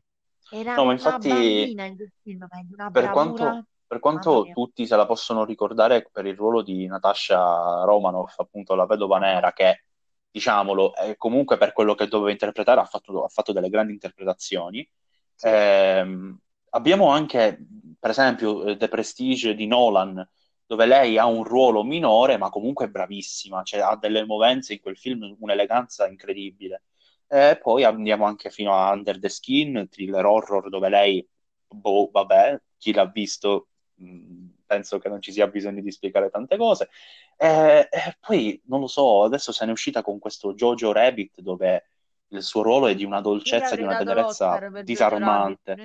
era 0.49 0.75
no, 0.75 0.85
ma 0.85 0.91
una 0.95 1.19
infatti 1.19 1.19
bambina 1.19 1.83
in 1.85 1.95
quel 1.97 2.11
film, 2.21 2.45
ma 2.49 2.59
una 2.71 2.89
per 2.89 3.09
bravura, 3.09 3.09
quanto, 3.09 3.65
per 3.87 3.99
quanto 3.99 4.49
tutti 4.51 4.85
se 4.85 4.95
la 4.95 5.05
possono 5.05 5.45
ricordare 5.45 6.07
per 6.11 6.25
il 6.25 6.35
ruolo 6.35 6.61
di 6.61 6.85
Natasha 6.87 7.83
Romanoff, 7.83 8.39
appunto 8.39 8.75
la 8.75 8.85
vedova 8.85 9.17
nera, 9.19 9.51
che 9.53 9.85
diciamolo, 10.29 10.95
è 10.95 11.15
comunque 11.17 11.57
per 11.57 11.73
quello 11.73 11.95
che 11.95 12.07
doveva 12.07 12.31
interpretare 12.31 12.79
ha 12.81 12.85
fatto, 12.85 13.23
ha 13.23 13.27
fatto 13.29 13.51
delle 13.53 13.69
grandi 13.69 13.93
interpretazioni. 13.93 14.87
sì, 15.35 15.49
Ehm, 15.49 16.37
abbiamo 16.71 17.09
anche, 17.09 17.59
per 18.03 18.11
esempio, 18.11 18.65
eh, 18.65 18.75
The 18.75 18.89
Prestige 18.89 19.55
di 19.55 19.65
Nolan, 19.65 20.29
dove 20.65 20.85
lei 20.85 21.17
ha 21.17 21.25
un 21.25 21.45
ruolo 21.45 21.83
minore, 21.85 22.35
ma 22.35 22.49
comunque 22.49 22.87
è 22.87 22.89
bravissima, 22.89 23.63
cioè 23.63 23.79
ha 23.79 23.95
delle 23.95 24.25
movenze 24.25 24.73
in 24.73 24.81
quel 24.81 24.97
film, 24.97 25.37
un'eleganza 25.39 26.05
incredibile. 26.09 26.83
E 27.27 27.57
poi 27.61 27.85
andiamo 27.85 28.25
anche 28.25 28.49
fino 28.49 28.73
a 28.73 28.91
Under 28.91 29.17
the 29.19 29.29
Skin, 29.29 29.87
thriller 29.89 30.25
horror, 30.25 30.67
dove 30.67 30.89
lei, 30.89 31.25
boh, 31.65 32.09
vabbè, 32.11 32.61
chi 32.77 32.91
l'ha 32.91 33.05
visto, 33.05 33.69
mh, 33.95 34.47
penso 34.65 34.99
che 34.99 35.07
non 35.07 35.21
ci 35.21 35.31
sia 35.31 35.47
bisogno 35.47 35.79
di 35.81 35.91
spiegare 35.91 36.29
tante 36.29 36.57
cose. 36.57 36.89
E, 37.37 37.87
e 37.89 38.17
poi, 38.19 38.61
non 38.65 38.81
lo 38.81 38.87
so, 38.87 39.23
adesso 39.23 39.53
se 39.53 39.65
n'è 39.65 39.71
uscita 39.71 40.01
con 40.01 40.19
questo 40.19 40.53
Jojo 40.55 40.91
Rabbit 40.91 41.39
dove 41.39 41.85
il 42.29 42.43
suo 42.43 42.61
ruolo 42.63 42.87
è 42.87 42.95
di 42.95 43.03
una 43.05 43.21
dolcezza, 43.21 43.75
di 43.75 43.83
una 43.83 43.95
tenerezza 43.95 44.59
disarmante, 44.83 45.81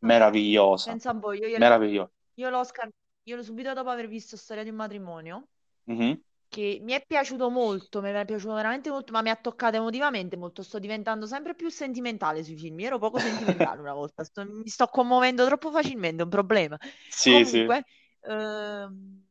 meravigliosa, 0.00 0.90
Pensa 0.90 1.10
un 1.12 1.20
po', 1.20 1.32
io, 1.32 1.46
io, 1.46 1.58
meravigliosa. 1.58 2.10
io 2.34 2.50
l'Oscar, 2.50 2.88
io 3.24 3.36
l'ho 3.36 3.42
subito 3.42 3.72
dopo 3.74 3.90
aver 3.90 4.08
visto 4.08 4.36
Storia 4.36 4.62
di 4.64 4.70
un 4.70 4.76
matrimonio, 4.76 5.48
Mhm. 5.86 6.20
che 6.48 6.78
mi 6.82 6.92
è 6.94 7.04
piaciuto 7.06 7.50
molto, 7.50 8.00
mi 8.00 8.10
è 8.10 8.24
piaciuto 8.24 8.54
veramente 8.54 8.90
molto, 8.90 9.12
ma 9.12 9.20
mi 9.22 9.28
ha 9.30 9.36
toccato 9.36 9.76
emotivamente 9.76 10.36
molto. 10.36 10.62
Sto 10.62 10.78
diventando 10.78 11.26
sempre 11.26 11.54
più 11.54 11.68
sentimentale 11.68 12.42
sui 12.42 12.56
film. 12.56 12.78
Io 12.80 12.86
ero 12.86 12.98
poco 12.98 13.18
sentimentale 13.18 13.80
una 13.80 13.92
volta, 13.92 14.24
sto- 14.24 14.44
mi 14.46 14.66
sto 14.68 14.86
commuovendo 14.86 15.44
troppo 15.46 15.70
facilmente, 15.70 16.22
è 16.22 16.24
un 16.24 16.30
problema. 16.30 16.78
Sì, 17.08 17.44
sì. 17.44 17.66
Comunque, 17.66 17.84
ehm, 18.20 19.26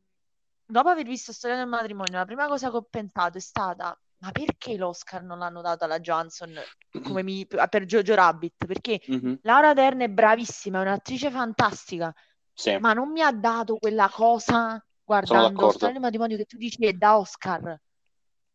dopo 0.66 0.88
aver 0.88 1.06
visto 1.06 1.32
Storia 1.32 1.56
del 1.56 1.66
matrimonio, 1.68 2.18
la 2.18 2.24
prima 2.24 2.46
cosa 2.46 2.70
che 2.70 2.76
ho 2.76 2.82
pensato 2.88 3.38
è 3.38 3.40
stata: 3.40 3.98
ma 4.18 4.30
perché 4.32 4.76
l'Oscar 4.76 5.22
non 5.22 5.38
l'hanno 5.38 5.60
dato 5.62 5.84
alla 5.84 6.00
Johnson 6.00 6.54
come 7.00 7.22
mi- 7.22 7.46
per 7.46 7.84
Jojo 7.84 8.14
Rabbit? 8.14 8.66
Perché 8.66 9.00
Mhm. 9.08 9.38
Laura 9.42 9.72
Dern 9.74 10.00
è 10.00 10.08
bravissima, 10.08 10.78
è 10.78 10.82
un'attrice 10.82 11.30
fantastica, 11.30 12.12
Sì, 12.54 12.70
ma 12.80 12.92
non 12.92 13.10
mi 13.10 13.22
ha 13.22 13.32
dato 13.32 13.76
quella 13.76 14.08
cosa 14.08 14.82
guardando 15.04 15.74
del 15.78 16.00
matrimonio 16.00 16.36
che 16.36 16.44
tu 16.44 16.56
dici 16.56 16.84
è 16.84 16.92
da 16.92 17.16
Oscar. 17.18 17.78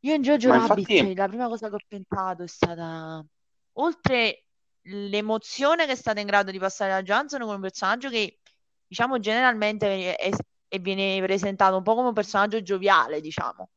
Io 0.01 0.14
in 0.14 0.22
Jojo 0.22 0.49
Ma 0.49 0.55
Rabbit, 0.57 0.89
infatti, 0.89 1.16
la 1.16 1.28
prima 1.28 1.47
cosa 1.47 1.70
che 1.70 1.76
ho 1.76 1.80
pensato 1.88 2.43
è 2.43 2.47
stata, 2.47 3.26
oltre 3.74 4.45
l'emozione 4.84 5.86
che 5.86 5.93
è 5.93 5.95
stata 5.95 6.20
in 6.20 6.28
grado 6.28 6.51
di 6.51 6.59
passare 6.59 6.91
la 6.91 7.01
Johnson 7.03 7.41
come 7.41 7.55
un 7.55 7.61
personaggio 7.61 8.09
che, 8.09 8.39
diciamo, 8.86 9.20
generalmente 9.20 10.16
è- 10.18 10.30
è- 10.68 10.80
viene 10.80 11.22
presentato 11.24 11.78
un 11.78 11.84
po' 11.84 11.95
come 11.95 12.09
un 12.09 12.14
personaggio 12.14 12.61
gioviale, 12.61 13.22
diciamo. 13.22 13.70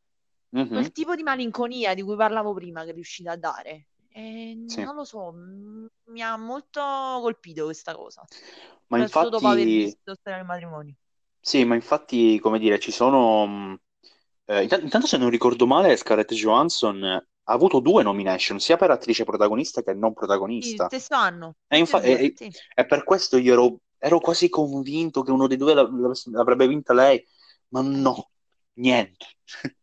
Mhm, 0.52 0.70
Quel 0.70 0.92
tipo 0.92 1.14
di 1.14 1.22
malinconia 1.22 1.94
di 1.94 2.02
cui 2.02 2.16
parlavo 2.16 2.52
prima 2.54 2.84
che 2.84 2.90
è 2.90 2.94
riuscita 2.94 3.32
a 3.32 3.36
dare. 3.36 3.88
E 4.08 4.54
sì. 4.66 4.82
non 4.82 4.94
lo 4.94 5.04
so, 5.04 5.32
mi 5.32 6.22
ha 6.22 6.36
molto 6.36 6.80
colpito 7.20 7.64
questa 7.64 7.94
cosa, 7.94 8.26
Ma 8.88 8.98
soprattutto 8.98 9.28
dopo 9.28 9.48
aver 9.48 9.68
infatti, 9.68 9.70
visto 9.70 10.14
Storia 10.14 10.38
del 10.38 10.46
matrimonio. 10.46 10.94
sì, 11.40 11.64
ma 11.64 11.74
infatti, 11.74 12.38
come 12.40 12.58
dire, 12.58 12.78
ci 12.80 12.90
sono... 12.90 13.46
mh, 13.46 13.80
eh, 14.46 14.62
intan- 14.62 14.82
intanto, 14.82 15.06
se 15.06 15.16
non 15.16 15.30
ricordo 15.30 15.66
male, 15.66 15.96
Scarlett 15.96 16.32
Johansson 16.34 17.02
ha 17.04 17.52
avuto 17.52 17.78
due 17.80 18.02
nomination, 18.02 18.58
sia 18.58 18.76
per 18.76 18.90
attrice 18.90 19.24
protagonista 19.24 19.82
che 19.82 19.94
non 19.94 20.12
Sì, 20.58 20.82
protagonista. 20.82 20.86
stesso 20.86 21.14
anno, 21.14 21.56
E, 21.68 21.78
infa- 21.78 22.00
due, 22.00 22.24
e- 22.24 22.34
sì. 22.34 22.54
e 22.74 22.86
per 22.86 23.04
questo 23.04 23.36
io 23.38 23.52
ero, 23.52 23.80
ero 23.98 24.18
quasi 24.20 24.48
convinto 24.48 25.22
che 25.22 25.30
uno 25.30 25.46
dei 25.46 25.56
due 25.56 25.74
la- 25.74 25.82
la- 25.82 26.12
l'avrebbe 26.32 26.66
vinta 26.68 26.92
lei, 26.94 27.24
ma 27.68 27.80
no, 27.82 28.30
niente. 28.76 29.26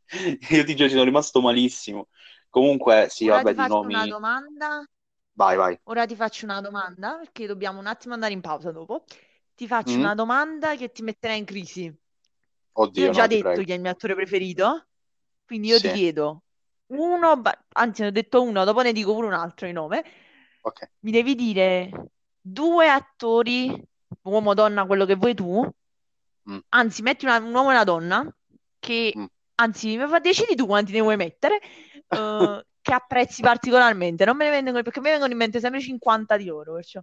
Io 0.52 0.64
ti 0.64 0.76
giuro, 0.76 0.88
ci 0.90 0.94
sono 0.96 1.04
rimasto 1.06 1.42
malissimo. 1.42 2.10
Comunque, 2.50 3.08
sì, 3.10 3.28
Ora 3.28 3.44
vabbè, 3.44 3.54
ti 3.54 3.54
di 3.54 3.66
faccio 3.66 3.88
una 3.88 4.06
nomi... 4.06 4.08
domanda, 4.08 4.84
Vai, 5.36 5.56
vai. 5.58 5.80
ora 5.84 6.06
ti 6.06 6.16
faccio 6.16 6.46
una 6.46 6.62
domanda, 6.62 7.18
perché 7.18 7.48
dobbiamo 7.48 7.80
un 7.80 7.88
attimo 7.88 8.14
andare 8.14 8.34
in 8.34 8.42
pausa 8.42 8.72
dopo. 8.72 9.04
Ti 9.56 9.68
faccio 9.68 10.00
Mm? 10.00 10.02
una 10.02 10.16
domanda 10.16 10.76
che 10.76 10.92
ti 10.92 11.04
metterà 11.04 11.34
in 11.34 11.46
crisi. 11.46 11.94
Io 12.96 13.06
Oddio, 13.06 13.10
ho 13.10 13.10
già 13.10 13.26
no, 13.26 13.28
ti 13.28 13.36
detto 13.36 13.44
prego. 13.46 13.64
chi 13.64 13.72
è 13.72 13.76
il 13.76 13.82
mio 13.82 13.92
attore 13.92 14.16
preferito, 14.16 14.88
quindi 15.46 15.68
io 15.70 15.80
ti 15.80 15.90
Sì, 15.90 15.90
chiedo 15.90 16.44
uno, 16.88 17.38
ba- 17.42 17.66
anzi 17.74 18.02
ne 18.04 18.08
ho 18.10 18.12
detto 18.12 18.42
uno, 18.44 18.64
dopo 18.66 18.82
ne 18.82 18.92
dico 18.94 19.14
pure 19.14 19.28
un 19.28 19.34
altro 19.34 19.66
di 19.68 19.74
nome. 19.74 20.04
ok. 20.64 20.84
Mi 21.00 21.12
devi 21.12 21.36
dire 21.36 21.90
due 22.40 22.90
attori, 22.90 23.82
uomo 24.24 24.54
donna, 24.54 24.86
quello 24.86 25.06
che 25.06 25.16
vuoi 25.16 25.34
tu, 25.36 25.68
Mm, 26.48 26.62
anzi 26.70 27.02
metti 27.02 27.26
una- 27.26 27.38
un 27.38 27.54
uomo 27.54 27.70
e 27.70 27.74
una 27.74 27.84
donna, 27.84 28.36
che, 28.84 29.14
mm. 29.18 29.24
anzi 29.56 29.98
fa- 29.98 30.20
decidi 30.20 30.56
tu 30.56 30.66
quanti 30.66 30.92
ne 30.92 31.00
vuoi 31.00 31.16
mettere, 31.16 31.60
eh, 32.10 32.66
che 32.82 32.94
apprezzi 32.94 33.42
particolarmente. 33.42 34.26
Non 34.26 34.36
me 34.36 34.46
ne 34.46 34.52
vengono, 34.52 34.82
perché 34.82 35.00
mi 35.00 35.10
vengono 35.10 35.32
in 35.32 35.38
mente 35.38 35.62
sempre 35.62 35.80
50 35.80 36.36
di 36.36 36.46
loro, 36.46 36.74
perciò. 36.74 37.00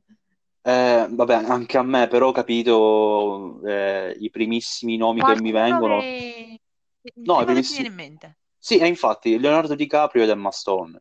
Eh, 0.63 1.07
vabbè, 1.09 1.35
anche 1.35 1.79
a 1.79 1.83
me 1.83 2.07
però 2.07 2.29
ho 2.29 2.33
capito 2.33 3.63
eh, 3.65 4.15
i 4.21 4.29
primissimi 4.29 4.99
nomi 4.99 5.23
che 5.23 5.41
mi 5.41 5.51
Qualcuno 5.51 5.71
vengono. 5.71 6.01
che... 6.01 6.61
No, 7.15 7.41
i 7.41 7.45
primissimi... 7.47 7.87
in 7.87 7.95
mente. 7.95 8.37
Sì, 8.59 8.77
e 8.77 8.87
infatti 8.87 9.39
Leonardo 9.39 9.75
DiCaprio 9.75 10.23
ed 10.23 10.29
Emma 10.29 10.51
Stone. 10.51 11.01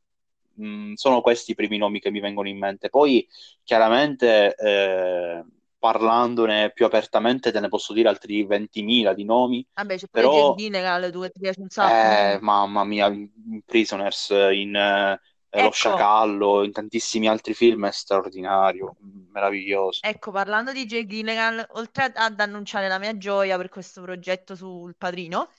Mm, 0.62 0.94
sono 0.94 1.20
questi 1.20 1.52
i 1.52 1.56
primi 1.56 1.78
nomi 1.78 2.00
che 2.00 2.10
mi 2.10 2.22
vengono 2.22 2.48
in 2.48 2.58
mente. 2.58 2.90
Poi, 2.90 3.28
chiaramente, 3.64 4.56
eh, 4.56 5.44
parlandone 5.80 6.72
più 6.72 6.86
apertamente, 6.86 7.52
te 7.52 7.60
ne 7.60 7.70
posso 7.70 7.94
dire 7.94 8.10
altri 8.10 8.46
20.000 8.46 9.14
di 9.14 9.24
nomi, 9.24 9.66
Vabbè, 9.74 9.98
c'è 9.98 10.08
pure 10.08 10.22
però, 10.28 10.54
Gyllenhaal, 10.56 11.12
tu 11.12 11.22
che 11.22 11.30
ti 11.30 11.40
piace 11.40 11.62
un 11.62 11.70
sacco, 11.70 11.94
eh, 11.94 12.22
quindi... 12.28 12.46
mamma 12.46 12.84
mia, 12.84 13.08
in 13.08 13.62
Prisoners, 13.66 14.30
in 14.30 14.76
eh, 14.76 15.20
Lo 15.62 15.62
Ecco, 15.66 15.72
Sciacallo, 15.72 16.64
in 16.64 16.72
tantissimi 16.72 17.28
altri 17.28 17.54
film 17.54 17.88
è 17.88 17.92
straordinario, 17.92 18.96
meraviglioso. 19.32 20.00
ecco, 20.04 20.32
parlando 20.32 20.72
di 20.72 20.86
Jake 20.86 21.06
Gyllenhaal, 21.08 21.66
oltre 21.72 22.12
ad, 22.14 22.40
annunciare 22.40 22.88
la 22.88 23.00
mia 23.00 23.18
gioia 23.18 23.58
per 23.58 23.70
questo 23.70 24.02
progetto 24.02 24.56
sul 24.56 24.96
Padrino, 24.96 25.50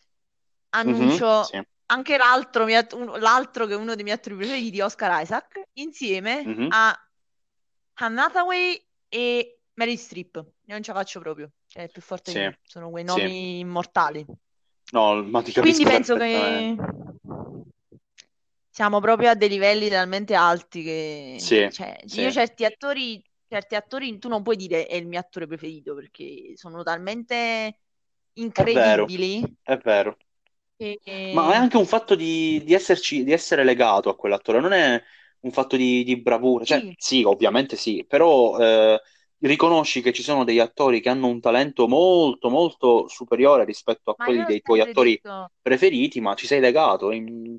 annuncio 0.71 1.43
sì. 1.43 1.61
anche 1.87 2.17
l'altro, 2.17 2.67
l'altro 3.19 3.67
che 3.67 3.73
è 3.73 3.77
uno 3.77 3.95
dei 3.95 4.05
miei 4.05 4.17
attori 4.17 4.37
preferiti, 4.37 4.81
Oscar 4.81 5.23
Isaac, 5.23 5.61
insieme 5.75 6.45
Mhm. 6.45 6.67
a 6.71 6.97
Anne 7.95 8.21
Hathaway 8.21 8.87
e 9.09 9.60
Meryl 9.81 9.99
Streep. 9.99 10.37
Io 10.37 10.75
non 10.75 10.83
ce 10.83 10.93
la 10.93 10.99
faccio 10.99 11.21
proprio, 11.21 11.51
è 11.73 11.89
più 11.89 12.03
forte 12.03 12.33
Sì, 12.33 12.41
sono 12.63 12.91
quei 12.91 13.05
sì. 13.05 13.21
nomi 13.21 13.59
immortali. 13.61 14.25
No, 14.93 15.23
ma 15.25 15.43
ti 15.43 15.51
Quindi 15.57 15.85
capisco 15.85 15.87
penso 15.87 16.17
perfettamente. 16.17 16.17
che 16.17 16.77
siamo 18.69 19.01
proprio 19.01 19.31
a 19.31 19.35
dei 19.35 19.49
livelli 19.49 19.89
talmente 19.89 20.35
alti 20.35 20.83
che, 20.83 21.47
Sì, 21.47 21.69
cioè, 21.69 21.99
io 22.13 22.31
sì, 22.31 22.31
certi 22.31 22.65
attori, 22.65 23.23
certi 23.49 23.75
attori 23.75 24.19
tu 24.19 24.29
non 24.29 24.43
puoi 24.43 24.57
dire 24.57 24.87
è 24.87 24.95
il 24.97 25.07
mio 25.07 25.19
attore 25.19 25.47
preferito 25.47 25.95
perché 25.95 26.53
sono 26.57 26.83
talmente 26.83 27.81
è 28.53 28.65
vero, 28.69 29.13
incredibili 29.15 29.45
è 29.63 29.77
vero. 29.79 30.17
che 30.79 30.99
Ma 31.31 31.53
è 31.53 31.57
anche 31.57 31.77
un 31.77 31.87
fatto 31.87 32.15
di, 32.17 32.63
di 32.65 32.75
esserci, 32.75 33.23
di 33.25 33.33
essere 33.33 33.63
legato 33.65 34.09
a 34.09 34.17
quell'attore, 34.17 34.61
non 34.61 34.73
è 34.73 35.01
un 35.41 35.53
fatto 35.53 35.77
di, 35.77 36.03
di 36.05 36.21
bravura. 36.21 36.65
Cioè, 36.65 36.85
sì, 36.85 36.97
sì, 36.97 37.23
ovviamente 37.23 37.77
sì, 37.77 38.05
però 38.07 38.59
eh, 38.59 39.01
riconosci 39.41 40.01
che 40.03 40.13
ci 40.13 40.23
sono 40.23 40.45
degli 40.45 40.59
attori 40.61 41.01
che 41.01 41.09
hanno 41.09 41.27
un 41.29 41.41
talento 41.41 41.87
molto, 41.89 42.49
molto 42.51 43.09
superiore 43.09 43.65
rispetto 43.65 44.11
a 44.11 44.19
ma 44.19 44.25
quelli 44.25 44.45
dei 44.45 44.63
tuoi 44.63 44.81
attori 44.81 45.23
detto, 45.23 45.51
preferiti, 45.61 46.21
ma 46.21 46.35
ci 46.35 46.47
sei 46.47 46.61
legato, 46.61 47.11
è, 47.11 47.17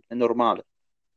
è 0.08 0.14
normale. 0.16 0.66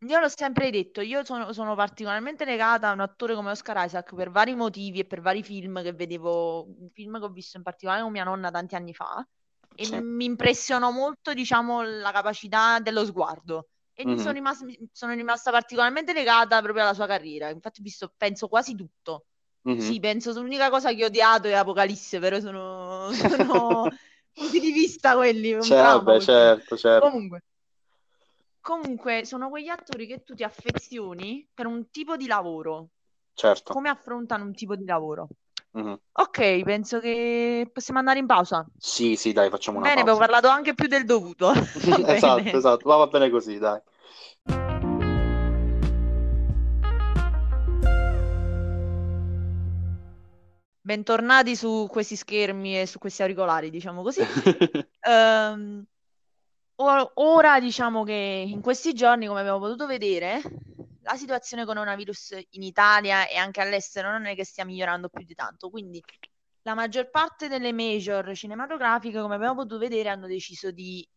io 0.07 0.19
l'ho 0.21 0.29
sempre 0.29 0.71
detto, 0.71 1.01
io 1.01 1.25
sono, 1.25 1.53
sono 1.55 1.75
particolarmente 1.75 2.45
legata 2.45 2.91
a 2.91 2.93
un 2.93 3.01
attore 3.01 3.35
come 3.35 3.51
Oscar 3.53 3.85
Isaac 3.87 4.15
per 4.15 4.31
vari 4.31 4.55
motivi 4.55 4.99
e 5.01 5.07
per 5.07 5.21
vari 5.23 5.43
film 5.43 5.83
che 5.83 5.93
vedevo, 5.93 6.65
un 6.65 6.91
film 6.93 7.19
che 7.19 7.25
ho 7.25 7.31
visto 7.31 7.57
in 7.57 7.62
particolare 7.62 8.03
con 8.03 8.12
mia 8.12 8.25
nonna 8.25 8.51
tanti 8.51 8.75
anni 8.75 8.93
fa 8.93 9.27
e 9.75 9.87
Sì. 9.87 9.97
mi 10.01 10.25
impressionò 10.27 10.91
molto, 10.91 11.33
diciamo, 11.35 11.83
la 11.83 12.12
capacità 12.12 12.79
dello 12.81 13.05
sguardo. 13.05 13.69
E 13.95 14.05
mi 14.05 14.19
sono 14.19 14.35
rimasta, 14.35 14.67
sono 14.93 15.15
rimasta 15.15 15.51
particolarmente 15.51 16.12
legata 16.12 16.61
proprio 16.61 16.83
alla 16.85 16.95
sua 16.95 17.07
carriera. 17.07 17.49
Infatti, 17.51 17.81
ho 17.81 17.83
visto, 17.83 18.12
penso 18.17 18.49
quasi 18.49 18.75
tutto. 18.75 19.27
Mhm. 19.65 19.79
Sì, 19.79 20.01
penso 20.01 20.33
l'unica 20.41 20.71
cosa 20.71 20.93
che 20.93 21.05
ho 21.05 21.09
odiato 21.09 21.49
è 21.49 21.53
Apocalisse, 21.53 22.19
però 22.19 22.41
sono, 22.41 23.11
sono 23.12 23.89
punti 24.33 24.61
di 24.61 24.73
vista 24.73 25.15
quelli, 25.15 25.61
Cioè, 25.61 25.83
vabbè, 25.83 26.21
certo, 26.21 26.77
certo, 26.77 27.09
Comunque, 27.09 27.43
comunque, 28.61 29.25
sono 29.25 29.49
quegli 29.49 29.69
attori 29.69 30.07
che 30.07 30.23
tu 30.25 30.35
ti 30.35 30.43
affezioni 30.43 31.47
per 31.53 31.67
un 31.67 31.91
tipo 31.91 32.17
di 32.17 32.27
lavoro, 32.27 32.89
certo. 33.35 33.73
come 33.73 33.89
affrontano 33.89 34.45
un 34.45 34.55
tipo 34.55 34.75
di 34.77 34.85
lavoro. 34.85 35.29
Mhm. 35.73 35.99
Ok, 36.12 36.62
penso 36.62 37.01
che 37.01 37.69
possiamo 37.73 37.99
andare 37.99 38.21
in 38.21 38.27
pausa. 38.27 38.65
Sì, 38.79 39.17
sì, 39.17 39.33
dai, 39.33 39.51
facciamo 39.51 39.79
una 39.79 39.89
Bene, 39.89 40.01
abbiamo 40.03 40.19
pausa. 40.19 40.33
parlato 40.33 40.55
anche 40.55 40.75
più 40.75 40.87
del 40.87 41.05
dovuto. 41.05 41.53
Esatto, 42.07 42.43
bene. 42.43 42.57
esatto, 42.57 42.89
ma 42.89 42.97
va 42.97 43.07
bene 43.09 43.31
così, 43.31 43.59
dai. 43.59 43.81
Bentornati 50.87 51.57
su 51.57 51.87
questi 51.89 52.14
schermi 52.14 52.78
e 52.78 52.87
su 52.87 52.99
questi 52.99 53.22
auricolari, 53.22 53.70
diciamo 53.70 54.03
così. 54.03 54.20
Or- 56.76 57.11
ora 57.14 57.59
diciamo 57.59 58.05
che 58.05 58.45
in 58.47 58.61
questi 58.61 58.93
giorni, 58.93 59.26
come 59.26 59.41
abbiamo 59.41 59.61
potuto 59.61 59.87
vedere, 59.87 60.43
la 61.01 61.14
situazione 61.16 61.64
coronavirus 61.64 62.39
in 62.51 62.62
Italia 62.62 63.26
e 63.26 63.37
anche 63.37 63.62
all'estero 63.62 64.11
non 64.11 64.26
è 64.26 64.35
che 64.35 64.45
stia 64.45 64.66
migliorando 64.66 65.09
più 65.09 65.24
di 65.24 65.32
tanto. 65.32 65.70
Quindi 65.70 66.05
la 66.64 66.74
maggior 66.74 67.09
parte 67.09 67.49
delle 67.49 67.72
major 67.72 68.37
cinematografiche, 68.37 69.22
come 69.22 69.37
abbiamo 69.37 69.55
potuto 69.55 69.78
vedere, 69.78 70.11
hanno 70.11 70.26
deciso 70.26 70.70
di 70.70 71.09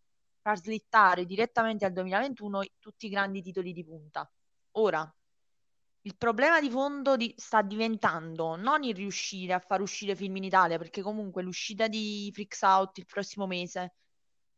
far 0.42 0.60
slittare 0.60 1.26
direttamente 1.26 1.84
al 1.84 1.92
2021 1.92 2.64
tutti 2.80 3.08
i 3.08 3.10
grandi 3.10 3.42
titoli 3.42 3.74
di 3.74 3.84
punta. 3.84 4.32
Ora, 4.78 5.14
il 6.08 6.16
problema 6.18 6.60
di 6.62 6.70
fondo 6.70 7.16
di- 7.18 7.34
sta 7.38 7.62
diventando 7.62 8.56
non 8.56 8.84
il 8.84 8.96
riuscire 8.96 9.54
a 9.54 9.60
far 9.60 9.82
uscire 9.82 10.16
film 10.16 10.38
in 10.38 10.44
Italia, 10.46 10.78
perché 10.78 11.02
comunque 11.02 11.44
l'uscita 11.44 11.88
di 11.88 12.30
Freaks 12.34 12.62
Out 12.62 12.98
il 13.00 13.06
prossimo 13.06 13.46
mese, 13.48 13.96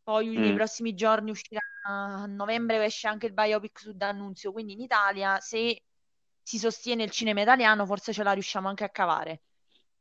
poi 0.04 0.38
nei 0.39 0.54
Mm, 0.54 0.54
prossimi 0.54 0.93
giorni 0.93 1.32
uscirà 1.32 1.60
a 1.88 2.26
novembre 2.28 2.84
esce 2.86 3.08
anche 3.08 3.26
il 3.28 3.34
biopic 3.34 3.80
su 3.80 3.93
D'Annunzio, 3.93 4.52
quindi 4.52 4.74
in 4.74 4.82
Italia 4.82 5.39
se 5.39 5.84
si 6.41 6.58
sostiene 6.60 7.04
il 7.04 7.12
cinema 7.12 7.41
italiano 7.41 7.86
forse 7.86 8.14
ce 8.14 8.24
la 8.24 8.32
riusciamo 8.34 8.68
anche 8.68 8.84
a 8.84 8.89
cavare, 8.89 9.43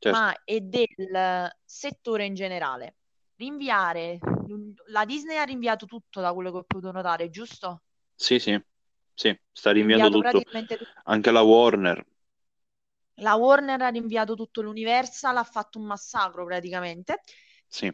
certo. 0.01 0.29
ma 0.29 0.33
è 0.43 0.59
del 0.61 1.49
settore 1.65 2.25
in 2.25 2.33
generale. 2.35 2.97
Rinviare, 3.37 4.23
la 4.87 5.05
Disney 5.05 5.37
ha 5.37 5.43
rinviato 5.43 5.85
tutto 5.85 6.21
da 6.21 6.33
quello 6.33 6.51
che 6.51 6.57
ho 6.57 6.63
potuto 6.63 6.91
notare, 6.91 7.29
giusto? 7.29 7.83
Sì, 8.15 8.37
sì, 8.39 8.51
sì, 9.19 9.37
sta 9.51 9.71
rinviando 9.71 10.09
tutto. 10.09 10.41
praticamente. 10.41 10.79
Anche 11.03 11.31
la 11.31 11.41
Warner. 11.41 12.05
La 13.21 13.35
Warner 13.35 13.79
ha 13.83 13.89
rinviato 13.89 14.33
tutto 14.33 14.63
l'Universal, 14.63 15.37
ha 15.37 15.43
fatto 15.43 15.77
un 15.77 15.85
massacro 15.85 16.43
praticamente. 16.45 17.21
Sì. 17.69 17.91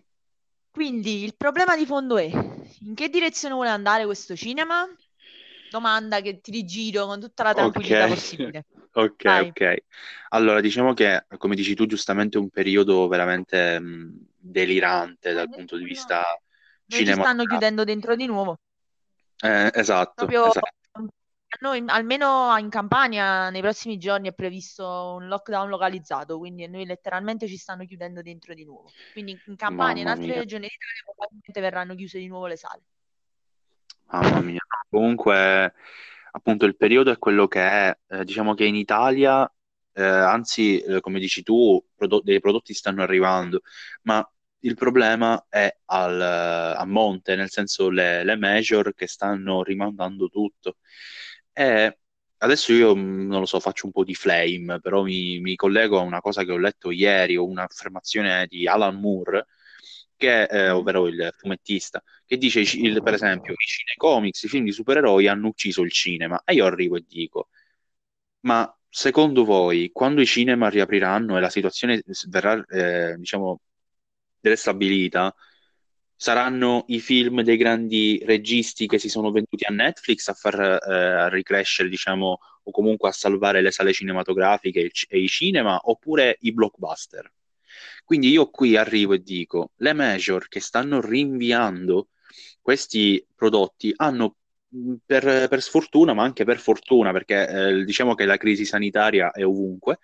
Quindi 0.70 1.24
il 1.24 1.36
problema 1.38 1.76
di 1.78 1.86
fondo 1.86 2.18
è 2.18 2.24
in 2.26 2.94
che 2.96 3.10
direzione 3.10 3.54
vuole 3.54 3.70
andare 3.70 4.06
questo 4.06 4.36
cinema? 4.36 4.86
Domanda 5.70 6.22
che 6.22 6.40
ti 6.42 6.52
rigiro 6.52 7.06
con 7.06 7.20
tutta 7.20 7.44
la 7.44 7.54
tranquillità 7.54 8.06
Ok, 8.06 8.08
possibile. 8.08 8.66
ok, 8.94 9.26
Vai. 9.26 9.52
ok. 9.52 9.76
Allora, 10.30 10.60
diciamo 10.62 10.94
che, 10.94 11.26
come 11.38 11.56
dici 11.56 11.74
tu, 11.76 11.86
giustamente 11.86 12.38
è 12.38 12.42
un 12.42 12.50
periodo 12.50 13.08
veramente 13.08 13.80
mh, 13.80 14.28
delirante 14.38 15.34
dal 15.34 15.50
punto 15.50 15.78
di 15.78 15.86
vista 15.86 16.24
Noi 16.88 17.04
ci 17.06 17.14
stanno 17.14 17.46
cinematografico. 17.46 17.46
chiudendo 17.46 17.84
dentro 17.84 18.16
di 18.16 18.26
nuovo. 18.26 18.58
Eh, 19.44 19.72
esatto, 19.74 20.34
Proprio 20.34 20.42
esatto. 20.42 20.74
Noi, 21.60 21.84
almeno 21.88 22.56
in 22.58 22.70
Campania, 22.70 23.50
nei 23.50 23.62
prossimi 23.62 23.98
giorni 23.98 24.28
è 24.28 24.34
previsto 24.34 25.16
un 25.18 25.28
lockdown 25.28 25.70
localizzato, 25.70 26.38
quindi 26.38 26.64
a 26.64 26.70
noi 26.70 26.86
letteralmente 26.86 27.48
ci 27.48 27.58
stanno 27.58 27.86
chiudendo 27.86 28.22
dentro 28.22 28.54
di 28.54 28.66
nuovo. 28.66 28.92
Quindi 29.14 29.40
in 29.46 29.56
Campania 29.56 29.98
e 29.98 30.02
in 30.02 30.08
altre 30.08 30.26
mia, 30.26 30.36
regioni 30.36 30.68
d'Italia 30.68 31.02
probabilmente 31.04 31.62
verranno 31.62 31.96
chiuse 31.96 32.20
di 32.20 32.28
nuovo 32.28 32.48
le 32.48 32.58
sale. 32.58 32.82
mamma 34.08 34.42
mia. 34.42 34.60
Comunque, 34.90 35.74
appunto, 36.32 36.66
il 36.66 36.76
periodo 36.76 37.12
è 37.12 37.18
quello 37.18 37.48
che 37.48 37.62
è. 37.62 37.98
Eh, 38.08 38.24
diciamo 38.26 38.54
che 38.54 38.66
in 38.66 38.76
Italia, 38.76 39.50
eh, 39.94 40.04
anzi, 40.04 40.80
eh, 40.80 41.00
come 41.00 41.20
dici 41.20 41.44
tu, 41.44 41.84
prodo- 41.96 42.22
dei 42.22 42.40
prodotti 42.40 42.74
stanno 42.74 43.02
arrivando, 43.02 43.62
ma 44.04 44.28
il 44.60 44.76
problema 44.76 45.46
è 45.48 45.78
al, 45.86 46.22
a 46.22 46.86
monte, 46.86 47.36
nel 47.36 47.52
senso 47.52 47.90
le, 47.90 48.24
le 48.24 48.36
major 48.36 48.94
che 48.94 49.08
stanno 49.08 49.64
rimandando 49.64 50.28
tutto. 50.28 50.78
E 51.58 51.98
adesso 52.38 52.74
io 52.74 52.96
mh, 52.96 53.28
non 53.28 53.40
lo 53.42 53.46
so, 53.46 53.60
faccio 53.60 53.86
un 53.86 53.92
po' 53.92 54.04
di 54.04 54.14
flame, 54.16 54.80
però 54.82 55.04
mi, 55.04 55.40
mi 55.40 55.56
collego 55.56 55.98
a 56.00 56.02
una 56.02 56.20
cosa 56.22 56.44
che 56.44 56.52
ho 56.52 56.58
letto 56.58 56.92
ieri, 56.92 57.38
o 57.38 57.46
un'affermazione 57.46 58.46
di 58.48 58.68
Alan 58.68 59.00
Moore, 59.00 59.48
che, 60.18 60.44
eh, 60.44 60.70
Mm. 60.70 60.76
ovvero 60.78 61.08
il 61.08 61.34
fumettista, 61.38 62.04
che 62.26 62.38
dice, 62.38 62.60
il- 62.62 63.02
per 63.02 63.14
esempio, 63.14 63.54
i 63.54 63.66
cinecomics, 63.66 64.44
i 64.44 64.48
film 64.50 64.66
di 64.66 64.72
supereroi 64.72 65.28
hanno 65.28 65.48
ucciso 65.48 65.82
il 65.82 65.92
cinema. 65.92 66.42
E 66.46 66.54
io 66.56 66.66
arrivo 66.66 66.96
e 66.98 67.04
dico, 67.08 67.50
ma 68.42 68.70
secondo 68.90 69.44
voi, 69.44 69.92
quando 69.92 70.22
i 70.22 70.26
cinema 70.26 70.70
riapriranno 70.70 71.38
e 71.38 71.42
la 71.42 71.50
situazione 71.50 72.02
verrà, 72.30 72.64
eh, 72.68 73.16
diciamo, 73.18 73.62
restabilita, 74.42 75.34
saranno 76.16 76.86
i 76.88 77.00
film 77.00 77.42
dei 77.42 77.58
grandi 77.58 78.22
registi 78.26 78.88
che 78.88 78.98
si 79.00 79.10
sono 79.10 79.32
venduti 79.32 79.66
a 79.66 79.74
Netflix 79.74 80.28
a 80.30 80.34
far 80.34 80.60
eh, 80.60 81.30
ricrescere, 81.30 81.90
diciamo, 81.90 82.40
o 82.64 82.72
comunque 82.72 83.10
a 83.10 83.12
salvare 83.12 83.62
le 83.62 83.72
sale 83.72 83.94
cinematografiche 83.94 84.92
e 85.08 85.20
i 85.20 85.28
cinema, 85.28 85.80
oppure 85.84 86.38
i 86.42 86.54
blockbuster? 86.54 87.32
Quindi 88.04 88.30
io 88.30 88.50
qui 88.50 88.78
arrivo 88.78 89.14
e 89.14 89.22
dico, 89.22 89.72
le 89.78 89.94
major 89.94 90.48
che 90.48 90.60
stanno 90.60 91.02
rinviando 91.02 92.10
questi 92.62 93.26
prodotti 93.36 93.94
hanno 93.96 94.38
mh, 94.70 94.94
per, 95.06 95.48
per 95.48 95.62
sfortuna, 95.62 96.14
ma 96.14 96.24
anche 96.24 96.46
per 96.46 96.60
fortuna, 96.60 97.12
perché 97.12 97.48
eh, 97.48 97.84
diciamo 97.84 98.16
che 98.16 98.26
la 98.26 98.38
crisi 98.38 98.66
sanitaria 98.66 99.32
è 99.32 99.46
ovunque, 99.46 100.00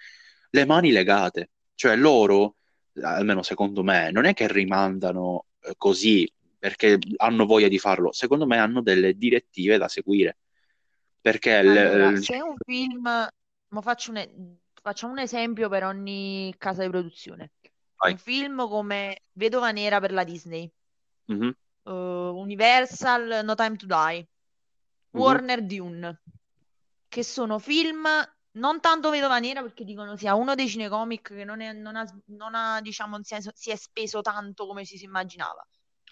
le 0.50 0.66
mani 0.66 0.92
legate. 0.92 1.52
Cioè 1.76 1.96
loro, 1.96 2.58
almeno 3.02 3.42
secondo 3.44 3.84
me, 3.84 4.12
non 4.12 4.26
è 4.26 4.34
che 4.34 4.52
rimandano 4.52 5.46
così 5.78 6.32
perché 6.58 6.98
hanno 7.18 7.46
voglia 7.46 7.68
di 7.68 7.80
farlo, 7.80 8.12
secondo 8.12 8.46
me 8.46 8.58
hanno 8.58 8.82
delle 8.82 9.18
direttive 9.18 9.78
da 9.78 9.88
seguire. 9.88 10.38
Perché 11.22 11.62
Allora, 11.64 12.12
l- 12.16 12.16
se 12.16 12.42
un 12.42 12.56
film, 12.64 13.02
ma 13.04 13.82
faccio 13.82 14.12
un, 14.12 14.58
facciamo 14.82 15.14
un 15.14 15.20
esempio 15.20 15.70
per 15.70 15.84
ogni 15.86 16.54
casa 16.58 16.84
di 16.84 16.90
produzione. 16.90 17.52
vai. 18.00 18.14
Un 18.14 18.18
film 18.18 18.68
come 18.68 19.22
Vedova 19.34 19.72
Nera 19.72 20.00
per 20.00 20.12
la 20.12 20.24
Disney, 20.24 20.72
Mhm, 21.28 21.52
eh, 21.86 21.92
Universal, 21.92 23.42
No 23.44 23.56
Time 23.56 23.76
to 23.78 23.86
Die, 23.86 24.28
mhm, 25.14 25.42
Warner 25.42 25.62
Dune, 25.66 26.22
che 27.08 27.24
sono 27.24 27.60
film 27.60 28.08
non 28.54 28.80
tanto 28.80 29.10
Vedova 29.10 29.40
Nera 29.40 29.62
perché 29.62 29.84
dicono 29.84 30.16
sia 30.18 30.36
uno 30.36 30.56
dei 30.56 30.68
cinecomic 30.68 31.34
che 31.34 31.44
non, 31.46 31.62
è- 31.62 31.74
non 31.74 31.96
ha, 31.96 32.06
non 32.28 32.56
ha, 32.56 32.82
diciamo, 32.82 33.22
si 33.24 33.36
è, 33.36 33.40
si 33.54 33.72
è 33.72 33.76
speso 33.76 34.22
tanto 34.22 34.68
come 34.68 34.86
ci 34.86 34.98
si 34.98 35.06
immaginava. 35.06 35.66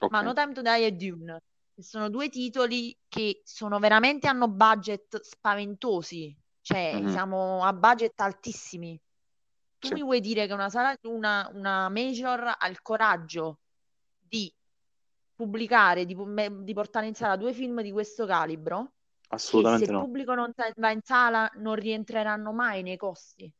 Ma 0.07 0.21
No. 0.21 0.33
Time 0.33 0.53
to 0.53 0.61
Die 0.61 0.85
e 0.85 0.91
Dune, 0.93 1.41
che 1.75 1.83
sono 1.83 2.09
due 2.09 2.29
titoli 2.29 2.97
che 3.07 3.41
sono 3.43 3.79
veramente 3.79 4.27
hanno 4.27 4.47
budget 4.49 5.19
spaventosi, 5.21 6.35
cioè 6.61 7.03
Mhm, 7.03 7.07
siamo 7.07 7.63
a 7.63 7.73
budget 7.73 8.19
altissimi. 8.21 8.99
Tu 9.79 9.89
Sì, 9.89 9.93
mi 9.93 10.01
vuoi 10.03 10.19
dire 10.19 10.47
che 10.47 10.53
una, 10.53 10.69
sala, 10.69 10.95
una, 11.03 11.49
una 11.53 11.89
major 11.89 12.55
ha 12.57 12.67
il 12.67 12.81
coraggio 12.81 13.59
di 14.17 14.53
pubblicare, 15.35 16.05
di, 16.05 16.15
di 16.63 16.73
portare 16.73 17.07
in 17.07 17.15
sala 17.15 17.35
due 17.37 17.53
film 17.53 17.81
di 17.81 17.91
questo 17.91 18.25
calibro, 18.25 18.93
che 19.51 19.65
se 19.65 19.83
assolutamente 19.83 19.85
il 19.85 19.91
no. 19.91 20.05
pubblico 20.05 20.33
non 20.35 20.53
va 20.77 20.91
in 20.91 21.01
sala 21.03 21.49
non 21.55 21.75
rientreranno 21.75 22.51
mai 22.53 22.83
nei 22.83 22.97
costi. 22.97 23.51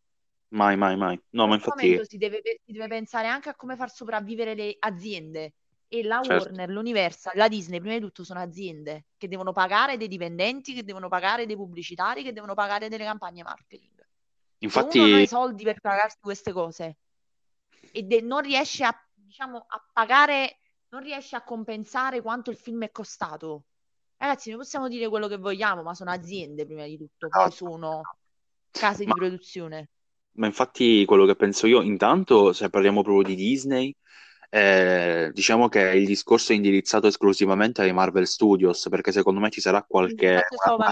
Mai, 0.51 0.75
mai, 0.77 0.95
mai. 0.95 1.19
No, 1.31 1.47
In 1.47 1.47
ma 1.47 1.55
infatti, 1.55 1.87
momento 1.87 2.03
si 2.05 2.17
deve, 2.17 2.41
si 2.65 2.71
deve 2.71 2.87
pensare 2.87 3.27
anche 3.27 3.49
a 3.49 3.55
come 3.55 3.75
far 3.75 3.91
sopravvivere 3.91 4.53
le 4.55 4.75
aziende. 4.79 5.53
E 5.87 6.03
la 6.03 6.19
certo. 6.21 6.49
Warner, 6.49 6.69
l'Universal, 6.69 7.33
la 7.35 7.47
Disney, 7.47 7.79
prima 7.79 7.95
di 7.95 8.01
tutto 8.01 8.23
sono 8.23 8.39
aziende 8.39 9.05
che 9.17 9.27
devono 9.27 9.51
pagare 9.51 9.97
dei 9.97 10.07
dipendenti, 10.07 10.73
che 10.73 10.83
devono 10.83 11.07
pagare 11.09 11.45
dei 11.47 11.55
pubblicitari, 11.55 12.21
che 12.23 12.31
devono 12.33 12.53
pagare 12.53 12.89
delle 12.89 13.05
campagne 13.05 13.41
marketing. 13.43 14.05
Se 14.67 14.81
uno 14.81 14.95
non 14.95 15.13
ha 15.13 15.19
Infatti, 15.19 15.21
i 15.21 15.27
soldi 15.27 15.63
per 15.63 15.79
pagarsi 15.81 16.17
queste 16.21 16.51
cose 16.51 16.97
e 17.91 18.03
de- 18.03 18.21
non 18.21 18.41
riesce 18.41 18.83
a, 18.83 18.93
diciamo, 19.13 19.57
a 19.67 19.89
pagare, 19.93 20.59
non 20.89 21.01
riesce 21.01 21.35
a 21.35 21.43
compensare 21.43 22.21
quanto 22.21 22.51
il 22.51 22.57
film 22.57 22.83
è 22.83 22.91
costato. 22.91 23.65
Ragazzi, 24.19 24.49
noi 24.49 24.59
possiamo 24.59 24.89
dire 24.89 25.07
quello 25.07 25.27
che 25.29 25.37
vogliamo, 25.37 25.81
ma 25.81 25.93
sono 25.93 26.11
aziende 26.11 26.65
prima 26.65 26.83
di 26.83 26.97
tutto, 26.97 27.29
poi 27.29 27.47
esatto. 27.47 27.55
sono 27.55 28.01
case 28.69 29.05
di 29.05 29.07
Ma, 29.07 29.13
produzione. 29.13 29.89
ma 30.33 30.45
infatti 30.45 31.05
quello 31.05 31.25
che 31.25 31.35
penso 31.35 31.67
io, 31.67 31.81
intanto 31.81 32.51
se 32.51 32.69
parliamo 32.69 33.01
proprio 33.01 33.23
di 33.23 33.35
Disney, 33.35 33.95
eh, 34.51 35.29
diciamo 35.31 35.69
che 35.69 35.79
il 35.91 36.05
discorso 36.05 36.51
è 36.51 36.55
indirizzato 36.55 37.07
esclusivamente 37.07 37.81
ai 37.81 37.93
Marvel 37.93 38.27
Studios, 38.27 38.87
perché 38.89 39.13
secondo 39.13 39.39
me 39.39 39.49
ci 39.51 39.61
sarà 39.61 39.83
qualche 39.83 40.41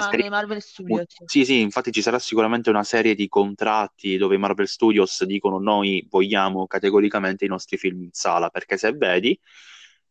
serie, 0.09 0.29
Marvel 0.29 0.61
Studios. 0.61 1.05
sì, 1.25 1.43
sì, 1.43 1.59
infatti 1.59 1.91
ci 1.91 2.01
sarà 2.01 2.19
sicuramente 2.19 2.69
una 2.69 2.83
serie 2.85 3.13
di 3.13 3.27
contratti 3.27 4.15
dove 4.15 4.35
i 4.35 4.39
Marvel 4.39 4.67
Studios 4.67 5.23
dicono 5.25 5.59
noi 5.59 6.05
vogliamo 6.09 6.65
categoricamente 6.65 7.43
i 7.43 7.49
nostri 7.49 7.77
film 7.77 8.03
in 8.03 8.11
sala, 8.13 8.49
perché 8.49 8.77
se 8.77 8.93
vedi 8.93 9.37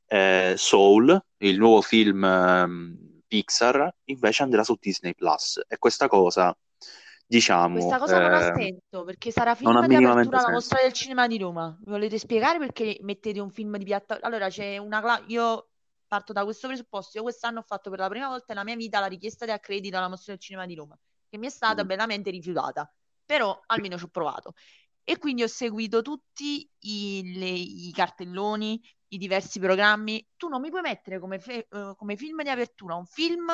eh, 0.07 0.55
Soul, 0.57 1.19
il 1.39 1.59
nuovo 1.59 1.81
film 1.83 2.25
ehm, 2.25 3.21
Pixar, 3.27 3.95
invece 4.05 4.43
andrà 4.43 4.65
su 4.65 4.77
Disney 4.81 5.15
Plus 5.15 5.61
e 5.69 5.79
questa 5.79 6.09
cosa, 6.09 6.57
diciamo, 7.27 7.69
Questa 7.71 7.99
cosa 7.99 8.19
non 8.19 8.33
ha 8.33 8.41
ehm, 8.41 8.51
senso 8.51 9.05
perché 9.05 9.31
sarà 9.31 9.55
film 9.55 9.85
di 9.87 9.95
apertura 9.95 10.39
alla 10.39 10.51
mostra 10.51 10.81
del 10.81 10.93
cinema 10.93 11.27
di 11.27 11.37
Roma. 11.39 11.77
Mi 11.85 11.91
volete 11.93 12.19
spiegare 12.19 12.59
perché 12.59 12.97
mettete 13.03 13.39
un 13.41 13.51
film 13.51 13.77
di 13.77 13.85
piattaforma? 13.85 14.27
Allora 14.27 14.49
c'è 14.49 14.79
una 14.79 15.01
cla- 15.03 15.23
io 15.27 15.69
parto 16.07 16.33
da 16.33 16.45
questo 16.45 16.69
presupposto. 16.69 17.19
Io 17.19 17.23
quest'anno 17.25 17.59
ho 17.61 17.63
fatto 17.63 17.91
per 17.91 17.99
la 17.99 18.09
prima 18.09 18.29
volta 18.29 18.47
nella 18.49 18.65
mia 18.65 18.77
vita 18.77 18.99
la 19.01 19.07
richiesta 19.07 19.45
di 19.45 19.51
accredito 19.51 19.97
alla 19.99 20.09
mostra 20.09 20.33
del 20.33 20.41
cinema 20.41 20.65
di 20.65 20.75
Roma, 20.75 20.99
che 21.29 21.37
mi 21.39 21.47
è 21.47 21.51
stata 21.51 21.85
Mm. 21.85 21.87
bellamente 21.87 22.31
rifiutata, 22.31 22.91
però 23.27 23.61
almeno 23.67 23.99
ci 23.99 24.05
ho 24.05 24.09
provato. 24.09 24.55
E 25.05 25.19
quindi 25.19 25.43
ho 25.43 25.47
seguito 25.49 26.01
tutti 26.03 26.69
i, 26.81 27.33
le- 27.37 27.47
i 27.51 27.93
cartelloni, 27.93 28.81
i 29.09 29.19
diversi 29.19 29.59
programmi. 29.59 30.27
Tu 30.37 30.49
non 30.49 30.61
mi 30.61 30.71
puoi 30.71 30.83
mettere 30.83 31.19
come, 31.19 31.39
fe- 31.39 31.67
eh, 31.71 31.95
come 31.97 32.17
film 32.17 32.43
di 32.43 32.49
apertura 32.49 32.95
un 32.95 33.07
film, 33.07 33.51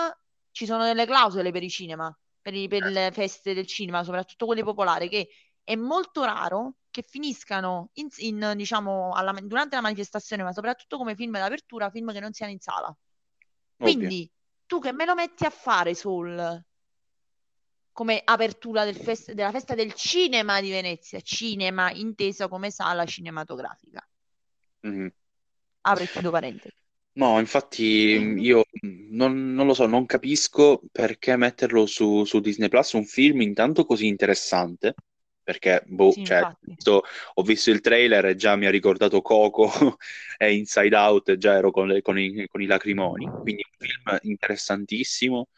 ci 0.51 0.67
sono 0.67 0.85
delle 0.85 1.07
clausole 1.07 1.51
per 1.53 1.63
i 1.63 1.71
cinema, 1.71 2.15
per, 2.41 2.55
i- 2.55 2.69
per 2.69 2.85
le 2.85 3.11
feste 3.13 3.55
del 3.55 3.67
cinema, 3.67 4.03
soprattutto 4.05 4.47
quelle 4.47 4.63
popolari, 4.63 5.09
che 5.09 5.29
è 5.65 5.75
molto 5.77 6.25
raro 6.25 6.75
che 6.91 7.03
finiscano 7.03 7.91
in, 7.95 8.09
in, 8.19 8.53
diciamo, 8.57 9.13
alla- 9.13 9.33
durante 9.43 9.77
la 9.77 9.83
manifestazione, 9.83 10.43
ma 10.43 10.53
soprattutto 10.53 10.97
come 10.99 11.15
film 11.15 11.33
d'apertura, 11.33 11.91
film 11.91 12.13
che 12.13 12.21
non 12.21 12.33
siano 12.33 12.53
in 12.53 12.61
sala. 12.61 12.95
Quindi 13.77 14.31
tu 14.67 14.79
che 14.81 14.93
me 14.93 15.05
lo 15.05 15.15
metti 15.15 15.45
a 15.45 15.51
fare 15.51 15.95
Soul? 15.95 16.65
come 17.93 18.21
apertura 18.25 18.85
del 18.85 18.97
fest- 18.97 19.33
della 19.33 19.51
festa 19.51 19.75
del 19.75 19.93
cinema 19.95 20.61
di 20.61 20.71
Venezia, 20.71 21.21
cinema 21.21 21.91
inteso 21.93 22.49
come 22.49 22.71
sala 22.71 23.05
cinematografica. 23.05 24.07
Mhm. 24.83 25.13
Apro 25.91 26.03
e 26.05 26.09
chiudo 26.09 26.31
parentesi. 26.31 26.77
No, 27.15 27.39
infatti 27.39 27.85
Quindi, 28.09 28.39
io 28.39 28.65
non, 29.11 29.53
non 29.53 29.67
lo 29.67 29.75
so, 29.75 29.85
non 29.87 30.07
capisco 30.07 30.81
perché 30.91 31.37
metterlo 31.37 31.85
su, 31.85 32.25
su 32.25 32.41
Disney 32.41 32.69
Plus, 32.71 32.93
un 32.95 33.05
film 33.05 33.43
intanto 33.43 33.85
così 33.85 34.07
interessante, 34.07 34.99
perché 35.43 35.83
boh, 35.87 36.17
sì, 36.17 36.23
cioè, 36.23 36.43
visto, 36.61 37.03
ho 37.35 37.43
visto 37.43 37.71
il 37.71 37.81
trailer 37.83 38.25
e 38.27 38.35
già 38.35 38.57
mi 38.57 38.65
ha 38.65 38.71
ricordato 38.71 39.21
Coco 39.21 39.71
e 40.39 40.55
Inside 40.55 40.97
Out, 40.97 41.29
e 41.31 41.37
già 41.37 41.53
ero 41.55 41.71
con, 41.71 41.89
le- 41.89 42.01
con 42.01 42.19
i, 42.19 42.47
con 42.49 42.63
i 42.63 42.67
lacrimoni, 42.67 43.31
quindi 43.43 43.63
un 43.69 43.87
film 43.89 44.19
interessantissimo, 44.33 45.49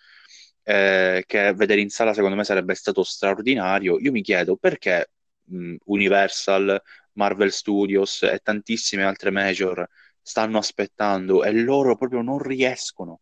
eh, 0.63 1.25
che 1.27 1.53
vedere 1.55 1.81
in 1.81 1.91
sala 1.91 2.15
secondo 2.15 2.37
me 2.37 2.45
sarebbe 2.45 2.75
stato 2.75 3.03
straordinario. 3.03 3.99
Io 4.01 4.11
mi 4.13 4.23
chiedo 4.23 4.57
perché 4.57 5.11
mh, 5.45 5.77
Universal, 5.85 6.81
Marvel 7.13 7.53
Studios 7.53 8.23
e 8.23 8.41
tantissime 8.43 9.05
altre 9.05 9.31
major 9.31 9.87
stanno 10.25 10.59
aspettando 10.59 11.45
e 11.45 11.53
loro 11.53 11.97
proprio 11.97 12.23
non 12.23 12.39
riescono. 12.39 13.21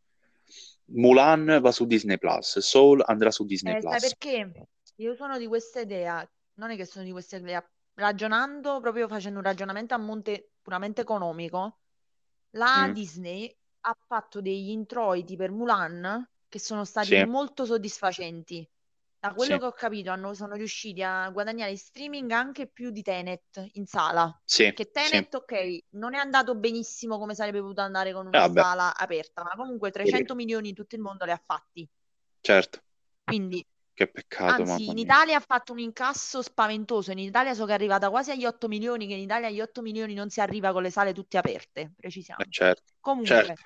Mulan 0.86 1.58
va 1.60 1.72
su 1.72 1.86
Disney 1.86 2.18
Plus, 2.18 2.58
Soul 2.60 3.02
andrà 3.04 3.30
su 3.32 3.44
Disney 3.44 3.74
Eh, 3.74 3.76
Plus. 3.76 3.90
perché? 3.98 4.52
Io 4.96 5.14
sono 5.14 5.38
di 5.38 5.46
questa 5.46 5.80
idea, 5.80 6.28
non 6.54 6.70
è 6.70 6.76
che 6.76 6.84
sono 6.84 7.04
di 7.04 7.10
questa 7.12 7.36
idea, 7.36 7.64
ragionando, 7.94 8.80
proprio 8.80 9.08
facendo 9.08 9.38
un 9.38 9.44
ragionamento 9.44 9.94
a 9.94 9.98
monte 9.98 10.50
puramente 10.62 11.00
economico, 11.02 11.78
la 12.52 12.88
Mm, 12.88 12.92
Disney 12.92 13.54
ha 13.80 13.96
fatto 14.06 14.40
degli 14.40 14.70
introiti 14.70 15.36
per 15.36 15.50
Mulan 15.50 16.28
che 16.48 16.58
sono 16.58 16.84
stati 16.84 17.16
sì, 17.16 17.24
molto 17.24 17.64
soddisfacenti. 17.64 18.68
Da 19.22 19.32
quello 19.34 19.56
sì, 19.56 19.58
che 19.58 19.64
ho 19.66 19.72
capito, 19.72 20.10
hanno- 20.10 20.34
sono 20.34 20.54
riusciti 20.54 21.00
a 21.02 21.28
guadagnare 21.30 21.70
in 21.70 21.78
streaming 21.78 22.30
anche 22.32 22.66
più 22.66 22.90
di 22.90 23.02
Tenet 23.02 23.68
in 23.74 23.86
sala. 23.86 24.36
sì, 24.44 24.72
Che 24.72 24.90
sì. 24.98 25.20
Tenet, 25.20 25.34
ok, 25.34 25.84
non 25.90 26.14
è 26.14 26.18
andato 26.18 26.56
benissimo 26.56 27.18
come 27.18 27.34
sarebbe 27.34 27.60
potuto 27.60 27.82
andare 27.82 28.12
con 28.12 28.26
una 28.26 28.42
vabbè, 28.42 28.62
sala 28.62 28.96
aperta, 28.96 29.44
ma 29.44 29.54
comunque 29.54 29.90
300 29.92 30.34
milioni 30.34 30.70
in 30.70 30.74
tutto 30.74 30.96
il 30.96 31.02
mondo 31.02 31.24
li 31.24 31.30
ha 31.30 31.40
fatti. 31.44 31.88
certo, 32.42 32.80
Quindi 33.24 33.64
che 33.94 34.06
peccato, 34.06 34.62
Anzi, 34.64 34.98
in. 34.98 34.98
Italia 34.98 35.36
ha 35.36 35.40
fatto 35.40 35.72
un 35.72 35.78
incasso 35.78 36.42
spaventoso. 36.42 37.12
In 37.12 37.18
Italia 37.18 37.54
so 37.54 37.64
che 37.66 37.72
è 37.72 37.74
arrivata 37.74 38.10
quasi 38.10 38.32
agli 38.32 38.44
8 38.46 38.68
milioni, 38.68 39.06
che 39.06 39.14
in 39.14 39.20
Italia 39.20 39.48
agli 39.48 39.60
8 39.60 39.82
milioni 39.82 40.14
non 40.14 40.30
si 40.30 40.40
arriva 40.40 40.72
con 40.72 40.82
le 40.82 40.90
sale 40.90 41.12
tutte 41.14 41.38
aperte, 41.38 41.92
Eh, 42.38 42.44
precisiamo. 42.44 42.50
certo, 42.50 42.92
Comunque, 43.00 43.58
certo. 43.58 43.62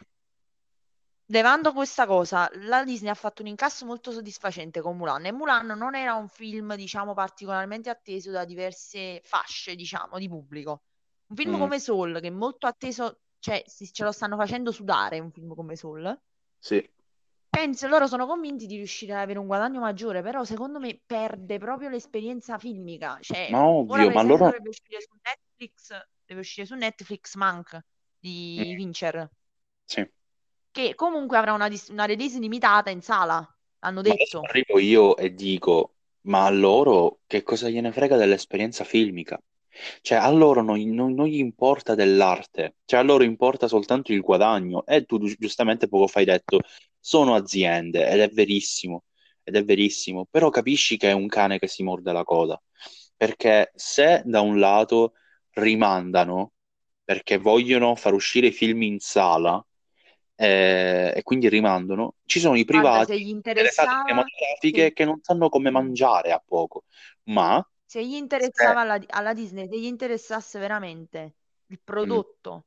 Levando 1.27 1.73
questa 1.73 2.07
cosa, 2.07 2.49
la 2.55 2.85
Disney 2.85 3.11
ha 3.11 3.15
fatto 3.15 3.43
un 3.43 3.49
incasso 3.49 3.85
molto 3.87 4.11
soddisfacente 4.13 4.81
con 4.81 4.97
Mulan 4.97 5.27
e 5.27 5.33
Mulan 5.33 5.67
non 5.67 5.95
era 5.95 6.15
un 6.15 6.29
film, 6.29 6.75
diciamo, 6.75 7.15
particolarmente 7.15 7.91
atteso 7.91 8.31
da 8.31 8.45
diverse 8.45 9.21
fasce, 9.25 9.75
diciamo, 9.75 10.19
di 10.19 10.29
pubblico. 10.29 10.83
Un 11.29 11.37
film 11.37 11.57
Mm, 11.57 11.57
come 11.59 11.79
Soul, 11.81 12.21
che 12.21 12.29
è 12.29 12.31
molto 12.31 12.67
atteso, 12.67 13.21
cioè 13.39 13.63
si- 13.67 13.93
ce 13.93 14.05
lo 14.05 14.13
stanno 14.13 14.37
facendo 14.37 14.71
sudare, 14.73 15.19
un 15.21 15.31
film 15.33 15.55
come 15.55 15.77
Soul. 15.77 16.19
sì, 16.61 16.91
Penso, 17.49 17.89
loro 17.89 18.07
sono 18.07 18.27
convinti 18.27 18.67
di 18.67 18.77
riuscire 18.77 19.13
ad 19.15 19.21
avere 19.21 19.39
un 19.39 19.47
guadagno 19.47 19.81
maggiore, 19.81 20.21
però 20.23 20.45
secondo 20.45 20.79
me 20.79 21.01
perde 21.07 21.59
proprio 21.59 21.89
l'esperienza 21.89 22.59
filmica. 22.59 23.19
Cioè, 23.21 23.51
ma 23.51 23.67
ovvio, 23.67 24.11
ma 24.11 24.23
loro... 24.23 24.47
dovrebbe 24.47 24.69
uscire 24.69 25.01
su 25.01 25.15
Netflix, 25.23 25.91
deve 26.27 26.41
uscire 26.41 26.67
su 26.67 26.75
Netflix 26.75 27.35
Mank 27.37 27.79
di 28.19 28.61
Mm, 28.61 28.77
Fincher, 28.77 29.29
sì. 29.87 30.07
Che 30.77 30.95
comunque 30.95 31.37
avrà 31.39 31.53
una, 31.55 31.69
dis- 31.69 31.89
una 31.89 32.05
release 32.07 32.39
limitata 32.39 32.91
in 32.91 33.01
sala, 33.03 33.47
hanno 33.81 34.03
detto. 34.03 34.51
arrivo 34.51 34.79
io 34.79 35.17
e 35.17 35.35
dico, 35.35 35.97
ma 36.23 36.47
a 36.47 36.51
loro 36.51 37.21
che 37.27 37.43
cosa 37.43 37.69
gliene 37.69 37.93
frega 37.93 38.17
dell'esperienza 38.17 38.85
filmica? 38.85 39.41
Cioè, 40.01 40.19
a 40.19 40.31
loro 40.31 40.63
non, 40.63 40.81
non- 40.95 41.13
non 41.15 41.27
gli 41.27 41.39
importa 41.39 41.95
dell'arte, 41.95 42.77
cioè 42.87 43.01
a 43.01 43.03
loro 43.03 43.25
importa 43.25 43.69
soltanto 43.69 44.13
il 44.13 44.21
guadagno. 44.21 44.87
E 44.87 45.05
tu 45.05 45.19
gi- 45.21 45.37
giustamente 45.39 45.89
poco 45.89 46.07
fa 46.07 46.21
hai 46.21 46.25
detto, 46.25 46.61
sono 46.99 47.35
aziende, 47.35 48.09
ed 48.09 48.21
è 48.21 48.29
verissimo, 48.31 49.05
ed 49.43 49.57
è 49.57 49.65
verissimo, 49.65 50.27
però 50.31 50.49
capisci 50.51 50.97
che 50.97 51.11
è 51.11 51.13
un 51.13 51.27
cane 51.29 51.59
che 51.59 51.67
si 51.69 51.83
morde 51.83 52.13
la 52.13 52.25
coda, 52.25 52.61
perché 53.17 53.73
se 53.75 54.23
da 54.25 54.41
un 54.41 54.59
lato 54.59 55.13
rimandano, 55.53 56.53
perché 57.05 57.37
vogliono 57.39 57.95
far 57.97 58.15
uscire 58.15 58.49
i 58.49 58.53
film 58.53 58.83
in 58.83 58.99
sala, 58.99 59.65
eh, 60.37 61.13
e 61.17 61.23
quindi 61.23 61.49
rimandano, 61.49 62.17
ci 62.25 62.41
sono 62.41 62.57
i 62.57 62.65
Guarda, 62.69 63.03
privati 63.05 63.17
interessava, 63.17 63.97
cinematografiche 64.05 64.93
se, 64.93 64.93
che 64.93 65.05
non 65.05 65.21
sanno 65.23 65.49
come 65.49 65.71
mm, 65.71 65.71
mangiare 65.71 66.33
a 66.33 66.43
poco, 66.45 66.85
ma 67.25 67.67
se 67.85 68.05
gli 68.07 68.15
interessava 68.15 68.81
alla, 68.83 68.99
alla 69.09 69.33
Disney, 69.35 69.69
se 69.69 69.79
gli 69.79 69.85
interessasse 69.85 70.59
veramente 70.59 71.37
il 71.67 71.81
Mm, 72.03 72.21
prodotto 72.23 72.67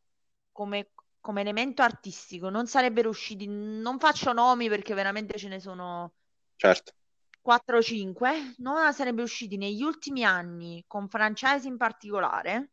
come, 0.52 0.92
come 1.20 1.42
elemento 1.42 1.82
artistico, 1.82 2.50
non 2.50 2.68
sarebbero 2.68 3.10
usciti, 3.10 3.46
non 3.48 4.00
faccio 4.00 4.34
nomi 4.34 4.68
perché 4.70 4.94
veramente 4.94 5.38
ce 5.38 5.48
ne 5.50 5.60
sono 5.60 6.14
certo, 6.58 6.94
4 7.42 7.78
o 7.78 7.82
5, 7.84 8.56
non 8.58 8.92
sarebbero 8.94 9.24
usciti 9.26 9.58
negli 9.58 9.84
ultimi 9.84 10.24
anni 10.24 10.84
con 10.88 11.08
franchise 11.10 11.68
in 11.68 11.78
particolare, 11.78 12.56
Mm, 12.56 12.64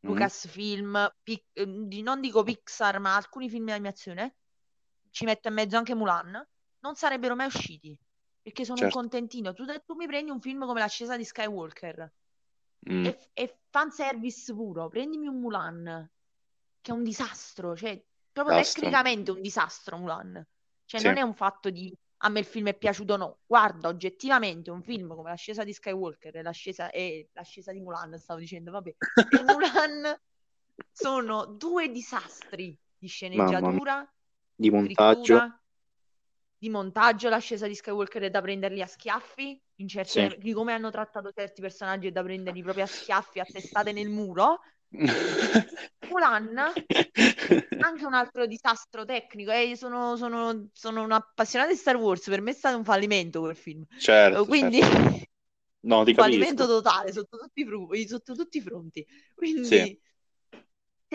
Lucasfilm, 0.00 1.14
Pic- 1.22 1.46
eh, 1.52 1.66
di- 1.66 2.02
non 2.02 2.20
dico 2.20 2.42
Pixar, 2.42 2.98
ma 3.00 3.14
alcuni 3.16 3.48
film 3.48 3.66
di 3.66 3.72
animazione, 3.72 4.36
ci 5.10 5.24
metto 5.24 5.48
in 5.48 5.54
mezzo 5.54 5.76
anche 5.76 5.94
Mulan, 5.94 6.46
non 6.80 6.94
sarebbero 6.94 7.34
mai 7.34 7.46
usciti, 7.46 7.98
perché 8.42 8.64
sono 8.64 8.82
un 8.82 8.88
certo, 8.88 8.90
contentino. 8.90 9.52
Tu, 9.52 9.64
tu 9.84 9.94
mi 9.94 10.06
prendi 10.06 10.30
un 10.30 10.40
film 10.40 10.64
come 10.66 10.80
L'ascesa 10.80 11.16
di 11.16 11.24
Skywalker, 11.24 12.12
Mm, 12.88 13.10
è, 13.10 13.16
è 13.32 13.58
fanservice 13.70 14.52
puro, 14.54 14.88
prendimi 14.88 15.26
un 15.28 15.40
Mulan, 15.40 16.10
che 16.80 16.90
è 16.90 16.94
un 16.94 17.02
disastro, 17.02 17.76
cioè 17.76 18.02
proprio 18.32 18.54
disastro, 18.54 18.54
tecnicamente 18.54 19.30
un 19.30 19.40
disastro 19.40 19.98
Mulan. 19.98 20.46
Cioè 20.84 21.00
sì, 21.00 21.08
non 21.08 21.16
è 21.16 21.22
un 21.22 21.34
fatto 21.34 21.70
di 21.70 21.94
a 22.18 22.28
me 22.28 22.40
il 22.40 22.44
film 22.44 22.68
è 22.68 22.74
piaciuto 22.74 23.14
o 23.14 23.16
no. 23.16 23.38
Guarda, 23.46 23.88
oggettivamente 23.88 24.70
un 24.70 24.82
film 24.82 25.14
come 25.14 25.30
L'ascesa 25.30 25.64
di 25.64 25.72
Skywalker 25.72 26.36
e 26.36 26.42
l'ascesa, 26.42 26.90
e 26.90 27.28
l'ascesa 27.32 27.72
di 27.72 27.80
Mulan, 27.80 28.18
stavo 28.18 28.38
dicendo, 28.38 28.70
vabbè, 28.70 28.88
e 28.88 28.96
Mulan 29.44 30.18
sono 30.90 31.44
due 31.44 31.90
disastri 31.90 32.78
di 32.98 33.06
sceneggiatura, 33.08 34.10
di 34.54 34.70
montaggio, 34.70 35.14
scrittura, 35.14 35.62
di 36.56 36.70
montaggio. 36.70 37.28
L'ascesa 37.28 37.66
di 37.66 37.74
Skywalker 37.74 38.22
è 38.22 38.30
da 38.30 38.40
prenderli 38.40 38.80
a 38.80 38.86
schiaffi, 38.86 39.60
in 39.76 39.88
sì. 39.88 40.04
certe, 40.04 40.38
di 40.38 40.52
come 40.52 40.72
hanno 40.72 40.90
trattato 40.90 41.32
certi 41.32 41.60
personaggi 41.60 42.06
è 42.06 42.12
da 42.12 42.22
prenderli 42.22 42.62
proprio 42.62 42.84
a 42.84 42.88
schiaffi, 42.88 43.40
a 43.40 43.44
testate 43.44 43.92
nel 43.92 44.08
muro. 44.08 44.60
Mulan, 46.16 46.74
anche 47.78 48.04
un 48.06 48.14
altro 48.14 48.46
disastro 48.46 49.04
tecnico. 49.04 49.50
Eh, 49.50 49.68
io 49.68 49.76
sono, 49.76 50.16
sono, 50.16 50.68
sono 50.72 51.02
un'appassionata 51.02 51.70
di 51.72 51.78
Star 51.78 51.96
Wars, 51.96 52.24
per 52.28 52.40
me 52.40 52.50
è 52.52 52.54
stato 52.54 52.76
un 52.76 52.84
fallimento 52.84 53.40
quel 53.40 53.56
film. 53.56 53.84
Certo, 53.96 54.44
Quindi 54.44 54.80
certo, 54.80 54.88
no, 55.82 56.04
un 56.04 56.12
fallimento 56.14 56.66
totale 56.66 57.12
sotto 57.12 57.38
tutti 57.38 57.62
i, 57.92 58.08
sotto 58.08 58.34
tutti 58.34 58.58
i 58.58 58.60
fronti. 58.62 59.06
sì, 59.62 59.86
Quindi 59.86 59.98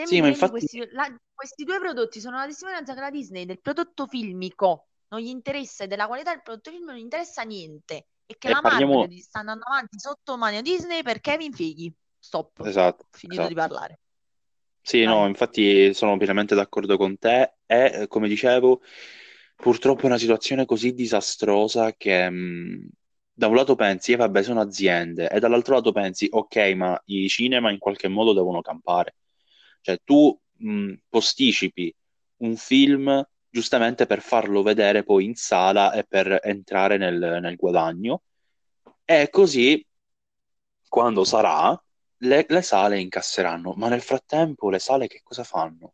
sì, 0.03 0.17
prendi 0.17 0.21
infatti, 0.21 0.49
questi, 0.49 0.85
la- 0.91 1.13
questi 1.33 1.63
due 1.63 1.79
prodotti 1.79 2.19
sono 2.19 2.37
la 2.37 2.45
testimonianza 2.45 2.93
che 2.93 2.99
la 2.99 3.09
Disney 3.11 3.45
del 3.45 3.61
prodotto 3.61 4.07
filmico 4.07 4.87
non 5.09 5.19
gli 5.21 5.27
interessa 5.27 5.83
e 5.83 5.87
della 5.87 6.07
qualità 6.07 6.31
del 6.33 6.41
prodotto 6.43 6.71
film 6.71 6.85
non 6.85 6.95
gli 6.95 6.99
interessa 6.99 7.43
niente 7.43 8.07
e 8.25 8.35
che 8.37 8.49
e 8.49 8.49
la 8.49 8.61
parliamo, 8.61 8.99
Marvel 8.99 9.19
sta 9.21 9.39
andando 9.39 9.65
avanti 9.65 9.99
sotto 9.99 10.37
mano 10.37 10.61
Disney 10.61 11.01
per 11.03 11.19
Kevin 11.19 11.51
Feige. 11.53 11.93
Stop, 12.19 12.59
ho 12.59 12.69
esatto, 12.69 13.05
finito 13.09 13.47
di 13.47 13.53
esatto. 13.55 13.55
parlare. 13.55 13.99
Sì, 14.83 15.03
no, 15.05 15.19
Vai. 15.19 15.29
infatti 15.29 15.93
sono 15.93 16.17
pienamente 16.17 16.55
d'accordo 16.55 16.97
con 16.97 17.17
te 17.17 17.53
e, 17.65 18.01
eh, 18.03 18.07
come 18.07 18.27
dicevo, 18.27 18.81
purtroppo 19.55 20.03
è 20.03 20.05
una 20.07 20.17
situazione 20.17 20.65
così 20.65 20.93
disastrosa 20.93 21.93
che 21.93 22.29
mh, 22.29 22.89
da 23.31 23.47
un 23.47 23.55
lato 23.55 23.75
pensi, 23.75 24.11
eh, 24.13 24.15
vabbè, 24.15 24.41
sono 24.43 24.59
aziende, 24.61 25.29
e 25.29 25.39
dall'altro 25.39 25.75
lato 25.75 25.91
pensi, 25.91 26.27
ok, 26.29 26.55
ma 26.75 26.99
i 27.05 27.27
cinema 27.29 27.71
in 27.71 27.77
qualche 27.77 28.07
modo 28.07 28.33
devono 28.33 28.61
campare. 28.61 29.15
Cioè, 29.81 29.99
tu 30.03 30.37
mh, 30.57 30.93
posticipi 31.09 31.93
un 32.37 32.55
film 32.55 33.23
giustamente 33.49 34.05
per 34.07 34.21
farlo 34.21 34.61
vedere 34.63 35.03
poi 35.03 35.25
in 35.25 35.35
sala 35.35 35.91
e 35.93 36.05
per 36.07 36.39
entrare 36.43 36.97
nel, 36.97 37.39
nel 37.41 37.55
guadagno, 37.55 38.23
e 39.05 39.29
così, 39.29 39.85
quando 40.87 41.23
sarà 41.23 41.81
le, 42.23 42.45
le 42.47 42.61
sale 42.61 42.99
incasseranno, 42.99 43.73
ma 43.73 43.89
nel 43.89 44.01
frattempo 44.01 44.69
le 44.69 44.79
sale 44.79 45.07
che 45.07 45.21
cosa 45.23 45.43
fanno? 45.43 45.93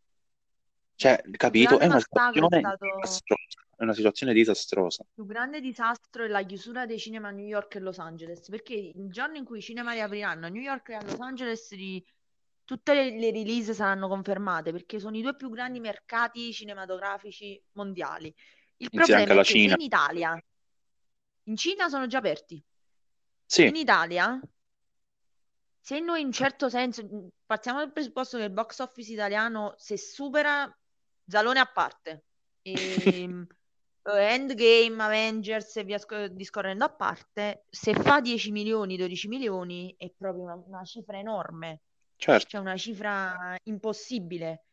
Cioè, 0.94 1.22
capito? 1.36 1.78
È 1.78 1.86
una 1.86 2.00
situazione 2.00 2.58
stato 2.58 2.84
disastrosa, 3.00 3.60
è 3.76 3.82
una 3.82 3.94
situazione 3.94 4.32
disastrosa. 4.32 5.02
Il 5.02 5.08
più 5.14 5.26
grande 5.26 5.60
disastro 5.60 6.24
è 6.24 6.28
la 6.28 6.42
chiusura 6.42 6.86
dei 6.86 6.98
cinema 6.98 7.28
a 7.28 7.30
New 7.30 7.46
York 7.46 7.76
e 7.76 7.80
Los 7.80 7.98
Angeles, 7.98 8.48
perché 8.48 8.74
il 8.74 9.10
giorno 9.10 9.36
in 9.36 9.44
cui 9.44 9.58
i 9.58 9.62
cinema 9.62 9.92
riapriranno 9.92 10.46
a 10.46 10.48
New 10.48 10.62
York 10.62 10.88
e 10.90 10.94
a 10.94 11.02
Los 11.02 11.20
Angeles 11.20 11.70
ri- 11.70 12.04
tutte 12.64 12.94
le, 12.94 13.18
le 13.18 13.30
release 13.30 13.72
saranno 13.72 14.08
confermate, 14.08 14.72
perché 14.72 14.98
sono 14.98 15.16
i 15.16 15.22
due 15.22 15.36
più 15.36 15.50
grandi 15.50 15.80
mercati 15.80 16.52
cinematografici 16.52 17.60
mondiali. 17.72 18.34
Il 18.78 18.90
anche 18.92 19.06
problema 19.06 19.40
è 19.40 19.44
che 19.44 19.52
in 19.52 19.80
Italia, 19.80 20.44
in 21.44 21.56
Cina 21.56 21.88
sono 21.88 22.06
già 22.06 22.18
aperti. 22.18 22.62
Sì, 23.46 23.64
In 23.66 23.76
Italia, 23.76 24.38
se 25.80 26.00
noi 26.00 26.20
in 26.20 26.32
certo 26.32 26.68
senso, 26.68 27.30
partiamo 27.46 27.78
dal 27.78 27.92
presupposto 27.92 28.36
che 28.36 28.44
il 28.44 28.50
box 28.50 28.78
office 28.80 29.12
italiano, 29.12 29.74
se 29.76 29.96
supera 29.96 30.70
Zalone 31.26 31.60
a 31.60 31.66
parte, 31.66 32.24
e, 32.62 33.46
Endgame, 34.02 35.02
Avengers 35.02 35.76
e 35.76 35.84
via 35.84 35.98
sc- 35.98 36.26
discorrendo 36.26 36.84
a 36.84 36.90
parte, 36.90 37.64
se 37.68 37.94
fa 37.94 38.20
10 38.20 38.50
milioni, 38.50 38.96
12 38.96 39.28
milioni 39.28 39.94
è 39.98 40.10
proprio 40.16 40.44
una, 40.44 40.62
una 40.66 40.84
cifra 40.84 41.18
enorme, 41.18 41.80
certo. 42.16 42.48
cioè 42.48 42.60
una 42.60 42.76
cifra 42.76 43.56
impossibile. 43.64 44.64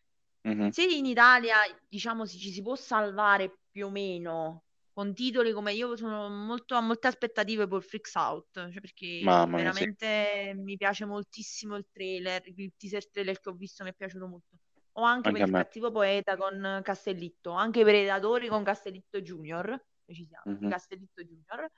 Mhm. 0.41 0.69
Se 0.69 0.83
in 0.83 1.05
Italia, 1.05 1.57
diciamo, 1.87 2.25
ci 2.27 2.51
si 2.51 2.61
può 2.61 2.75
salvare 2.75 3.59
più 3.71 3.87
o 3.87 3.89
meno 3.89 4.63
con 4.95 5.13
titoli 5.13 5.51
come 5.51 5.73
io 5.73 5.97
sono 5.97 6.29
molto, 6.29 6.75
ho 6.75 6.81
molte 6.81 7.07
aspettative 7.07 7.67
per 7.67 7.83
Freaks 7.83 8.15
Out, 8.15 8.71
cioè 8.71 8.79
perché 8.79 9.05
Mamma 9.25 9.57
mia, 9.59 9.71
sì. 9.73 9.85
veramente 9.85 10.53
mi 10.55 10.77
piace 10.77 11.03
moltissimo 11.03 11.75
il 11.75 11.85
trailer, 11.91 12.41
il 12.45 12.73
teaser 12.77 13.09
trailer 13.09 13.37
che 13.41 13.49
ho 13.49 13.53
visto 13.53 13.83
mi 13.83 13.89
è 13.89 13.93
piaciuto 13.93 14.25
molto. 14.27 14.55
O 14.93 15.03
anche 15.03 15.27
Anche 15.27 15.31
per 15.31 15.41
a 15.41 15.45
il 15.47 15.51
cattivo 15.51 15.91
poeta 15.91 16.37
con 16.37 16.79
Castellitto, 16.81 17.51
anche 17.51 17.83
per 17.83 17.95
i 17.95 18.05
datori 18.05 18.47
con 18.47 18.63
Castellitto 18.63 19.19
Junior, 19.21 19.77
ci 20.05 20.25
siamo, 20.25 20.45
Mhm. 20.45 20.69
Castellitto 20.69 21.21
Junior. 21.23 21.69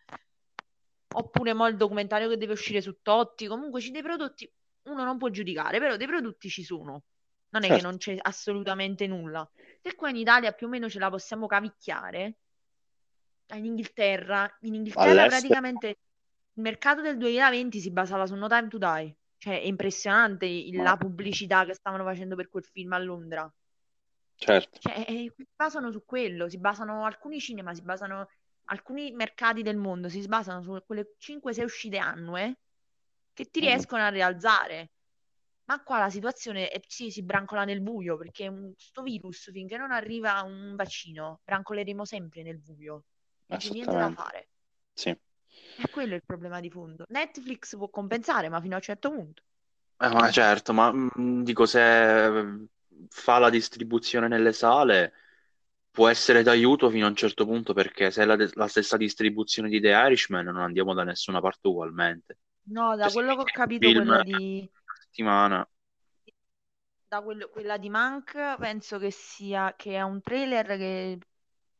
Oppure 1.15 1.53
mo 1.53 1.67
il 1.67 1.75
documentario 1.77 2.29
che 2.29 2.37
deve 2.37 2.53
uscire 2.53 2.81
su 2.81 2.99
Totti, 3.01 3.47
comunque 3.47 3.81
ci 3.81 3.89
dei 3.91 4.03
prodotti, 4.03 4.51
uno 4.83 5.03
non 5.03 5.17
può 5.17 5.29
giudicare, 5.29 5.79
però 5.79 5.95
dei 5.97 6.05
prodotti 6.07 6.49
ci 6.49 6.63
sono. 6.63 7.05
Non 7.49 7.63
è 7.63 7.71
che 7.71 7.81
Certo. 7.81 7.87
non 7.87 7.97
c'è 7.97 8.15
assolutamente 8.21 9.07
nulla. 9.07 9.49
Se 9.81 9.95
qua 9.95 10.09
in 10.09 10.17
Italia 10.17 10.51
più 10.51 10.67
o 10.67 10.69
meno 10.69 10.89
ce 10.89 10.99
la 10.99 11.09
possiamo 11.09 11.47
cavicchiare, 11.47 12.37
in 13.55 13.65
Inghilterra, 13.65 14.49
in 14.61 14.75
Inghilterra 14.75 15.25
All'estero? 15.25 15.25
praticamente 15.25 15.87
il 15.87 16.61
mercato 16.63 17.01
del 17.01 17.17
2020 17.17 17.79
si 17.79 17.91
basava 17.91 18.25
su 18.25 18.35
No 18.35 18.47
Time 18.47 18.67
to 18.67 18.77
Die. 18.77 19.17
Cioè, 19.37 19.61
è 19.61 19.65
impressionante 19.65 20.45
il- 20.45 20.77
Ma- 20.77 20.83
la 20.83 20.97
pubblicità 20.97 21.65
che 21.65 21.73
stavano 21.73 22.03
facendo 22.03 22.35
per 22.35 22.49
quel 22.49 22.63
film 22.65 22.93
a 22.93 22.97
Londra. 22.99 23.51
Certo. 24.37 24.79
Cioè, 24.79 25.05
eh, 25.07 25.33
si 25.35 25.45
basano 25.55 25.91
su 25.91 26.03
quello, 26.05 26.47
si 26.49 26.59
basano 26.59 27.05
alcuni 27.05 27.39
cinema, 27.39 27.73
si 27.73 27.81
basano 27.81 28.27
alcuni 28.65 29.11
mercati 29.11 29.61
del 29.63 29.77
mondo, 29.77 30.09
si 30.09 30.21
basano 30.27 30.61
su 30.61 30.79
quelle 30.85 31.13
5-6 31.17 31.63
uscite 31.65 31.97
annue 31.97 32.59
che 33.33 33.45
ti 33.45 33.59
Mhm. 33.59 33.67
riescono 33.67 34.03
a 34.03 34.09
rialzare. 34.09 34.91
Ma 35.65 35.81
qua 35.83 35.99
la 35.99 36.09
situazione 36.09 36.69
è, 36.69 36.79
sì, 36.87 37.11
si 37.11 37.23
brancola 37.23 37.65
nel 37.65 37.81
buio 37.81 38.17
perché 38.17 38.47
un- 38.47 38.73
sto 38.77 39.01
virus, 39.03 39.51
finché 39.51 39.77
non 39.77 39.91
arriva 39.91 40.41
un 40.43 40.75
vaccino, 40.75 41.41
brancoleremo 41.43 42.05
sempre 42.05 42.43
nel 42.43 42.59
buio. 42.59 43.03
Non 43.47 43.59
c'è 43.59 43.71
niente 43.71 43.95
da 43.95 44.11
fare. 44.11 44.47
Sì. 44.93 45.09
E 45.09 45.89
quello 45.91 46.13
è 46.13 46.15
il 46.15 46.23
problema 46.25 46.59
di 46.59 46.69
fondo. 46.69 47.05
Netflix 47.09 47.75
può 47.75 47.89
compensare, 47.89 48.49
ma 48.49 48.59
fino 48.61 48.73
a 48.73 48.77
un 48.77 48.83
certo 48.83 49.11
punto. 49.11 49.43
Eh, 49.99 50.09
ma 50.09 50.29
certo, 50.29 50.73
ma 50.73 50.91
mm, 50.93 51.41
dico 51.41 51.65
se 51.65 52.25
eh, 52.25 52.67
fa 53.09 53.39
la 53.39 53.49
distribuzione 53.49 54.27
nelle 54.27 54.53
sale 54.53 55.13
può 55.89 56.07
essere 56.07 56.43
d'aiuto 56.43 56.89
fino 56.91 57.05
a 57.07 57.09
un 57.09 57.15
certo 57.15 57.45
punto 57.45 57.73
perché 57.73 58.11
se 58.11 58.21
è 58.21 58.25
la, 58.25 58.35
la 58.53 58.67
stessa 58.67 58.97
distribuzione 58.97 59.69
di 59.69 59.79
The 59.79 59.87
Irishman 59.89 60.45
non 60.45 60.57
andiamo 60.57 60.93
da 60.93 61.03
nessuna 61.03 61.41
parte 61.41 61.67
ugualmente. 61.67 62.37
No, 62.69 62.95
da 62.95 63.05
Cioè, 63.05 63.13
quello 63.13 63.35
che 63.35 63.41
ho 63.41 63.45
capito, 63.45 63.91
quella 63.91 64.21
di, 64.23 64.69
settimana, 65.01 65.67
da 67.07 67.21
quello- 67.21 67.49
quella 67.49 67.77
di 67.77 67.89
Mank, 67.89 68.57
penso 68.59 68.99
che 68.99 69.11
sia 69.11 69.73
che 69.75 69.93
è 69.95 70.01
un 70.01 70.21
trailer 70.21 70.65
che 70.77 71.17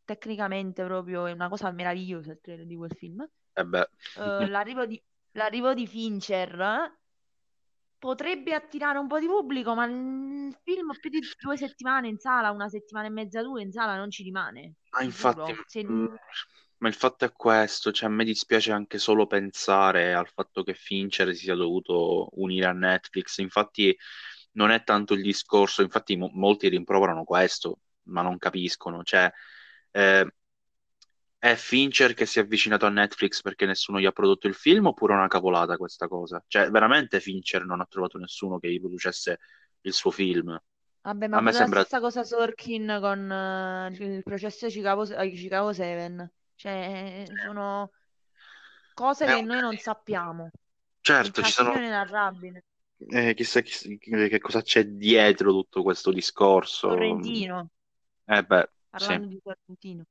tecnicamente 0.08 0.84
proprio 0.84 1.26
è 1.28 1.32
una 1.34 1.50
cosa 1.50 1.72
meravigliosa 1.72 2.32
il 2.32 2.40
trailer 2.42 2.66
di 2.66 2.76
quel 2.76 2.92
film. 2.96 3.28
eh 3.56 3.64
beh, 3.66 3.88
Eh, 4.14 4.48
l'arrivo 4.48 4.86
di, 4.86 5.02
l'arrivo 5.34 5.74
di 5.74 5.88
Fincher 5.88 6.92
potrebbe 8.00 8.54
attirare 8.54 8.98
un 9.00 9.08
po' 9.08 9.20
di 9.20 9.26
pubblico, 9.28 9.74
ma 9.76 9.86
il 9.86 10.56
film 10.64 10.96
più 11.00 11.10
di 11.10 11.34
due 11.38 11.58
settimane 11.58 12.08
in 12.08 12.18
sala, 12.20 12.52
una 12.52 12.70
settimana 12.70 13.08
e 13.08 13.10
mezza, 13.10 13.42
due 13.42 13.62
in 13.62 13.72
sala 13.72 13.96
non 13.98 14.10
ci 14.12 14.24
rimane, 14.24 14.76
ma 15.18 15.34
ti 15.34 15.52
infatti. 15.52 15.54
Se- 15.66 15.84
mm, 15.90 16.06
ma 16.80 16.88
il 16.88 16.94
fatto 16.94 17.26
è 17.26 17.32
questo, 17.32 17.92
cioè 17.92 18.10
a 18.10 18.12
me 18.12 18.24
dispiace 18.24 18.72
anche 18.72 19.00
solo 19.00 19.26
pensare 19.28 20.14
al 20.14 20.28
fatto 20.30 20.64
che 20.64 20.74
Fincher 20.76 21.34
si 21.34 21.44
sia 21.46 21.56
dovuto 21.56 22.30
unire 22.40 22.68
a 22.68 22.72
Netflix, 22.74 23.38
infatti 23.40 23.98
non 24.54 24.70
è 24.72 24.84
tanto 24.84 25.14
il 25.14 25.22
discorso, 25.24 25.82
infatti 25.82 26.16
mo- 26.18 26.30
molti 26.34 26.68
rimproverano 26.70 27.24
questo, 27.24 27.80
ma 28.04 28.22
non 28.22 28.38
capiscono, 28.38 29.04
cioè 29.04 29.32
eh, 29.92 30.28
è 31.40 31.56
Fincher 31.56 32.14
che 32.14 32.26
si 32.26 32.40
è 32.40 32.42
avvicinato 32.44 32.86
a 32.86 32.90
Netflix 32.90 33.42
perché 33.42 33.66
nessuno 33.66 34.00
gli 34.00 34.06
ha 34.06 34.12
prodotto 34.12 34.48
il 34.48 34.54
film 34.56 34.88
oppure 34.88 35.14
è 35.14 35.18
una 35.18 35.28
cavolata 35.28 35.78
questa 35.78 36.08
cosa? 36.08 36.44
Cioè 36.48 36.70
veramente 36.70 37.20
Fincher 37.20 37.66
non 37.66 37.80
ha 37.82 37.86
trovato 37.86 38.18
nessuno 38.18 38.60
che 38.60 38.72
gli 38.72 38.80
producesse 38.80 39.40
il 39.82 39.94
suo 39.94 40.12
film? 40.12 40.60
Vabbè, 41.02 41.28
A 41.32 41.40
ma 41.40 41.42
me 41.42 41.52
pure 41.52 41.60
la 41.60 41.66
sembra... 41.66 41.86
stessa 41.86 42.00
cosa 42.02 42.24
Sorkin 42.24 42.98
con 43.02 43.32
eh, 43.32 43.88
il 43.98 44.24
processo 44.24 44.66
di 44.68 44.74
Chicago, 44.74 45.04
eh, 45.06 45.30
Chicago 45.32 45.72
7. 45.74 46.32
Cioè, 46.56 47.26
sono 47.40 47.92
cose 48.94 49.28
È 49.28 49.30
che 49.30 49.42
un 49.42 49.44
noi 49.44 49.62
non 49.62 49.78
sappiamo. 49.78 50.52
Certo, 51.02 51.42
ci 51.42 51.52
sono... 51.52 51.72
casino 51.72 51.78
inenarrabile. 51.78 52.64
Eh, 53.10 53.34
chissà 53.36 53.62
chi- 53.62 53.98
che 54.00 54.40
cosa 54.40 54.62
c'è 54.62 54.86
dietro 54.86 55.52
tutto 55.52 55.84
questo 55.84 56.12
discorso. 56.12 56.88
Sorrentino, 56.88 57.70
Eh 58.26 58.44
beh, 58.44 58.70
sì. 58.98 59.08
parlando 59.08 59.28
di 59.28 59.40
Sorrentino. 59.44 60.04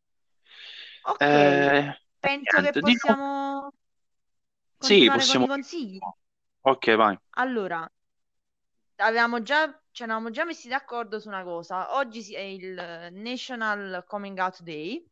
Ok, 1.03 1.33
Eh, 1.33 1.95
penso 2.21 2.61
che 2.61 2.75
niente, 2.75 2.81
nuovo- 2.81 2.97
possiamo 2.97 3.73
Sì, 4.79 4.97
continuare 5.01 5.27
con 5.27 5.41
possiamo... 5.41 5.45
i 5.45 5.47
consigli. 5.49 5.99
Ok, 6.63 6.95
vai. 6.97 7.19
Allora, 7.37 7.89
avevamo 8.97 9.43
già, 9.43 9.81
ci 9.91 10.03
eravamo 10.03 10.31
già 10.31 10.45
messi 10.45 10.69
d'accordo 10.69 11.19
su 11.21 11.29
una 11.29 11.43
cosa. 11.45 11.97
Oggi 11.97 12.35
è 12.35 12.41
il 12.41 13.09
National 13.13 14.05
Coming 14.07 14.39
Out 14.39 14.63
Day 14.63 15.05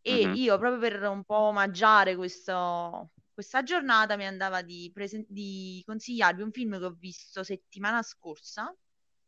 e 0.00 0.14
Mhm. 0.14 0.34
io, 0.34 0.58
proprio 0.58 0.80
per 0.80 1.02
un 1.08 1.24
po' 1.24 1.36
omaggiare 1.36 2.16
questo- 2.16 3.10
questa 3.32 3.62
giornata, 3.62 4.16
mi 4.16 4.26
andava 4.26 4.62
di, 4.62 4.90
presen- 4.92 5.26
di 5.28 5.82
consigliarvi 5.86 6.42
un 6.42 6.50
film 6.52 6.78
che 6.78 6.84
ho 6.84 6.90
visto 6.98 7.42
settimana 7.44 8.02
scorsa, 8.02 8.74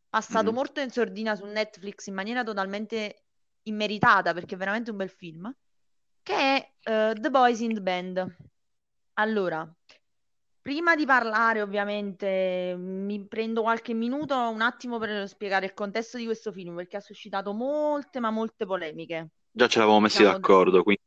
passato 0.08 0.50
Mhm. 0.50 0.54
molto 0.54 0.80
in 0.80 0.90
sordina 0.90 1.34
su 1.36 1.44
Netflix 1.46 2.06
in 2.06 2.14
maniera 2.14 2.42
totalmente 2.44 3.23
immeritata, 3.64 4.32
perché 4.32 4.54
è 4.54 4.58
veramente 4.58 4.90
un 4.90 4.96
bel 4.96 5.10
film, 5.10 5.54
che 6.22 6.34
è 6.34 6.72
eh, 6.82 7.14
The 7.18 7.30
Boys 7.30 7.60
in 7.60 7.74
the 7.74 7.80
Band. 7.80 8.36
Allora, 9.14 9.70
prima 10.60 10.96
di 10.96 11.04
parlare, 11.04 11.60
ovviamente, 11.60 12.74
mi 12.76 13.26
prendo 13.26 13.62
qualche 13.62 13.92
minuto, 13.92 14.34
un 14.34 14.62
attimo 14.62 14.98
per 14.98 15.28
spiegare 15.28 15.66
il 15.66 15.74
contesto 15.74 16.16
di 16.16 16.24
questo 16.24 16.52
film, 16.52 16.74
perché 16.76 16.96
ha 16.96 17.00
suscitato 17.00 17.52
molte, 17.52 18.20
ma 18.20 18.30
molte 18.30 18.64
polemiche. 18.64 19.28
Già 19.50 19.68
ce 19.68 19.78
l'avevamo 19.78 20.00
messi 20.00 20.18
Diciamo, 20.18 20.36
d'accordo, 20.38 20.82
quindi... 20.82 21.02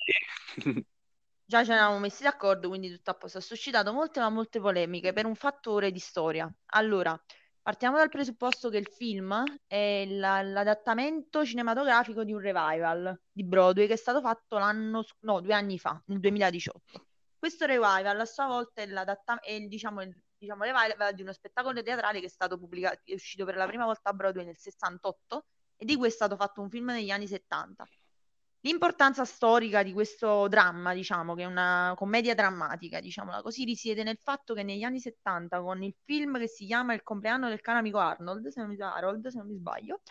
già 1.44 1.64
ci 1.64 1.72
eravamo 1.72 2.00
messi 2.00 2.24
d'accordo, 2.24 2.68
quindi 2.70 2.92
tutto 2.92 3.12
a 3.12 3.16
posto. 3.16 3.40
Ha 3.40 3.42
suscitato 3.42 3.92
molte, 3.92 4.20
ma 4.20 4.30
molte 4.30 4.60
polemiche 4.60 5.12
per 5.12 5.26
un 5.26 5.36
fattore 5.36 5.92
di 5.92 6.00
storia. 6.00 6.50
Allora, 6.68 7.20
partiamo 7.68 7.98
dal 7.98 8.08
presupposto 8.08 8.70
che 8.70 8.78
il 8.78 8.88
film 8.88 9.44
è 9.68 10.06
la- 10.08 10.42
l'adattamento 10.42 11.44
cinematografico 11.44 12.24
di 12.24 12.32
un 12.32 12.40
revival 12.40 13.20
di 13.30 13.44
Broadway 13.44 13.88
che 13.88 13.94
è 13.94 13.98
stato 13.98 14.22
fatto 14.22 14.58
l'anno, 14.58 15.04
no, 15.24 15.42
due 15.42 15.54
anni 15.54 15.78
fa, 15.78 16.02
nel 16.06 16.22
2018. 16.22 17.08
Questo 17.38 17.66
revival 17.66 18.18
a 18.22 18.24
sua 18.24 18.46
volta 18.48 18.82
è, 18.82 18.88
è 18.88 19.60
diciamo, 19.66 20.02
il, 20.02 20.18
diciamo, 20.38 20.64
revival 20.64 21.14
di 21.14 21.24
uno 21.24 21.34
spettacolo 21.34 21.84
teatrale 21.84 22.22
che 22.22 22.28
è 22.28 22.30
stato 22.30 22.58
pubblicato, 22.58 23.02
è 23.04 23.14
uscito 23.14 23.44
per 23.44 23.58
la 23.58 23.68
prima 23.68 23.84
volta 23.84 24.12
a 24.12 24.14
Broadway 24.14 24.46
nel 24.46 24.58
68 24.58 25.46
e 25.76 25.84
di 25.84 25.98
cui 25.98 26.08
è 26.08 26.12
stato 26.12 26.38
fatto 26.38 26.62
un 26.62 26.70
film 26.70 26.86
negli 26.86 27.10
anni 27.10 27.28
70. 27.28 27.86
L'importanza 28.62 29.24
storica 29.24 29.84
di 29.84 29.94
questo 29.94 30.48
dramma, 30.48 30.94
diciamo, 30.94 31.36
che 31.36 31.44
è 31.44 31.46
una 31.46 31.94
commedia 31.96 32.34
drammatica, 32.34 33.00
diciamola 33.00 33.42
così, 33.42 33.64
risiede 33.64 34.04
nel 34.04 34.20
fatto 34.22 34.54
che 34.54 34.64
negli 34.64 34.84
anni 34.84 35.00
70, 35.00 35.62
con 35.62 35.84
il 35.84 35.96
film 36.04 36.38
che 36.40 36.48
si 36.48 36.66
chiama 36.66 36.94
Il 36.94 37.04
compleanno 37.04 37.50
del 37.50 37.62
caro 37.62 37.80
amico 37.80 38.00
Arnold, 38.00 38.48
se 38.48 38.60
non 38.60 38.70
mi, 38.70 38.76
Harold, 38.80 39.28
se 39.28 39.38
non 39.38 39.48
mi 39.48 39.56
sbaglio, 39.56 40.02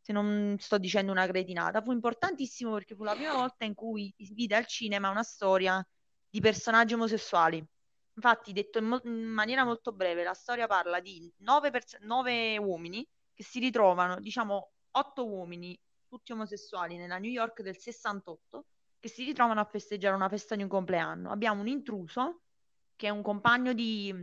se 0.00 0.12
non 0.12 0.56
sto 0.58 0.78
dicendo 0.78 1.12
una 1.12 1.26
cretinata, 1.26 1.82
fu 1.82 1.92
importantissimo 1.92 2.72
perché 2.72 2.94
fu 2.96 3.04
la 3.04 3.14
prima 3.14 3.34
volta 3.34 3.64
in 3.64 3.74
cui 3.74 4.12
si 4.18 4.34
vide 4.34 4.56
al 4.56 4.66
cinema 4.66 5.10
una 5.10 5.22
storia 5.22 5.86
di 6.28 6.40
personaggi 6.40 6.94
omosessuali. 6.94 7.64
Infatti, 8.14 8.52
detto 8.52 8.78
in, 8.78 8.86
mo- 8.86 9.00
in 9.04 9.24
maniera 9.24 9.64
molto 9.64 9.92
breve, 9.92 10.24
la 10.24 10.34
storia 10.34 10.66
parla 10.66 11.00
di 11.00 11.30
nove, 11.38 11.70
pers- 11.70 11.98
nove 12.00 12.58
uomini 12.58 13.06
che 13.32 13.44
si 13.44 13.60
ritrovano, 13.60 14.18
diciamo, 14.18 14.72
otto 14.92 15.26
uomini 15.26 15.78
tutti 16.12 16.32
omosessuali 16.32 16.98
nella 16.98 17.16
New 17.16 17.30
York 17.30 17.62
del 17.62 17.78
68 17.78 18.66
che 18.98 19.08
si 19.08 19.24
ritrovano 19.24 19.60
a 19.60 19.64
festeggiare 19.64 20.14
una 20.14 20.28
festa 20.28 20.54
di 20.54 20.62
un 20.62 20.68
compleanno. 20.68 21.30
Abbiamo 21.30 21.62
un 21.62 21.68
intruso 21.68 22.42
che 22.94 23.06
è 23.06 23.10
un 23.10 23.22
compagno 23.22 23.72
di, 23.72 24.14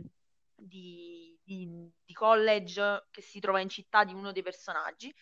di- 0.54 1.36
di- 1.42 1.90
di 2.04 2.12
college 2.14 3.06
che 3.10 3.20
si 3.22 3.40
trova 3.40 3.58
in 3.60 3.68
città 3.68 4.04
di 4.04 4.14
uno 4.14 4.30
dei 4.30 4.42
personaggi 4.44 5.12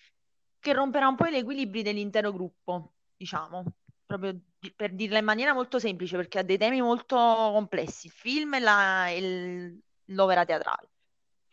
che 0.59 0.73
romperà 0.75 1.09
un 1.09 1.17
po' 1.17 1.27
gli 1.29 1.37
equilibri 1.37 1.83
dell'intero 1.83 2.33
gruppo, 2.33 2.93
diciamo. 3.17 3.65
proprio 4.05 4.39
per 4.77 4.95
dirla 4.95 5.19
in 5.19 5.25
maniera 5.25 5.55
molto 5.55 5.79
semplice, 5.79 6.17
perché 6.17 6.39
ha 6.39 6.43
dei 6.43 6.59
temi 6.59 6.81
molto 6.83 7.17
complessi, 7.17 8.07
il 8.07 8.13
film 8.13 8.55
e, 8.55 8.61
la- 8.61 9.09
e 9.09 9.79
l'opera 10.07 10.45
teatrale. 10.45 10.91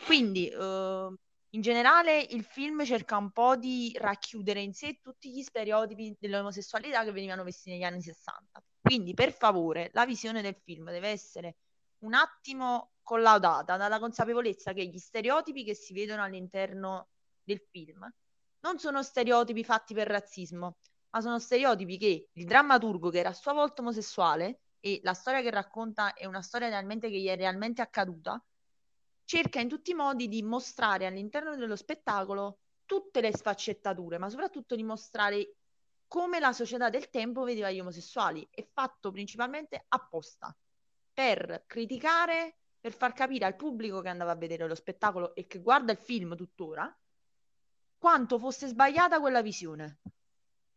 Quindi, 0.05 0.49
eh, 0.49 1.13
in 1.55 1.61
generale, 1.61 2.19
il 2.19 2.43
film 2.43 2.83
cerca 2.83 3.15
un 3.15 3.31
po' 3.31 3.55
di 3.55 3.95
racchiudere 3.97 4.61
in 4.61 4.73
sé 4.73 4.99
tutti 5.01 5.31
gli 5.31 5.41
stereotipi 5.41 6.13
dell'omosessualità 6.19 7.05
che 7.05 7.13
venivano 7.13 7.43
messi 7.43 7.69
negli 7.69 7.83
anni 7.83 8.01
60. 8.01 8.61
Quindi, 8.81 9.13
per 9.13 9.31
favore, 9.31 9.89
la 9.93 10.05
visione 10.05 10.41
del 10.41 10.57
film 10.61 10.91
deve 10.91 11.09
essere 11.09 11.55
un 11.99 12.13
attimo 12.13 12.95
collaudata 13.01 13.77
dalla 13.77 13.99
consapevolezza 13.99 14.73
che 14.73 14.85
gli 14.85 14.97
stereotipi 14.97 15.63
che 15.63 15.75
si 15.75 15.93
vedono 15.93 16.23
all'interno 16.23 17.07
del 17.41 17.61
film 17.71 18.05
non 18.59 18.77
sono 18.77 19.01
stereotipi 19.01 19.63
fatti 19.63 19.93
per 19.93 20.07
razzismo, 20.07 20.77
ma 21.11 21.21
sono 21.21 21.39
stereotipi 21.39 21.97
che 21.97 22.29
il 22.33 22.45
drammaturgo, 22.45 23.09
che 23.09 23.19
era 23.19 23.29
a 23.29 23.33
sua 23.33 23.53
volta 23.53 23.81
omosessuale, 23.81 24.59
e 24.81 24.99
la 25.03 25.13
storia 25.13 25.41
che 25.41 25.51
racconta 25.51 26.13
è 26.13 26.25
una 26.25 26.41
storia 26.41 26.67
realmente 26.67 27.09
che 27.09 27.19
gli 27.19 27.27
è 27.27 27.37
realmente 27.37 27.81
accaduta, 27.81 28.43
cerca 29.25 29.59
in 29.59 29.67
tutti 29.67 29.91
i 29.91 29.95
modi 29.95 30.27
di 30.27 30.41
mostrare 30.43 31.05
all'interno 31.05 31.55
dello 31.55 31.75
spettacolo 31.75 32.59
tutte 32.85 33.19
le 33.19 33.35
sfaccettature, 33.35 34.17
ma 34.17 34.29
soprattutto 34.29 34.75
di 34.75 34.83
mostrare 34.83 35.55
come 36.07 36.39
la 36.39 36.53
società 36.53 36.89
del 36.89 37.09
tempo 37.09 37.43
vedeva 37.43 37.71
gli 37.71 37.79
omosessuali, 37.79 38.47
è 38.51 38.63
fatto 38.63 39.11
principalmente 39.11 39.83
apposta 39.87 40.55
per 41.11 41.63
criticare, 41.65 42.57
per 42.79 42.93
far 42.93 43.13
capire 43.13 43.45
al 43.45 43.55
pubblico 43.55 44.01
che 44.01 44.09
andava 44.09 44.31
a 44.31 44.35
vedere 44.35 44.67
lo 44.67 44.75
spettacolo 44.75 45.33
e 45.33 45.47
che 45.47 45.59
guarda 45.59 45.91
il 45.91 45.97
film 45.97 46.35
tuttora, 46.35 46.95
quanto 47.97 48.37
fosse 48.37 48.67
sbagliata 48.67 49.19
quella 49.19 49.41
visione. 49.41 49.99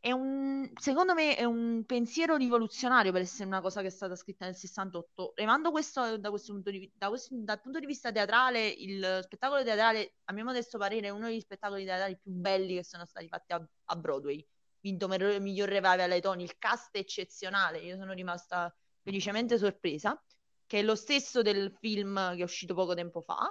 È 0.00 0.12
un, 0.12 0.70
secondo 0.76 1.12
me 1.12 1.34
è 1.34 1.42
un 1.42 1.84
pensiero 1.84 2.36
rivoluzionario 2.36 3.10
per 3.10 3.22
essere 3.22 3.46
una 3.46 3.60
cosa 3.60 3.80
che 3.80 3.88
è 3.88 3.90
stata 3.90 4.14
scritta 4.14 4.44
nel 4.44 4.54
68. 4.54 5.32
Levando 5.36 5.72
questo 5.72 6.18
da 6.18 6.30
questo 6.30 6.52
punto 6.52 6.70
di, 6.70 6.90
da 6.94 7.08
questo, 7.08 7.34
dal 7.36 7.60
punto 7.60 7.80
di 7.80 7.86
vista 7.86 8.12
teatrale, 8.12 8.68
il 8.68 9.20
spettacolo 9.24 9.64
teatrale, 9.64 10.14
a 10.24 10.32
mio 10.32 10.44
modesto 10.44 10.78
parere, 10.78 11.08
è 11.08 11.10
uno 11.10 11.26
degli 11.26 11.40
spettacoli 11.40 11.84
teatrali 11.84 12.16
più 12.16 12.30
belli 12.30 12.76
che 12.76 12.84
sono 12.84 13.04
stati 13.06 13.26
fatti 13.28 13.52
a, 13.52 13.68
a 13.86 13.96
Broadway. 13.96 14.46
Vinto 14.80 15.08
mer- 15.08 15.40
miglior 15.40 15.68
revival 15.68 16.10
ai 16.12 16.20
Tony, 16.20 16.44
il 16.44 16.56
cast 16.58 16.94
è 16.94 16.98
eccezionale, 16.98 17.78
io 17.80 17.96
sono 17.96 18.12
rimasta 18.12 18.72
felicemente 19.02 19.58
sorpresa, 19.58 20.22
che 20.66 20.78
è 20.78 20.82
lo 20.82 20.94
stesso 20.94 21.42
del 21.42 21.76
film 21.80 22.34
che 22.36 22.40
è 22.40 22.44
uscito 22.44 22.74
poco 22.74 22.94
tempo 22.94 23.20
fa. 23.22 23.50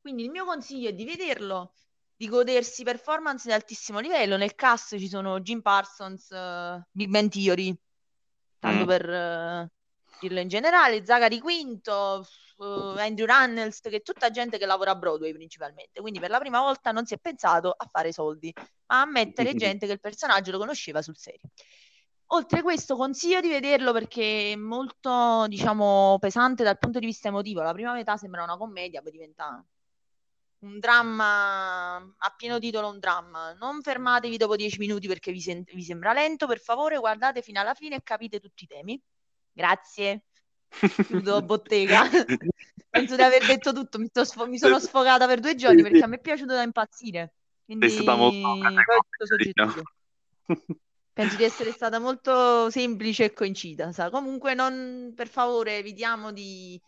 Quindi 0.00 0.22
il 0.22 0.30
mio 0.30 0.44
consiglio 0.44 0.90
è 0.90 0.92
di 0.92 1.04
vederlo 1.04 1.74
di 2.16 2.28
godersi 2.28 2.82
performance 2.84 3.46
di 3.46 3.52
altissimo 3.52 3.98
livello. 3.98 4.36
Nel 4.36 4.54
cast 4.54 4.98
ci 4.98 5.08
sono 5.08 5.40
Jim 5.40 5.60
Parsons, 5.60 6.28
uh, 6.30 6.82
Big 6.90 7.08
Ben 7.08 7.28
Theory, 7.28 7.76
tanto 8.58 8.84
mm. 8.84 8.86
per 8.86 9.08
uh, 9.08 9.68
dirlo 10.20 10.40
in 10.40 10.48
generale, 10.48 11.04
Zachary 11.04 11.38
Quinto, 11.38 12.26
uh, 12.58 12.64
Andrew 12.64 13.26
Runnels, 13.26 13.80
che 13.80 13.96
è 13.96 14.02
tutta 14.02 14.30
gente 14.30 14.58
che 14.58 14.66
lavora 14.66 14.92
a 14.92 14.96
Broadway 14.96 15.32
principalmente. 15.32 16.00
Quindi 16.00 16.20
per 16.20 16.30
la 16.30 16.38
prima 16.38 16.60
volta 16.60 16.92
non 16.92 17.04
si 17.04 17.14
è 17.14 17.18
pensato 17.18 17.74
a 17.76 17.88
fare 17.90 18.12
soldi, 18.12 18.52
ma 18.86 19.00
a 19.00 19.06
mettere 19.06 19.54
gente 19.54 19.86
che 19.86 19.92
il 19.92 20.00
personaggio 20.00 20.52
lo 20.52 20.58
conosceva 20.58 21.02
sul 21.02 21.16
serio. 21.16 21.50
Oltre 22.28 22.60
a 22.60 22.62
questo, 22.62 22.96
consiglio 22.96 23.40
di 23.40 23.48
vederlo 23.48 23.92
perché 23.92 24.52
è 24.52 24.56
molto, 24.56 25.46
diciamo, 25.46 26.16
pesante 26.18 26.64
dal 26.64 26.78
punto 26.78 26.98
di 26.98 27.06
vista 27.06 27.28
emotivo. 27.28 27.60
La 27.62 27.72
prima 27.72 27.92
metà 27.92 28.16
sembra 28.16 28.42
una 28.42 28.56
commedia, 28.56 29.02
poi 29.02 29.12
diventa 29.12 29.64
un 30.64 30.78
dramma 30.78 31.96
a 31.96 32.34
pieno 32.36 32.58
titolo 32.58 32.88
un 32.88 32.98
dramma. 32.98 33.52
Non 33.52 33.82
fermatevi 33.82 34.36
dopo 34.36 34.56
dieci 34.56 34.78
minuti 34.78 35.06
perché 35.06 35.30
vi, 35.30 35.40
sen- 35.40 35.64
vi, 35.64 35.82
sembra 35.82 36.12
lento, 36.12 36.46
per 36.46 36.58
favore 36.58 36.98
guardate 36.98 37.42
fino 37.42 37.60
alla 37.60 37.74
fine 37.74 37.96
e 37.96 38.02
capite 38.02 38.40
tutti 38.40 38.64
i 38.64 38.66
temi. 38.66 39.00
Grazie. 39.52 40.24
Chiudo 41.06 41.40
bottega. 41.44 42.02
Penso 42.88 43.16
di 43.16 43.22
aver 43.22 43.44
detto 43.44 43.72
tutto, 43.72 43.98
mi, 43.98 44.08
sfo- 44.10 44.46
mi, 44.46 44.58
sono 44.58 44.78
sfogata 44.78 45.26
per 45.26 45.40
due 45.40 45.54
giorni 45.54 45.82
perché 45.82 46.04
a 46.04 46.06
me 46.06 46.16
è 46.16 46.20
piaciuto 46.20 46.54
da 46.54 46.62
impazzire. 46.62 47.34
Quindi 47.64 47.88
Sei 47.88 48.02
stata 48.02 48.16
molto 48.16 48.56
Penso 51.12 51.36
di 51.36 51.44
essere 51.44 51.70
stata 51.70 52.00
molto 52.00 52.70
semplice 52.70 53.24
e 53.24 53.32
coincida. 53.32 53.92
Sa. 53.92 54.10
Comunque, 54.10 54.54
non, 54.54 55.12
per 55.14 55.28
favore, 55.28 55.78
evitiamo 55.78 56.32
di 56.32 56.80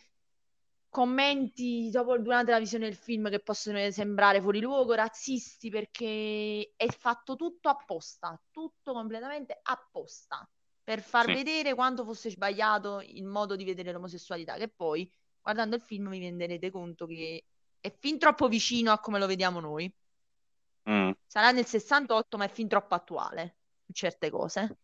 commenti 0.96 1.90
dopo, 1.90 2.16
durante 2.16 2.52
la 2.52 2.58
visione 2.58 2.86
del 2.86 2.94
film 2.94 3.28
che 3.28 3.40
possono 3.40 3.78
sembrare 3.90 4.40
fuori 4.40 4.62
luogo, 4.62 4.94
razzisti, 4.94 5.68
perché 5.68 6.72
è 6.74 6.86
fatto 6.88 7.36
tutto 7.36 7.68
apposta, 7.68 8.40
tutto 8.50 8.94
completamente 8.94 9.60
apposta, 9.62 10.48
per 10.82 11.02
far 11.02 11.26
sì. 11.26 11.34
vedere 11.34 11.74
quanto 11.74 12.02
fosse 12.02 12.30
sbagliato 12.30 13.02
il 13.04 13.26
modo 13.26 13.56
di 13.56 13.64
vedere 13.64 13.92
l'omosessualità, 13.92 14.54
che 14.54 14.68
poi, 14.68 15.06
guardando 15.38 15.76
il 15.76 15.82
film, 15.82 16.08
vi 16.08 16.20
renderete 16.20 16.70
conto 16.70 17.04
che 17.04 17.44
è 17.78 17.94
fin 17.98 18.18
troppo 18.18 18.48
vicino 18.48 18.90
a 18.90 18.98
come 18.98 19.18
lo 19.18 19.26
vediamo 19.26 19.60
noi. 19.60 19.92
Mm. 20.88 21.10
Sarà 21.26 21.50
nel 21.50 21.66
68, 21.66 22.38
ma 22.38 22.46
è 22.46 22.48
fin 22.48 22.68
troppo 22.68 22.94
attuale 22.94 23.56
su 23.84 23.92
certe 23.92 24.30
cose. 24.30 24.78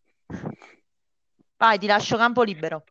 Vai, 1.57 1.79
ti 1.79 1.87
lascio 1.87 2.17
campo 2.17 2.43
libero. 2.43 2.83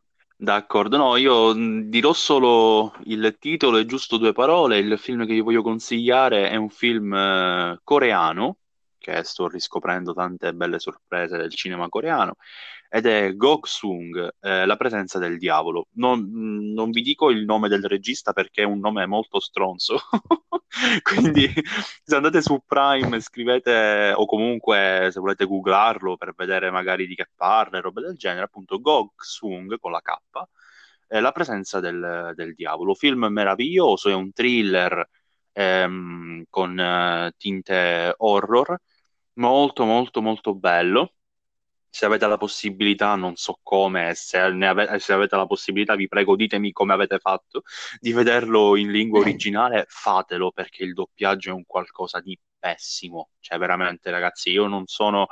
D'accordo, 0.42 0.96
no, 0.96 1.14
io 1.16 1.52
dirò 1.88 2.12
solo 2.12 2.94
il 3.04 3.36
titolo 3.38 3.78
e 3.78 3.86
giusto 3.86 4.16
due 4.16 4.32
parole. 4.32 4.78
Il 4.78 4.98
film 4.98 5.24
che 5.24 5.34
vi 5.34 5.40
voglio 5.40 5.62
consigliare 5.62 6.50
è 6.50 6.56
un 6.56 6.68
film 6.68 7.14
eh, 7.14 7.80
coreano, 7.84 8.56
che 8.98 9.22
sto 9.22 9.46
riscoprendo 9.46 10.12
tante 10.12 10.52
belle 10.52 10.80
sorprese 10.80 11.36
del 11.36 11.54
cinema 11.54 11.88
coreano, 11.88 12.34
ed 12.94 13.06
è 13.06 13.34
Gok 13.34 13.66
Sung, 13.66 14.34
eh, 14.40 14.66
La 14.66 14.76
presenza 14.76 15.18
del 15.18 15.38
diavolo. 15.38 15.86
Non, 15.92 16.28
non, 16.74 16.90
vi 16.90 17.00
dico 17.00 17.30
il 17.30 17.46
nome 17.46 17.68
del 17.68 17.86
regista 17.86 18.34
perché 18.34 18.62
è 18.62 18.66
un 18.66 18.80
nome 18.80 19.06
molto 19.06 19.40
stronzo, 19.40 19.98
quindi 21.02 21.50
se 22.04 22.14
andate 22.14 22.42
su 22.42 22.62
Prime 22.66 23.18
scrivete, 23.20 24.12
o 24.14 24.26
comunque 24.26 25.08
se 25.10 25.20
volete 25.20 25.46
googlarlo 25.46 26.18
per 26.18 26.34
vedere 26.36 26.70
magari 26.70 27.06
di 27.06 27.14
che 27.14 27.30
parla 27.34 27.78
e 27.78 27.80
robe 27.80 28.02
del 28.02 28.16
genere, 28.18 28.44
appunto 28.44 28.78
Gok 28.78 29.24
Sung 29.24 29.78
con 29.78 29.90
la 29.90 30.02
K, 30.02 30.12
eh, 31.08 31.20
La 31.20 31.32
presenza 31.32 31.80
del, 31.80 32.32
del 32.34 32.54
diavolo. 32.54 32.92
Film 32.92 33.24
meraviglioso, 33.30 34.10
è 34.10 34.14
un 34.14 34.32
thriller 34.32 35.08
ehm, 35.52 36.44
con 36.50 36.78
eh, 36.78 37.32
tinte 37.38 38.14
horror, 38.18 38.76
molto 39.34 39.84
molto 39.86 40.20
molto 40.20 40.54
bello 40.54 41.14
se 41.94 42.06
avete 42.06 42.26
la 42.26 42.38
possibilità, 42.38 43.14
non 43.16 43.36
so 43.36 43.58
come, 43.62 44.14
se, 44.14 44.38
ave- 44.38 44.98
se, 44.98 45.12
avete 45.12 45.36
la 45.36 45.44
possibilità, 45.44 45.94
vi 45.94 46.08
prego, 46.08 46.36
ditemi 46.36 46.72
come 46.72 46.94
avete 46.94 47.18
fatto 47.18 47.64
di 48.00 48.14
vederlo 48.14 48.76
in 48.76 48.90
lingua 48.90 49.20
originale, 49.20 49.84
fatelo 49.88 50.52
perché 50.52 50.84
il 50.84 50.94
doppiaggio 50.94 51.50
è 51.50 51.52
un 51.52 51.66
qualcosa 51.66 52.20
di 52.20 52.36
pessimo. 52.58 53.32
Cioè, 53.40 53.58
veramente, 53.58 54.10
ragazzi, 54.10 54.50
io 54.50 54.66
non 54.68 54.86
sono 54.86 55.26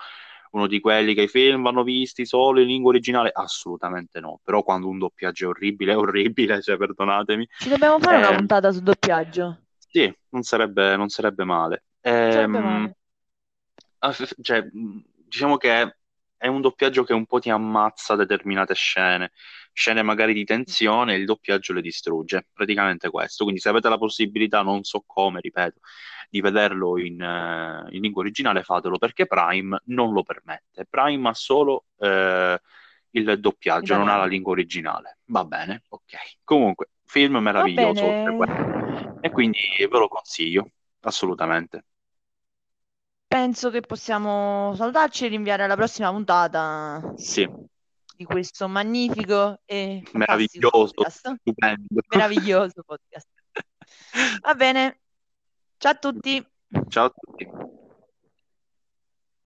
uno 0.51 0.67
di 0.67 0.81
quelli 0.81 1.15
che 1.15 1.23
i 1.23 1.29
film 1.29 1.63
vanno 1.63 1.83
visti 1.83 2.27
solo 2.27 2.61
in 2.61 2.67
lingua 2.67 2.91
originale, 2.91 3.31
assolutamente 3.33 4.21
no. 4.21 4.39
Però 4.45 4.63
quando 4.63 4.87
un 4.87 4.99
doppiaggio 4.99 5.47
è 5.47 5.49
orribile, 5.49 5.93
è 5.93 5.97
orribile, 5.97 6.61
cioè, 6.61 6.77
perdonatemi. 6.77 7.49
Ci 7.57 7.71
dobbiamo 7.71 7.99
fare 8.01 8.17
eh, 8.17 8.27
una 8.27 8.37
puntata 8.37 8.71
sul 8.71 8.83
doppiaggio. 8.83 9.61
Sì, 9.79 10.15
non 10.29 10.43
sarebbe, 10.43 10.95
non 10.95 11.09
sarebbe 11.09 11.45
male. 11.45 11.85
Eh, 12.03 12.29
sarebbe 12.33 12.59
male. 12.59 12.97
Cioè, 14.43 14.69
diciamo 15.27 15.57
che 15.57 15.95
è 16.41 16.47
un 16.47 16.63
doppiaggio 16.63 17.05
che 17.05 17.13
un 17.13 17.27
po' 17.27 17.39
ti 17.39 17.51
ammazza 17.51 18.17
determinate 18.17 18.73
scene, 18.73 19.31
scene 19.75 20.01
magari 20.01 20.33
di 20.33 20.45
tensione, 20.45 21.15
il 21.15 21.27
doppiaggio 21.27 21.75
le 21.75 21.83
distrugge, 21.83 22.47
praticamente 22.51 23.11
questo. 23.11 23.45
Quindi 23.45 23.61
se 23.61 23.69
avete 23.69 23.91
la 23.91 23.99
possibilità, 23.99 24.63
non 24.63 24.83
so 24.83 25.05
come, 25.07 25.41
ripeto, 25.41 25.81
di 26.31 26.41
vederlo 26.41 26.99
in, 26.99 27.21
uh, 27.21 27.93
in 27.95 28.01
lingua 28.01 28.23
originale, 28.23 28.63
fatelo 28.63 28.97
perché 28.97 29.27
Prime 29.27 29.83
non 29.87 30.15
lo 30.15 30.23
permette. 30.23 30.87
Prime 30.89 31.29
ha 31.29 31.35
solo 31.35 31.85
uh, 31.97 32.57
il 33.11 33.39
doppiaggio, 33.39 33.99
non 33.99 34.09
ha 34.09 34.17
la 34.17 34.25
lingua 34.25 34.53
originale. 34.53 35.19
Va 35.27 35.45
bene, 35.45 35.83
ok. 35.89 36.39
Comunque, 36.43 36.93
film 37.05 37.37
meraviglioso 37.37 38.03
e 39.21 39.31
quindi 39.31 39.59
ve 39.79 39.99
lo 39.99 40.09
consiglio, 40.09 40.71
assolutamente 41.01 41.85
penso 43.31 43.71
che 43.71 43.81
possiamo 43.81 44.75
salutarci 44.75 45.25
e 45.25 45.29
rinviare 45.29 45.63
alla 45.63 45.77
prossima 45.77 46.11
puntata 46.11 47.13
Sì, 47.15 47.49
di 48.17 48.25
questo 48.25 48.67
magnifico 48.67 49.61
e 49.65 50.03
meraviglioso, 50.15 50.95
podcast. 50.95 51.37
Meraviglioso 52.09 52.83
podcast. 52.85 53.29
Va 54.43 54.55
bene. 54.57 55.01
Ciao 55.79 55.93
a 55.93 55.95
tutti. 55.95 56.45
Ciao 56.89 57.05
a 57.05 57.13
tutti. 57.17 57.49